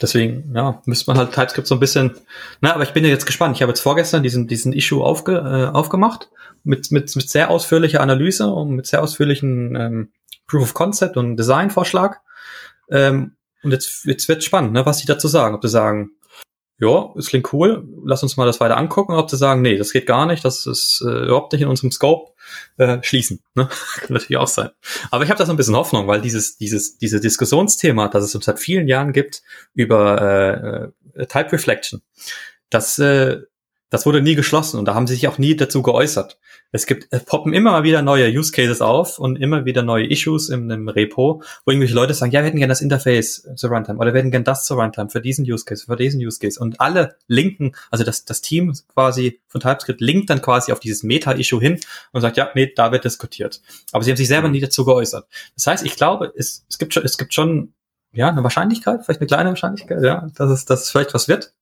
[0.00, 2.16] Deswegen, ja, müsste man halt TypeScript so ein bisschen,
[2.60, 3.56] na, aber ich bin ja jetzt gespannt.
[3.56, 6.28] Ich habe jetzt vorgestern diesen, diesen Issue aufge, äh, aufgemacht
[6.64, 10.12] mit, mit, mit sehr ausführlicher Analyse und mit sehr ausführlichen ähm,
[10.46, 12.18] Proof of Concept und Design-Vorschlag.
[12.90, 15.54] Ähm, und jetzt, jetzt wird spannend, ne, was sie dazu sagen.
[15.54, 16.12] Ob sie sagen,
[16.78, 19.92] ja, es klingt cool, lass uns mal das weiter angucken, ob sie sagen, nee, das
[19.92, 22.32] geht gar nicht, das ist äh, überhaupt nicht in unserem Scope,
[22.76, 23.42] äh, schließen.
[23.54, 23.68] Ne?
[23.96, 24.70] Kann natürlich auch sein.
[25.10, 28.34] Aber ich habe da so ein bisschen Hoffnung, weil dieses, dieses, diese Diskussionsthema, das es
[28.34, 29.42] uns seit vielen Jahren gibt
[29.72, 32.02] über äh, äh, Type Reflection,
[32.68, 33.40] das äh,
[33.90, 36.38] Das wurde nie geschlossen und da haben sie sich auch nie dazu geäußert.
[36.72, 40.10] Es gibt, es poppen immer mal wieder neue Use Cases auf und immer wieder neue
[40.10, 43.70] Issues in einem Repo, wo irgendwelche Leute sagen, ja, wir hätten gerne das Interface zur
[43.70, 46.40] Runtime oder wir hätten gerne das zur Runtime für diesen Use Case, für diesen Use
[46.40, 46.58] Case.
[46.58, 51.04] Und alle linken, also das, das Team quasi von TypeScript linkt dann quasi auf dieses
[51.04, 51.78] Meta-Issue hin
[52.12, 53.62] und sagt, ja, nee, da wird diskutiert.
[53.92, 55.28] Aber sie haben sich selber nie dazu geäußert.
[55.54, 57.72] Das heißt, ich glaube, es, es gibt schon, es gibt schon,
[58.12, 61.54] ja, eine Wahrscheinlichkeit, vielleicht eine kleine Wahrscheinlichkeit, ja, dass es, dass es vielleicht was wird.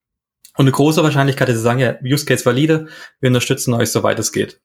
[0.56, 2.88] Und eine große Wahrscheinlichkeit, dass sie sagen, ja, Use Case valide,
[3.20, 4.60] wir unterstützen euch, soweit es geht.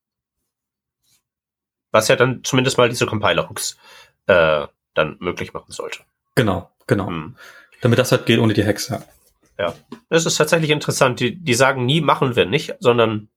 [1.91, 3.77] Was ja dann zumindest mal diese Compiler-Hooks
[4.27, 5.99] äh, dann möglich machen sollte.
[6.35, 7.07] Genau, genau.
[7.07, 7.35] Hm.
[7.81, 9.01] Damit das halt geht ohne die Hacks, ja.
[9.57, 9.75] Ja,
[10.09, 11.19] es ist tatsächlich interessant.
[11.19, 13.27] Die, die sagen nie, machen wir nicht, sondern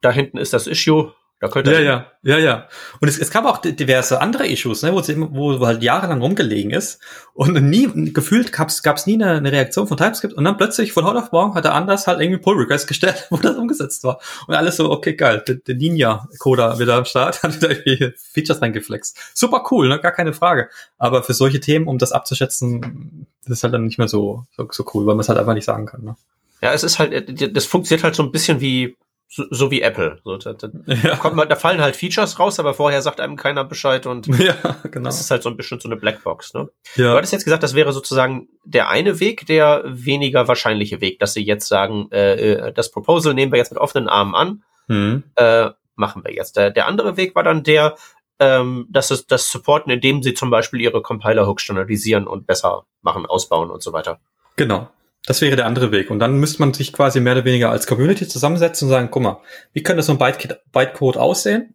[0.00, 1.12] da hinten ist das Issue,
[1.44, 2.68] da könnte ja, ja, ja, ja.
[3.00, 6.22] Und es, es gab auch diverse andere Issues, ne, wo es wo, wo halt jahrelang
[6.22, 7.00] rumgelegen ist
[7.34, 11.04] und nie gefühlt gab es nie eine, eine Reaktion von TypeScript und dann plötzlich von
[11.04, 14.20] heute auf morgen hat er anders halt irgendwie Pull Request gestellt, wo das umgesetzt war
[14.46, 18.14] und alles so okay geil, der, der Ninja Coder wieder am Start hat wieder irgendwie
[18.16, 19.18] Features reingeflext.
[19.34, 20.70] Super cool, ne, gar keine Frage.
[20.96, 24.66] Aber für solche Themen, um das abzuschätzen, das ist halt dann nicht mehr so so,
[24.70, 26.04] so cool, weil man es halt einfach nicht sagen kann.
[26.04, 26.16] Ne?
[26.62, 28.96] Ja, es ist halt, das funktioniert halt so ein bisschen wie
[29.28, 30.20] so, so wie Apple.
[30.24, 31.16] So, da, da, ja.
[31.16, 34.54] kommt man, da fallen halt Features raus, aber vorher sagt einem keiner Bescheid und ja,
[34.90, 35.06] genau.
[35.06, 36.54] das ist halt so ein bisschen so eine Blackbox.
[36.54, 36.68] Ne?
[36.96, 37.12] Ja.
[37.12, 41.34] Du hattest jetzt gesagt, das wäre sozusagen der eine Weg, der weniger wahrscheinliche Weg, dass
[41.34, 45.24] sie jetzt sagen, äh, äh das Proposal nehmen wir jetzt mit offenen Armen an, mhm.
[45.36, 46.56] äh, machen wir jetzt.
[46.56, 47.96] Der, der andere Weg war dann der,
[48.38, 53.26] ähm, dass es das supporten, indem sie zum Beispiel ihre Compiler-Hooks standardisieren und besser machen,
[53.26, 54.20] ausbauen und so weiter.
[54.56, 54.88] Genau.
[55.26, 56.10] Das wäre der andere Weg.
[56.10, 59.22] Und dann müsste man sich quasi mehr oder weniger als Community zusammensetzen und sagen, guck
[59.22, 59.40] mal,
[59.72, 61.74] wie könnte so ein Bytecode aussehen,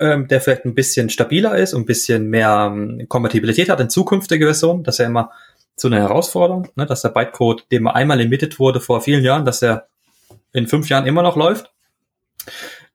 [0.00, 3.90] ähm, der vielleicht ein bisschen stabiler ist und ein bisschen mehr ähm, Kompatibilität hat in
[3.90, 4.82] zukünftige Versionen.
[4.82, 5.30] Das ist ja immer
[5.76, 9.62] so eine Herausforderung, ne, dass der Bytecode, dem einmal emitted wurde vor vielen Jahren, dass
[9.62, 9.88] er
[10.52, 11.72] in fünf Jahren immer noch läuft.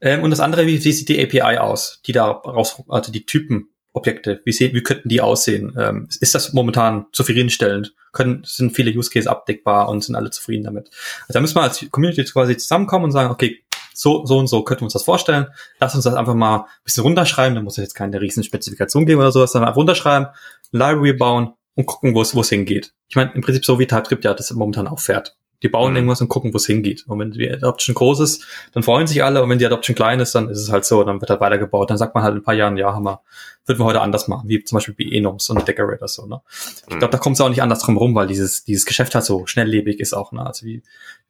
[0.02, 3.26] Ähm, und das andere, wie, wie sieht die API aus, die da raus, also die
[3.26, 4.42] Typen Objekte?
[4.44, 5.76] Wie, sehen, wie könnten die aussehen?
[5.80, 7.94] Ähm, ist das momentan zufriedenstellend?
[8.12, 10.90] Können, sind viele Use Cases abdeckbar und sind alle zufrieden damit?
[11.22, 13.64] Also da müssen wir als Community quasi zusammenkommen und sagen, okay,
[13.94, 15.48] so, so und so könnten wir uns das vorstellen.
[15.80, 17.56] Lass uns das einfach mal ein bisschen runterschreiben.
[17.56, 20.28] Da muss es jetzt keine riesen Spezifikation geben oder sowas, sondern einfach runterschreiben,
[20.72, 22.94] Library bauen und gucken, wo es, wo es hingeht.
[23.08, 25.36] Ich meine, im Prinzip so wie TypeScript ja das momentan auch fährt.
[25.64, 25.98] Die bauen mhm.
[25.98, 27.06] irgendwas und gucken, wo es hingeht.
[27.08, 29.42] Und wenn die Adoption groß ist, dann freuen sich alle.
[29.42, 31.90] Und wenn die Adoption klein ist, dann ist es halt so, dann wird halt weitergebaut.
[31.90, 33.22] Dann sagt man halt in ein paar Jahren, ja, haben wir,
[33.66, 36.42] würden wir heute anders machen, wie zum Beispiel bei und Decorator so, ne?
[36.88, 37.00] Ich mhm.
[37.00, 39.46] glaube, da kommt es auch nicht anders drum rum, weil dieses, dieses Geschäft halt so
[39.48, 40.46] schnelllebig ist auch, ne?
[40.46, 40.84] Also wie,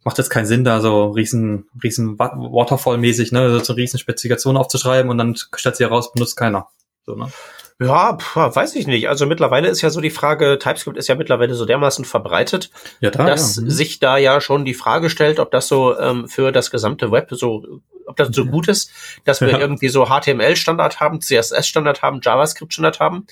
[0.03, 5.17] macht jetzt keinen Sinn, da so riesen, riesen Waterfall-mäßig, ne, so riesen Spezifikationen aufzuschreiben und
[5.17, 6.67] dann stellt sie heraus, benutzt keiner.
[7.05, 7.31] So, ne?
[7.79, 9.09] Ja, pf, weiß ich nicht.
[9.09, 12.69] Also mittlerweile ist ja so die Frage, TypeScript ist ja mittlerweile so dermaßen verbreitet,
[12.99, 13.63] ja, da, dass ja.
[13.63, 13.69] Mhm.
[13.69, 17.29] sich da ja schon die Frage stellt, ob das so ähm, für das gesamte Web
[17.31, 17.63] so,
[18.05, 18.91] ob das so gut ist,
[19.25, 19.59] dass wir ja.
[19.59, 23.27] irgendwie so HTML-Standard haben, CSS-Standard haben, JavaScript-Standard haben.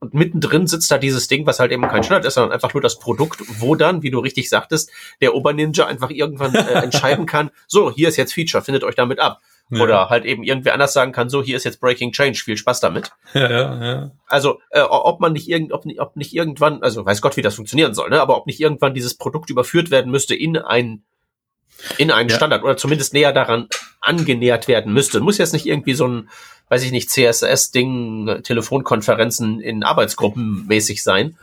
[0.00, 2.82] Und mittendrin sitzt da dieses Ding, was halt eben kein Standard ist, sondern einfach nur
[2.82, 4.90] das Produkt, wo dann, wie du richtig sagtest,
[5.22, 9.18] der Oberninja einfach irgendwann äh, entscheiden kann, so, hier ist jetzt Feature, findet euch damit
[9.18, 9.40] ab.
[9.70, 9.82] Ja.
[9.82, 12.80] Oder halt eben irgendwer anders sagen kann, so, hier ist jetzt Breaking Change, viel Spaß
[12.80, 13.12] damit.
[13.32, 14.10] Ja, ja, ja.
[14.26, 17.54] Also, äh, ob man nicht irgend, ob, ob nicht irgendwann, also weiß Gott, wie das
[17.54, 18.20] funktionieren soll, ne?
[18.20, 21.02] aber ob nicht irgendwann dieses Produkt überführt werden müsste in ein
[21.98, 22.36] in einen ja.
[22.36, 23.68] Standard oder zumindest näher daran
[24.00, 25.20] angenähert werden müsste.
[25.20, 26.28] Muss jetzt nicht irgendwie so ein,
[26.68, 31.36] weiß ich nicht, CSS-Ding, Telefonkonferenzen in Arbeitsgruppen mäßig sein,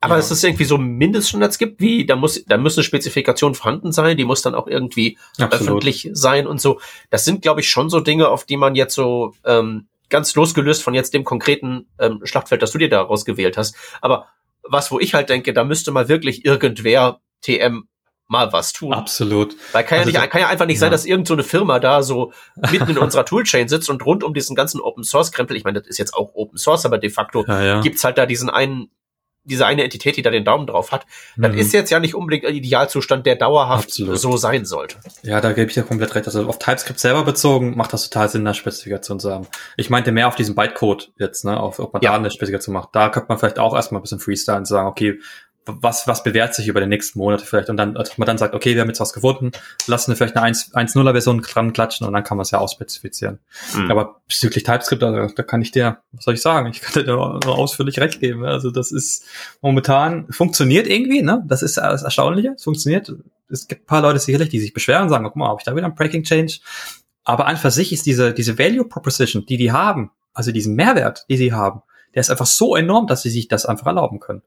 [0.00, 0.20] aber ja.
[0.20, 4.40] es irgendwie so Mindeststandards gibt, wie da muss, da müssen Spezifikationen vorhanden sein, die muss
[4.40, 5.52] dann auch irgendwie Absolut.
[5.52, 6.80] öffentlich sein und so.
[7.10, 10.82] Das sind, glaube ich, schon so Dinge, auf die man jetzt so ähm, ganz losgelöst
[10.82, 13.76] von jetzt dem konkreten ähm, Schlachtfeld, das du dir da rausgewählt hast.
[14.00, 14.26] Aber
[14.62, 17.84] was, wo ich halt denke, da müsste mal wirklich irgendwer TM
[18.26, 18.94] mal was tun.
[18.94, 19.56] Absolut.
[19.72, 20.80] Weil kann also ja nicht, kann ja einfach nicht ja.
[20.80, 22.32] sein, dass irgend so eine Firma da so
[22.70, 25.80] mitten in unserer Toolchain sitzt und rund um diesen ganzen Open Source Krempel, ich meine,
[25.80, 27.80] das ist jetzt auch Open Source, aber de facto ja, ja.
[27.80, 28.88] gibt's halt da diesen einen
[29.44, 31.06] diese eine Entität, die da den Daumen drauf hat,
[31.36, 31.58] dann mhm.
[31.58, 34.18] ist jetzt ja nicht unbedingt ein Idealzustand, der dauerhaft Absolut.
[34.18, 34.96] so sein sollte.
[35.22, 36.26] Ja, da gebe ich dir komplett recht.
[36.26, 39.46] Also auf TypeScript selber bezogen macht das total Sinn, eine Spezifikation zu haben.
[39.76, 42.10] Ich meinte mehr auf diesen Bytecode jetzt, ne, auf, ob man ja.
[42.10, 42.90] da eine Spezifikation macht.
[42.92, 45.18] Da könnte man vielleicht auch erstmal ein bisschen freestyle und sagen, okay,
[45.80, 48.54] was, was bewährt sich über die nächsten Monate vielleicht und dann, dass man dann sagt,
[48.54, 49.52] okay, wir haben jetzt was gefunden,
[49.86, 53.38] lassen wir vielleicht eine 1.0er Version dran klatschen und dann kann man es ja ausspezifizieren.
[53.74, 53.90] Mhm.
[53.90, 57.04] Aber bezüglich TypeScript, also, da kann ich dir, was soll ich sagen, ich kann dir
[57.04, 58.44] da so ausführlich recht geben.
[58.44, 59.24] Also das ist
[59.60, 61.44] momentan, funktioniert irgendwie, ne?
[61.46, 63.12] Das ist das Erstaunliche, es funktioniert.
[63.48, 65.64] Es gibt ein paar Leute sicherlich, die sich beschweren und sagen, guck mal, habe ich
[65.64, 66.58] da wieder ein Breaking Change?
[67.24, 71.26] Aber an für sich ist diese, diese Value Proposition, die die haben, also diesen Mehrwert,
[71.28, 71.82] die sie haben,
[72.14, 74.42] der ist einfach so enorm, dass sie sich das einfach erlauben können.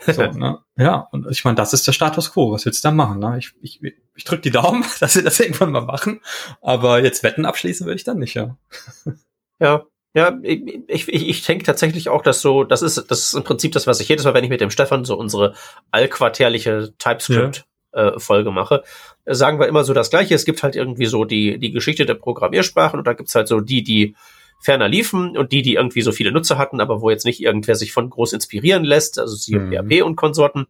[0.00, 0.58] So, ne?
[0.76, 2.52] Ja, und ich meine, das ist der Status quo.
[2.52, 3.18] Was willst du da machen?
[3.18, 3.38] Ne?
[3.38, 3.80] Ich, ich,
[4.14, 6.20] ich drücke die Daumen, dass sie das irgendwann mal machen.
[6.60, 8.56] Aber jetzt Wetten abschließen würde ich dann nicht, ja.
[9.60, 13.44] Ja, ja, ich, ich, ich denke tatsächlich auch, dass so, das ist, das ist im
[13.44, 15.54] Prinzip das, was ich jedes Mal, wenn ich mit dem Stefan so unsere
[15.92, 18.52] allquartärliche TypeScript-Folge ja.
[18.52, 18.82] äh, mache,
[19.26, 20.34] sagen wir immer so das Gleiche.
[20.34, 23.60] Es gibt halt irgendwie so die, die Geschichte der Programmiersprachen und da gibt's halt so
[23.60, 24.16] die, die
[24.64, 27.76] ferner liefen und die, die irgendwie so viele Nutzer hatten, aber wo jetzt nicht irgendwer
[27.76, 29.70] sich von groß inspirieren lässt, also sie mhm.
[29.70, 30.66] PHP und Konsorten.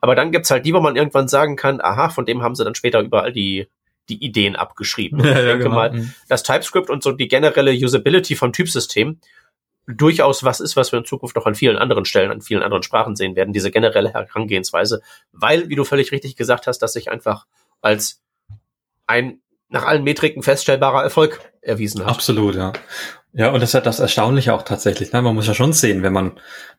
[0.00, 2.64] Aber dann gibt's halt die, wo man irgendwann sagen kann, aha, von dem haben sie
[2.64, 3.68] dann später überall die,
[4.10, 5.20] die Ideen abgeschrieben.
[5.24, 5.74] Ja, ich denke genau.
[5.74, 6.12] mal, mhm.
[6.28, 9.18] dass TypeScript und so die generelle Usability von Typsystem
[9.86, 12.82] durchaus was ist, was wir in Zukunft noch an vielen anderen Stellen, an vielen anderen
[12.82, 15.00] Sprachen sehen werden, diese generelle Herangehensweise,
[15.32, 17.46] weil, wie du völlig richtig gesagt hast, dass sich einfach
[17.80, 18.22] als
[19.06, 19.41] ein
[19.72, 22.10] nach allen Metriken feststellbarer Erfolg erwiesen hat.
[22.10, 22.72] Absolut, ja.
[23.34, 25.12] Ja, und das ist ja das Erstaunliche auch tatsächlich.
[25.12, 25.22] Ne?
[25.22, 26.32] Man muss ja schon sehen, wenn man,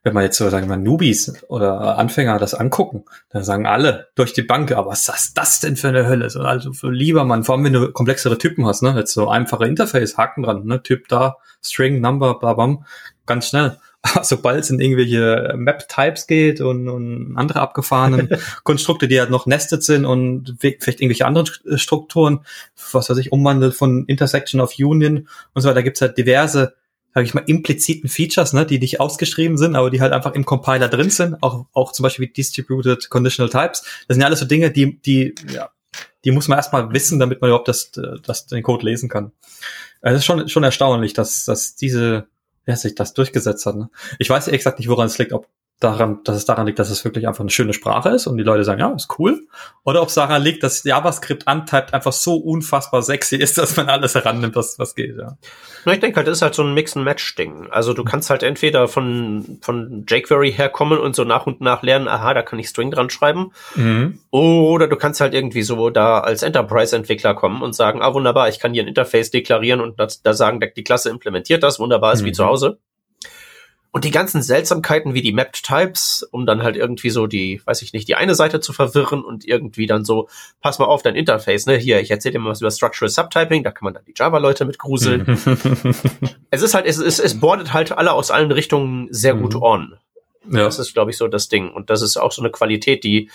[0.04, 4.34] wenn man jetzt so, sagen wir, Newbies oder Anfänger das angucken, dann sagen alle durch
[4.34, 6.26] die Bank, aber was ist das denn für eine Hölle?
[6.46, 8.94] Also für lieber man, vor allem wenn du komplexere Typen hast, ne?
[8.96, 10.84] Jetzt so einfache Interface, Haken dran, ne?
[10.84, 12.78] Typ da, String, Number, bla, bla,
[13.26, 13.80] ganz schnell.
[14.22, 18.30] sobald es in irgendwelche Map-Types geht und, und andere abgefahrenen
[18.64, 21.48] Konstrukte, die halt noch nested sind und vielleicht irgendwelche anderen
[21.78, 22.42] Strukturen,
[22.92, 26.76] was weiß ich, umwandelt von Intersection auf Union und so weiter, gibt es halt diverse,
[27.14, 30.46] sage ich mal, impliziten Features, ne, die nicht ausgeschrieben sind, aber die halt einfach im
[30.46, 33.82] Compiler drin sind, auch, auch zum Beispiel wie Distributed Conditional Types.
[34.08, 35.70] Das sind ja alles so Dinge, die, die, ja,
[36.26, 37.92] die muss man erstmal wissen, damit man überhaupt das,
[38.26, 39.32] das, den Code lesen kann.
[40.02, 42.28] Es ist schon, schon erstaunlich, dass, dass diese
[42.66, 43.76] ja, sich das durchgesetzt hat.
[43.76, 43.90] Ne?
[44.20, 45.48] Ich weiß ehrlich gesagt nicht, woran es liegt, ob
[45.84, 48.44] daran, dass es daran liegt, dass es wirklich einfach eine schöne Sprache ist und die
[48.44, 49.48] Leute sagen, ja, ist cool.
[49.84, 53.90] Oder ob es daran liegt, dass JavaScript Untyped einfach so unfassbar sexy ist, dass man
[53.90, 55.38] alles herannimmt, was, was geht, ja.
[55.86, 57.68] Ich denke halt, das ist halt so ein Mix-and-Match-Ding.
[57.70, 62.08] Also du kannst halt entweder von, von jQuery herkommen und so nach und nach lernen,
[62.08, 63.52] aha, da kann ich String dran schreiben.
[63.76, 64.20] Mhm.
[64.32, 68.60] Oder du kannst halt irgendwie so da als Enterprise-Entwickler kommen und sagen, ah, wunderbar, ich
[68.60, 72.28] kann hier ein Interface deklarieren und da sagen, die Klasse implementiert das, wunderbar, ist mhm.
[72.28, 72.80] wie zu Hause.
[73.94, 77.84] Und die ganzen Seltsamkeiten wie die Mapped Types, um dann halt irgendwie so die, weiß
[77.84, 80.30] ich nicht, die eine Seite zu verwirren und irgendwie dann so,
[80.62, 81.78] pass mal auf dein Interface, ne?
[81.78, 84.66] Hier, ich erzähle dir mal was über Structural Subtyping, da kann man dann die Java-Leute
[84.66, 85.28] mit gruseln.
[86.50, 89.62] es ist halt, es, es, es bordet halt alle aus allen Richtungen sehr gut mhm.
[89.62, 89.98] on.
[90.50, 90.64] Ja.
[90.64, 91.70] Das ist, glaube ich, so das Ding.
[91.72, 93.30] Und das ist auch so eine Qualität, die,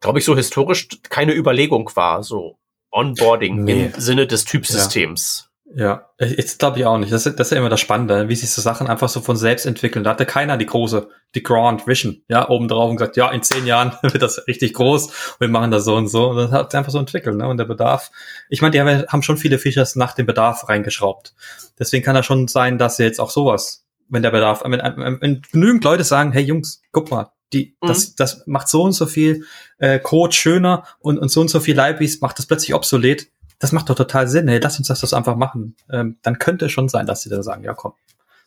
[0.00, 2.58] glaube ich, so historisch keine Überlegung war, so
[2.90, 3.86] Onboarding nee.
[3.86, 5.46] im Sinne des Typsystems.
[5.46, 5.51] Ja.
[5.74, 7.12] Ja, jetzt glaube ich auch nicht.
[7.12, 9.64] Das, das ist ja immer das Spannende, wie sich so Sachen einfach so von selbst
[9.64, 10.04] entwickeln.
[10.04, 13.42] Da hatte keiner die große, die Grand Vision, ja, oben drauf und gesagt, ja, in
[13.42, 16.30] zehn Jahren wird das richtig groß und wir machen das so und so.
[16.30, 17.48] Und das hat sich einfach so entwickelt, ne?
[17.48, 18.10] Und der Bedarf,
[18.50, 21.34] ich meine, die haben schon viele Features nach dem Bedarf reingeschraubt.
[21.78, 24.80] Deswegen kann das schon sein, dass sie jetzt auch sowas, wenn der Bedarf, wenn,
[25.20, 27.86] wenn genügend Leute sagen, hey Jungs, guck mal, die, mhm.
[27.86, 29.46] das, das macht so und so viel
[29.78, 33.28] äh, Code schöner und, und so und so viel Libraries macht das plötzlich obsolet
[33.62, 35.76] das macht doch total Sinn, hey, lass uns das, das einfach machen.
[35.88, 37.92] Ähm, dann könnte es schon sein, dass sie dann sagen, ja komm.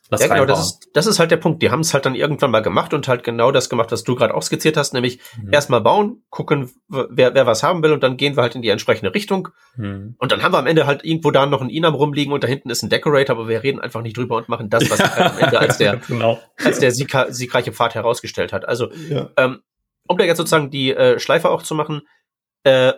[0.09, 1.63] Lass ja, genau, das ist, das ist halt der Punkt.
[1.63, 4.15] Die haben es halt dann irgendwann mal gemacht und halt genau das gemacht, was du
[4.15, 5.53] gerade auch skizziert hast, nämlich mhm.
[5.53, 8.67] erstmal bauen, gucken, wer, wer was haben will und dann gehen wir halt in die
[8.67, 9.47] entsprechende Richtung.
[9.77, 10.15] Mhm.
[10.19, 12.47] Und dann haben wir am Ende halt irgendwo da noch ein Inam rumliegen und da
[12.49, 15.15] hinten ist ein Decorator, aber wir reden einfach nicht drüber und machen das, was ja.
[15.15, 16.39] halt am Ende als der, genau.
[16.61, 18.67] als der sieg, siegreiche Pfad herausgestellt hat.
[18.67, 19.29] Also, ja.
[19.37, 19.61] ähm,
[20.09, 22.01] um da jetzt sozusagen die äh, Schleife auch zu machen,
[22.65, 22.93] äh,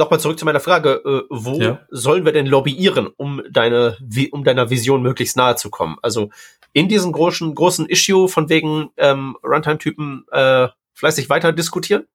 [0.00, 1.80] nochmal zurück zu meiner Frage, äh, wo ja.
[1.90, 3.96] sollen wir denn lobbyieren, um deine,
[4.32, 5.98] um deiner Vision möglichst nahe zu kommen?
[6.02, 6.30] Also
[6.72, 12.06] in diesem großen, großen Issue von wegen ähm, Runtime-Typen äh, fleißig weiter diskutieren?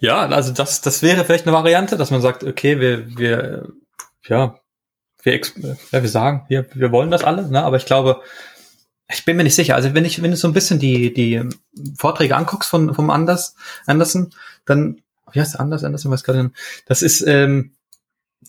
[0.00, 3.68] Ja, also das, das wäre vielleicht eine Variante, dass man sagt, okay, wir, wir,
[4.26, 4.56] ja,
[5.22, 5.40] wir,
[5.92, 7.62] ja, wir sagen, wir, wir wollen das alle, ne?
[7.62, 8.22] aber ich glaube,
[9.10, 9.74] ich bin mir nicht sicher.
[9.74, 11.42] Also wenn ich, wenn du so ein bisschen die, die
[11.96, 13.54] Vorträge anguckst von, vom Anders,
[13.86, 14.30] Anderson,
[14.64, 15.01] dann
[15.32, 16.50] wie heißt der anders, Anderson, was gerade,
[16.86, 17.72] das ist, ähm,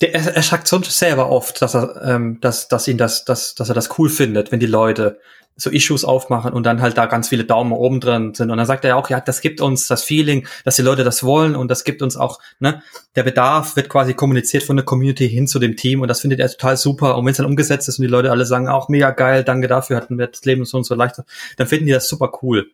[0.01, 3.55] der, er, er sagt schon selber oft, dass er, ähm, dass, dass ihn das, dass,
[3.55, 5.19] dass er das cool findet, wenn die Leute
[5.55, 8.49] so Issues aufmachen und dann halt da ganz viele Daumen oben drin sind.
[8.49, 11.03] Und dann sagt er ja auch, ja, das gibt uns das Feeling, dass die Leute
[11.03, 12.81] das wollen und das gibt uns auch, ne,
[13.15, 16.39] der Bedarf wird quasi kommuniziert von der Community hin zu dem Team und das findet
[16.39, 17.18] er total super.
[17.18, 19.68] Und wenn es dann umgesetzt ist und die Leute alle sagen, auch mega geil, danke
[19.68, 21.26] dafür, hatten wir das Leben so und so leichter,
[21.57, 22.72] dann finden die das super cool.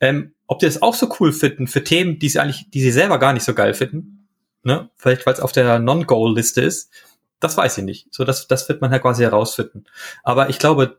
[0.00, 2.90] Ähm, ob die das auch so cool finden für Themen, die sie eigentlich, die sie
[2.90, 4.28] selber gar nicht so geil finden,
[4.64, 4.90] ne?
[4.96, 6.90] Vielleicht weil es auf der Non-Goal-Liste ist,
[7.38, 8.12] das weiß ich nicht.
[8.12, 9.84] So, das, das wird man halt quasi herausfinden.
[10.24, 10.98] Aber ich glaube,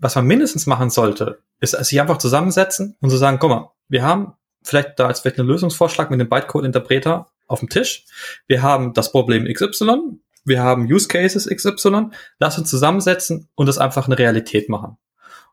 [0.00, 4.02] was man mindestens machen sollte, ist sich einfach zusammensetzen und so sagen, guck mal, wir
[4.02, 4.34] haben
[4.64, 8.04] vielleicht da als vielleicht einen Lösungsvorschlag mit dem Bytecode-Interpreter auf dem Tisch.
[8.48, 12.08] Wir haben das Problem XY, wir haben Use Cases XY,
[12.40, 14.98] lass uns zusammensetzen und das einfach eine Realität machen.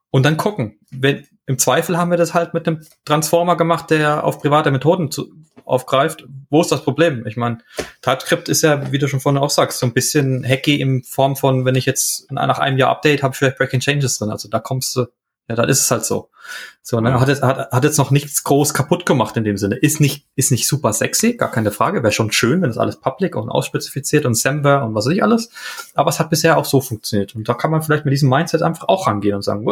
[0.09, 0.79] Und dann gucken.
[0.89, 5.11] Wenn, Im Zweifel haben wir das halt mit einem Transformer gemacht, der auf private Methoden
[5.11, 5.31] zu,
[5.63, 7.25] aufgreift, wo ist das Problem?
[7.25, 7.59] Ich meine,
[8.01, 11.35] TypeScript ist ja, wie du schon vorhin auch sagst, so ein bisschen hacky in Form
[11.35, 14.29] von, wenn ich jetzt nach einem Jahr Update habe, vielleicht Breaking Changes drin.
[14.29, 15.05] Also da kommst du
[15.47, 16.29] ja, dann ist es halt so.
[16.87, 17.19] So, ne?
[17.19, 19.75] Hat, jetzt, hat, hat jetzt noch nichts groß kaputt gemacht in dem Sinne.
[19.75, 22.03] Ist nicht, ist nicht super sexy, gar keine Frage.
[22.03, 25.23] Wäre schon schön, wenn das alles public und ausspezifiziert und Semver und was weiß ich
[25.23, 25.49] alles.
[25.95, 27.35] Aber es hat bisher auch so funktioniert.
[27.35, 29.65] Und da kann man vielleicht mit diesem Mindset einfach auch rangehen und sagen,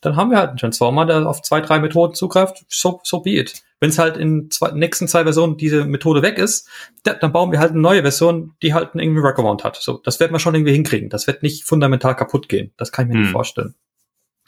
[0.00, 2.64] dann haben wir halt einen Transformer, der auf zwei, drei Methoden zugreift.
[2.68, 3.62] So, so be it.
[3.80, 6.66] Wenn es halt in zwei, nächsten zwei Versionen diese Methode weg ist,
[7.02, 9.76] dann bauen wir halt eine neue Version, die halt einen irgendwie Workaround hat.
[9.76, 11.10] So, das werden wir schon irgendwie hinkriegen.
[11.10, 12.72] Das wird nicht fundamental kaputt gehen.
[12.78, 13.22] Das kann ich mir hm.
[13.24, 13.74] nicht vorstellen.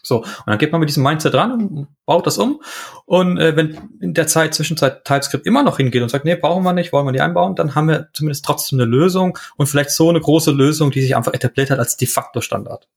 [0.07, 2.61] So, und dann geht man mit diesem Mindset ran und baut das um.
[3.05, 6.65] Und äh, wenn in der Zeit, Zwischenzeit TypeScript immer noch hingeht und sagt, nee, brauchen
[6.65, 9.91] wir nicht, wollen wir die einbauen, dann haben wir zumindest trotzdem eine Lösung und vielleicht
[9.91, 12.89] so eine große Lösung, die sich einfach etabliert hat als de facto Standard.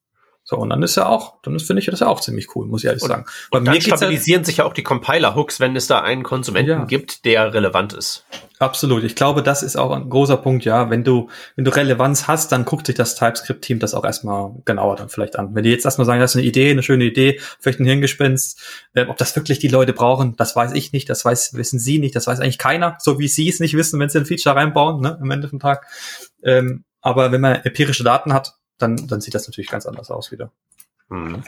[0.49, 2.81] So, und dann ist ja auch, dann finde ich das ja auch ziemlich cool, muss
[2.81, 3.25] ich ehrlich und, sagen.
[3.51, 6.71] Bei und mir stabilisieren halt, sich ja auch die Compiler-Hooks, wenn es da einen Konsumenten
[6.71, 6.85] ja.
[6.85, 8.25] gibt, der relevant ist.
[8.57, 9.03] Absolut.
[9.03, 10.89] Ich glaube, das ist auch ein großer Punkt, ja.
[10.89, 14.95] Wenn du, wenn du Relevanz hast, dann guckt sich das TypeScript-Team das auch erstmal genauer
[14.95, 15.53] dann vielleicht an.
[15.53, 18.59] Wenn die jetzt erstmal sagen, das ist eine Idee, eine schöne Idee, vielleicht ein Hirngespinst,
[18.95, 21.99] äh, ob das wirklich die Leute brauchen, das weiß ich nicht, das weiß, wissen sie
[21.99, 24.55] nicht, das weiß eigentlich keiner, so wie sie es nicht wissen, wenn sie ein Feature
[24.55, 25.85] reinbauen, ne, am Ende vom Tag.
[26.43, 30.31] Ähm, aber wenn man empirische Daten hat, dann, dann sieht das natürlich ganz anders aus
[30.31, 30.51] wieder.
[31.09, 31.43] Mhm.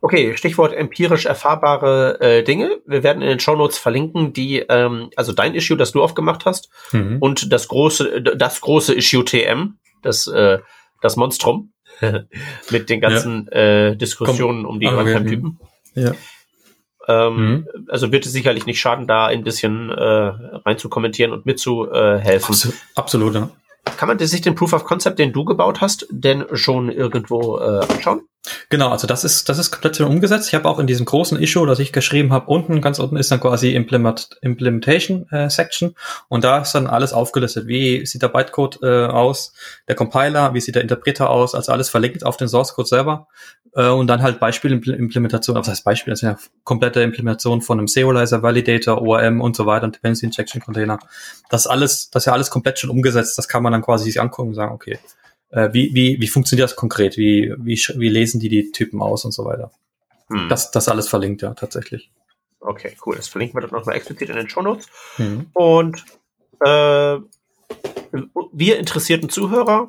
[0.00, 2.80] Okay, Stichwort empirisch erfahrbare äh, Dinge.
[2.86, 6.46] Wir werden in den Show Notes verlinken, die, ähm, also dein Issue, das du aufgemacht
[6.46, 7.18] hast, mhm.
[7.20, 10.58] und das große, das große Issue TM, das, äh,
[11.02, 11.72] das Monstrum,
[12.70, 13.58] mit den ganzen ja.
[13.58, 15.60] äh, Diskussionen Komm, um die Runtime-Typen.
[15.94, 16.14] Ja.
[17.08, 17.66] Ähm, mhm.
[17.88, 22.54] Also wird es sicherlich nicht schaden, da ein bisschen äh, rein zu kommentieren und mitzuhelfen.
[22.54, 23.50] Absolut, absolut ja.
[23.84, 27.84] Kann man sich den Proof of Concept, den du gebaut hast, denn schon irgendwo äh,
[27.86, 28.22] anschauen?
[28.70, 30.48] Genau, also das ist, das ist komplett schon umgesetzt.
[30.48, 33.30] Ich habe auch in diesem großen Issue, das ich geschrieben habe, unten, ganz unten ist
[33.30, 35.94] dann quasi Implement, Implementation äh, Section
[36.28, 37.66] und da ist dann alles aufgelistet.
[37.66, 39.52] Wie sieht der Bytecode äh, aus,
[39.88, 43.28] der Compiler, wie sieht der Interpreter aus, also alles verlinkt auf den Source Code selber
[43.74, 47.88] äh, und dann halt Beispielimplementation, was heißt Beispiel, das sind ja komplette Implementation von einem
[47.88, 50.98] Serializer, Validator, ORM und so weiter und Dependency Injection Container.
[51.50, 53.36] Das ist alles, das ist ja alles komplett schon umgesetzt.
[53.36, 54.98] Das kann man dann quasi sich angucken und sagen, okay,
[55.50, 57.16] äh, wie, wie, wie funktioniert das konkret?
[57.16, 59.70] Wie, wie, wie lesen die die Typen aus und so weiter?
[60.30, 60.48] Hm.
[60.48, 62.10] Das, das alles verlinkt, ja, tatsächlich.
[62.60, 63.16] Okay, cool.
[63.16, 64.86] Das verlinken wir dann nochmal explizit in den Show Notes.
[65.16, 65.46] Hm.
[65.54, 66.04] Und
[66.64, 67.16] äh,
[68.52, 69.88] wir interessierten Zuhörer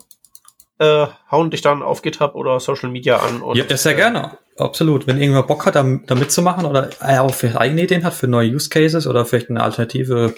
[0.80, 3.41] äh, hauen dich dann auf GitHub oder Social Media an.
[3.41, 4.38] Und, ja, sehr äh, gerne.
[4.58, 5.06] Absolut.
[5.06, 8.28] Wenn irgendwer Bock hat, da, da mitzumachen oder er auch vielleicht eigene Ideen hat für
[8.28, 10.34] neue Use Cases oder vielleicht eine alternative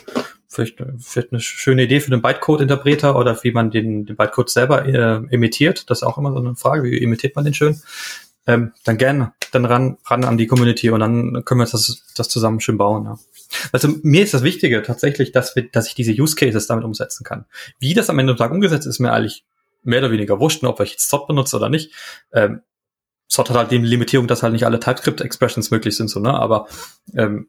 [0.54, 4.86] vielleicht, vielleicht eine schöne Idee für den Bytecode-Interpreter oder wie man den, den Bytecode selber
[4.86, 5.90] äh, imitiert.
[5.90, 7.82] Das ist auch immer so eine Frage, wie imitiert man den schön?
[8.46, 12.30] Ähm, dann gerne, dann ran, ran an die Community und dann können wir das, das
[12.30, 13.06] zusammen schön bauen.
[13.06, 13.18] Ja.
[13.72, 17.24] Also mir ist das Wichtige tatsächlich, dass, wir, dass ich diese Use Cases damit umsetzen
[17.24, 17.46] kann.
[17.80, 19.46] Wie das am Ende des Tages umgesetzt ist, mir eigentlich
[19.84, 21.94] mehr oder weniger wurscht, ob ich jetzt Zot benutze oder nicht.
[22.34, 22.62] Ähm,
[23.30, 26.34] Zot hat halt die Limitierung, dass halt nicht alle TypeScript-Expressions möglich sind, so, ne?
[26.34, 26.68] Aber
[27.16, 27.48] ähm,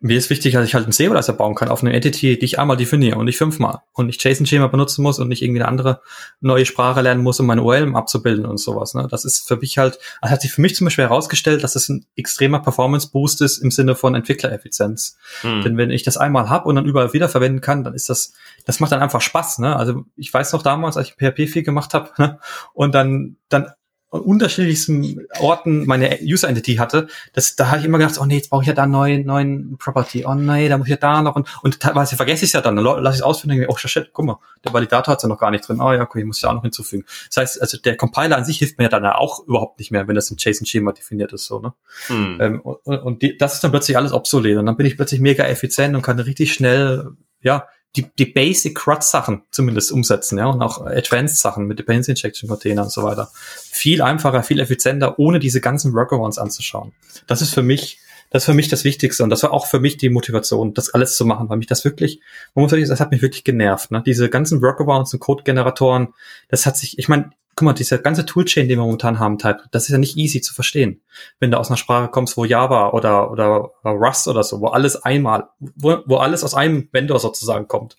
[0.00, 2.58] mir ist wichtig, dass ich halt einen Serializer bauen kann auf eine Entity, die ich
[2.58, 6.02] einmal definiere und nicht fünfmal und nicht JSON-Schema benutzen muss und nicht irgendwie eine andere
[6.40, 8.92] neue Sprache lernen muss, um meine URL abzubilden und sowas.
[8.92, 9.08] Ne?
[9.10, 11.88] Das ist für mich halt, das hat sich für mich zum Beispiel herausgestellt, dass es
[11.88, 15.16] ein extremer Performance-Boost ist im Sinne von Entwicklereffizienz.
[15.40, 15.62] Hm.
[15.62, 18.34] Denn wenn ich das einmal habe und dann überall wiederverwenden kann, dann ist das,
[18.66, 19.60] das macht dann einfach Spaß.
[19.60, 19.74] Ne?
[19.74, 22.38] Also ich weiß noch damals, als ich PHP viel gemacht habe ne?
[22.74, 23.70] und dann, dann
[24.10, 28.50] unterschiedlichsten Orten meine User Entity hatte, das, da habe ich immer gedacht, oh nee, jetzt
[28.50, 30.24] brauche ich ja da einen neuen, neuen Property.
[30.24, 32.60] Oh nee, da muss ich ja da noch und, und teilweise vergesse ich es ja
[32.60, 35.18] dann, dann lasse ich es ausführen und denke, oh shit, guck mal, der Validator hat
[35.18, 35.80] es ja noch gar nicht drin.
[35.80, 37.04] Oh ja, okay, ich muss ja auch noch hinzufügen.
[37.28, 40.06] Das heißt, also der Compiler an sich hilft mir ja dann auch überhaupt nicht mehr,
[40.06, 41.74] wenn das im JSON-Schema definiert ist, so, ne?
[42.06, 42.38] Hm.
[42.40, 45.20] Ähm, und und die, das ist dann plötzlich alles obsolet und dann bin ich plötzlich
[45.20, 47.10] mega effizient und kann richtig schnell,
[47.40, 52.10] ja, die, die Basic CRUD Sachen zumindest umsetzen, ja, und auch Advanced Sachen mit Dependency
[52.10, 53.30] Injection Container und so weiter.
[53.32, 56.92] Viel einfacher, viel effizienter, ohne diese ganzen Workarounds anzuschauen.
[57.26, 57.98] Das ist für mich,
[58.30, 60.90] das ist für mich das Wichtigste und das war auch für mich die Motivation, das
[60.90, 62.20] alles zu machen, weil mich das wirklich,
[62.54, 64.02] man muss sagen, das hat mich wirklich genervt, ne?
[64.04, 66.08] Diese ganzen Workarounds und Code-Generatoren,
[66.48, 69.62] das hat sich, ich meine, guck mal, dieser ganze Toolchain, den wir momentan haben, Type,
[69.70, 71.00] das ist ja nicht easy zu verstehen.
[71.40, 75.02] Wenn du aus einer Sprache kommst, wo Java oder, oder Rust oder so, wo alles
[75.02, 77.96] einmal, wo, wo alles aus einem Vendor sozusagen kommt,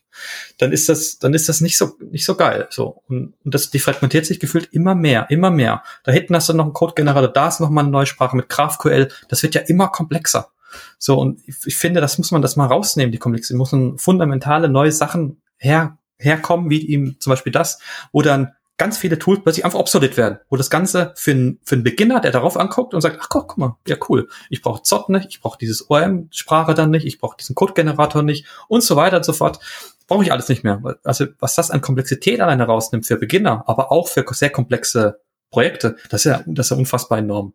[0.59, 3.01] dann ist das, dann ist das nicht so, nicht so geil, so.
[3.07, 5.84] Und, und das, die fragmentiert sich gefühlt immer mehr, immer mehr.
[6.03, 8.49] Da hinten hast du noch einen Code-Generator, da ist noch mal eine neue Sprache mit
[8.49, 10.51] GraphQL, das wird ja immer komplexer.
[10.99, 13.57] So, und ich, ich finde, das muss man das mal rausnehmen, die Komplexität.
[13.57, 17.79] muss man fundamentale neue Sachen her, herkommen, wie eben zum Beispiel das,
[18.11, 21.75] wo dann ganz viele Tools plötzlich einfach obsolet werden, wo das Ganze für, einen für
[21.75, 24.83] einen Beginner, der darauf anguckt und sagt, ach guck, guck mal, ja cool, ich brauche
[24.83, 28.95] Zott nicht, ich brauche dieses ORM-Sprache dann nicht, ich brauche diesen Code-Generator nicht und so
[28.95, 29.59] weiter und so fort,
[30.07, 30.81] brauche ich alles nicht mehr.
[31.03, 35.97] Also was das an Komplexität alleine rausnimmt für Beginner, aber auch für sehr komplexe Projekte,
[36.09, 37.53] das ist ja, das ist ja unfassbar enorm.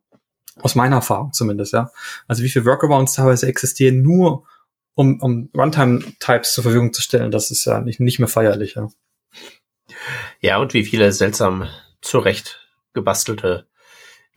[0.61, 1.91] Aus meiner Erfahrung zumindest, ja.
[2.29, 4.45] Also wie viele Workarounds teilweise existieren, nur
[4.95, 8.89] um, um Runtime-Types zur Verfügung zu stellen, das ist ja nicht, nicht mehr feierlich, ja.
[10.41, 11.69] Ja, und wie viele seltsam
[12.01, 12.61] zurecht
[12.95, 13.67] gebastelte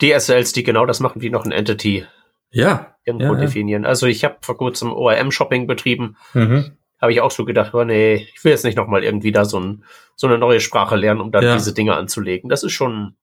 [0.02, 2.06] DSLs, die genau das machen, wie noch ein Entity
[2.52, 3.84] ja, irgendwo ja, definieren.
[3.84, 3.90] Ja.
[3.90, 6.18] Also ich habe vor kurzem ORM-Shopping betrieben.
[6.34, 6.78] Mhm.
[7.02, 9.60] Habe ich auch so gedacht, oh nee, ich will jetzt nicht nochmal irgendwie da so,
[9.60, 9.84] ein,
[10.16, 11.54] so eine neue Sprache lernen, um dann ja.
[11.56, 12.50] diese Dinge anzulegen.
[12.50, 13.16] Das ist schon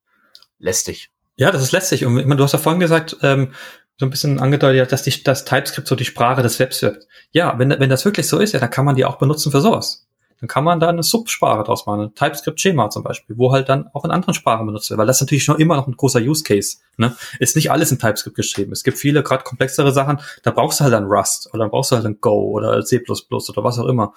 [0.59, 1.11] lästig.
[1.37, 2.05] Ja, das ist lästig.
[2.05, 3.53] Und du hast ja vorhin gesagt, ähm,
[3.99, 7.07] so ein bisschen angedeutet, dass die, das TypeScript so die Sprache des Webs wird.
[7.31, 9.61] Ja, wenn, wenn das wirklich so ist, ja, dann kann man die auch benutzen für
[9.61, 10.07] sowas
[10.43, 13.89] dann kann man da eine Subsprache draus machen, ein TypeScript-Schema zum Beispiel, wo halt dann
[13.93, 16.19] auch in anderen Sprachen benutzt wird, weil das ist natürlich schon immer noch ein großer
[16.19, 16.79] Use Case.
[16.97, 17.15] Ne?
[17.39, 18.73] Ist nicht alles in TypeScript geschrieben.
[18.73, 21.93] Es gibt viele, gerade komplexere Sachen, da brauchst du halt dann Rust oder dann brauchst
[21.93, 24.15] du halt dann Go oder C++ oder was auch immer.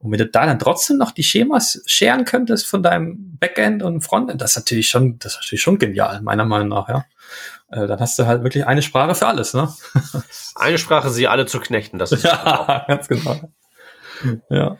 [0.00, 4.00] Und wenn du da dann trotzdem noch die Schemas scheren könntest von deinem Backend und
[4.00, 7.04] Frontend, das ist natürlich schon, das ist natürlich schon genial, meiner Meinung nach, ja.
[7.70, 9.72] Äh, dann hast du halt wirklich eine Sprache für alles, ne?
[10.56, 13.52] eine Sprache, sie alle zu knechten, das ist ja, ganz genau.
[14.50, 14.78] Ja.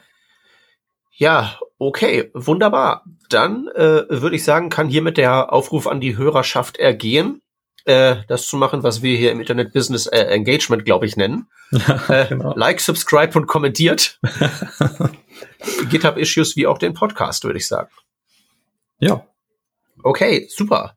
[1.19, 3.03] Ja, okay, wunderbar.
[3.29, 7.41] Dann äh, würde ich sagen, kann hiermit der Aufruf an die Hörerschaft ergehen,
[7.83, 11.49] äh, das zu machen, was wir hier im Internet Business äh, Engagement, glaube ich, nennen.
[12.07, 12.53] äh, genau.
[12.55, 14.17] Like, subscribe und kommentiert.
[15.89, 17.89] GitHub-Issues wie auch den Podcast, würde ich sagen.
[18.99, 19.27] Ja.
[20.01, 20.95] Okay, super.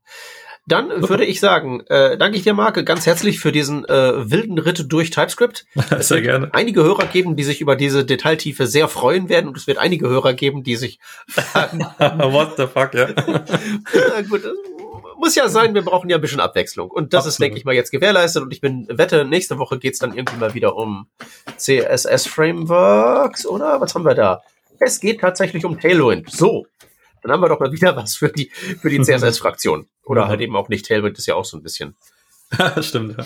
[0.67, 4.59] Dann würde ich sagen, äh, danke ich dir, Marke, ganz herzlich für diesen äh, wilden
[4.59, 5.67] Ritt durch TypeScript.
[5.91, 6.51] Es sehr gerne.
[6.53, 10.09] einige Hörer geben, die sich über diese Detailtiefe sehr freuen werden und es wird einige
[10.09, 13.09] Hörer geben, die sich fragen, What the fuck, ja.
[13.09, 14.43] ja gut,
[15.23, 16.91] muss ja sein, wir brauchen ja ein bisschen Abwechslung.
[16.91, 17.33] Und das Absolut.
[17.33, 18.43] ist, denke ich mal, jetzt gewährleistet.
[18.43, 21.07] Und ich bin wette, nächste Woche geht's dann irgendwie mal wieder um
[21.57, 23.81] CSS-Frameworks, oder?
[23.81, 24.43] Was haben wir da?
[24.81, 26.31] Es geht tatsächlich um Tailwind.
[26.31, 26.67] So,
[27.23, 29.87] dann haben wir doch mal wieder was für die, für die CSS-Fraktion.
[30.05, 30.87] Oder halt eben auch nicht.
[30.87, 31.97] Tailwind ist ja auch so ein bisschen
[32.81, 33.25] Stimmt, ja.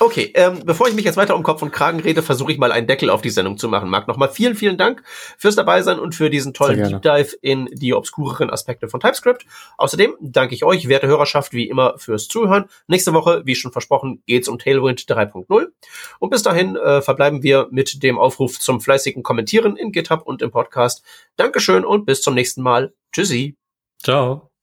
[0.00, 2.72] Okay, ähm, bevor ich mich jetzt weiter um Kopf und Kragen rede, versuche ich mal
[2.72, 3.90] einen Deckel auf die Sendung zu machen.
[3.90, 5.02] Marc, nochmal vielen, vielen Dank
[5.38, 9.46] fürs Dabeisein und für diesen tollen Deep Dive in die obskureren Aspekte von TypeScript.
[9.76, 12.64] Außerdem danke ich euch, werte Hörerschaft, wie immer fürs Zuhören.
[12.86, 15.66] Nächste Woche, wie schon versprochen, geht's um Tailwind 3.0.
[16.18, 20.42] Und bis dahin äh, verbleiben wir mit dem Aufruf zum fleißigen Kommentieren in GitHub und
[20.42, 21.04] im Podcast.
[21.36, 22.94] Dankeschön und bis zum nächsten Mal.
[23.12, 23.56] Tschüssi.
[24.02, 24.55] Ciao.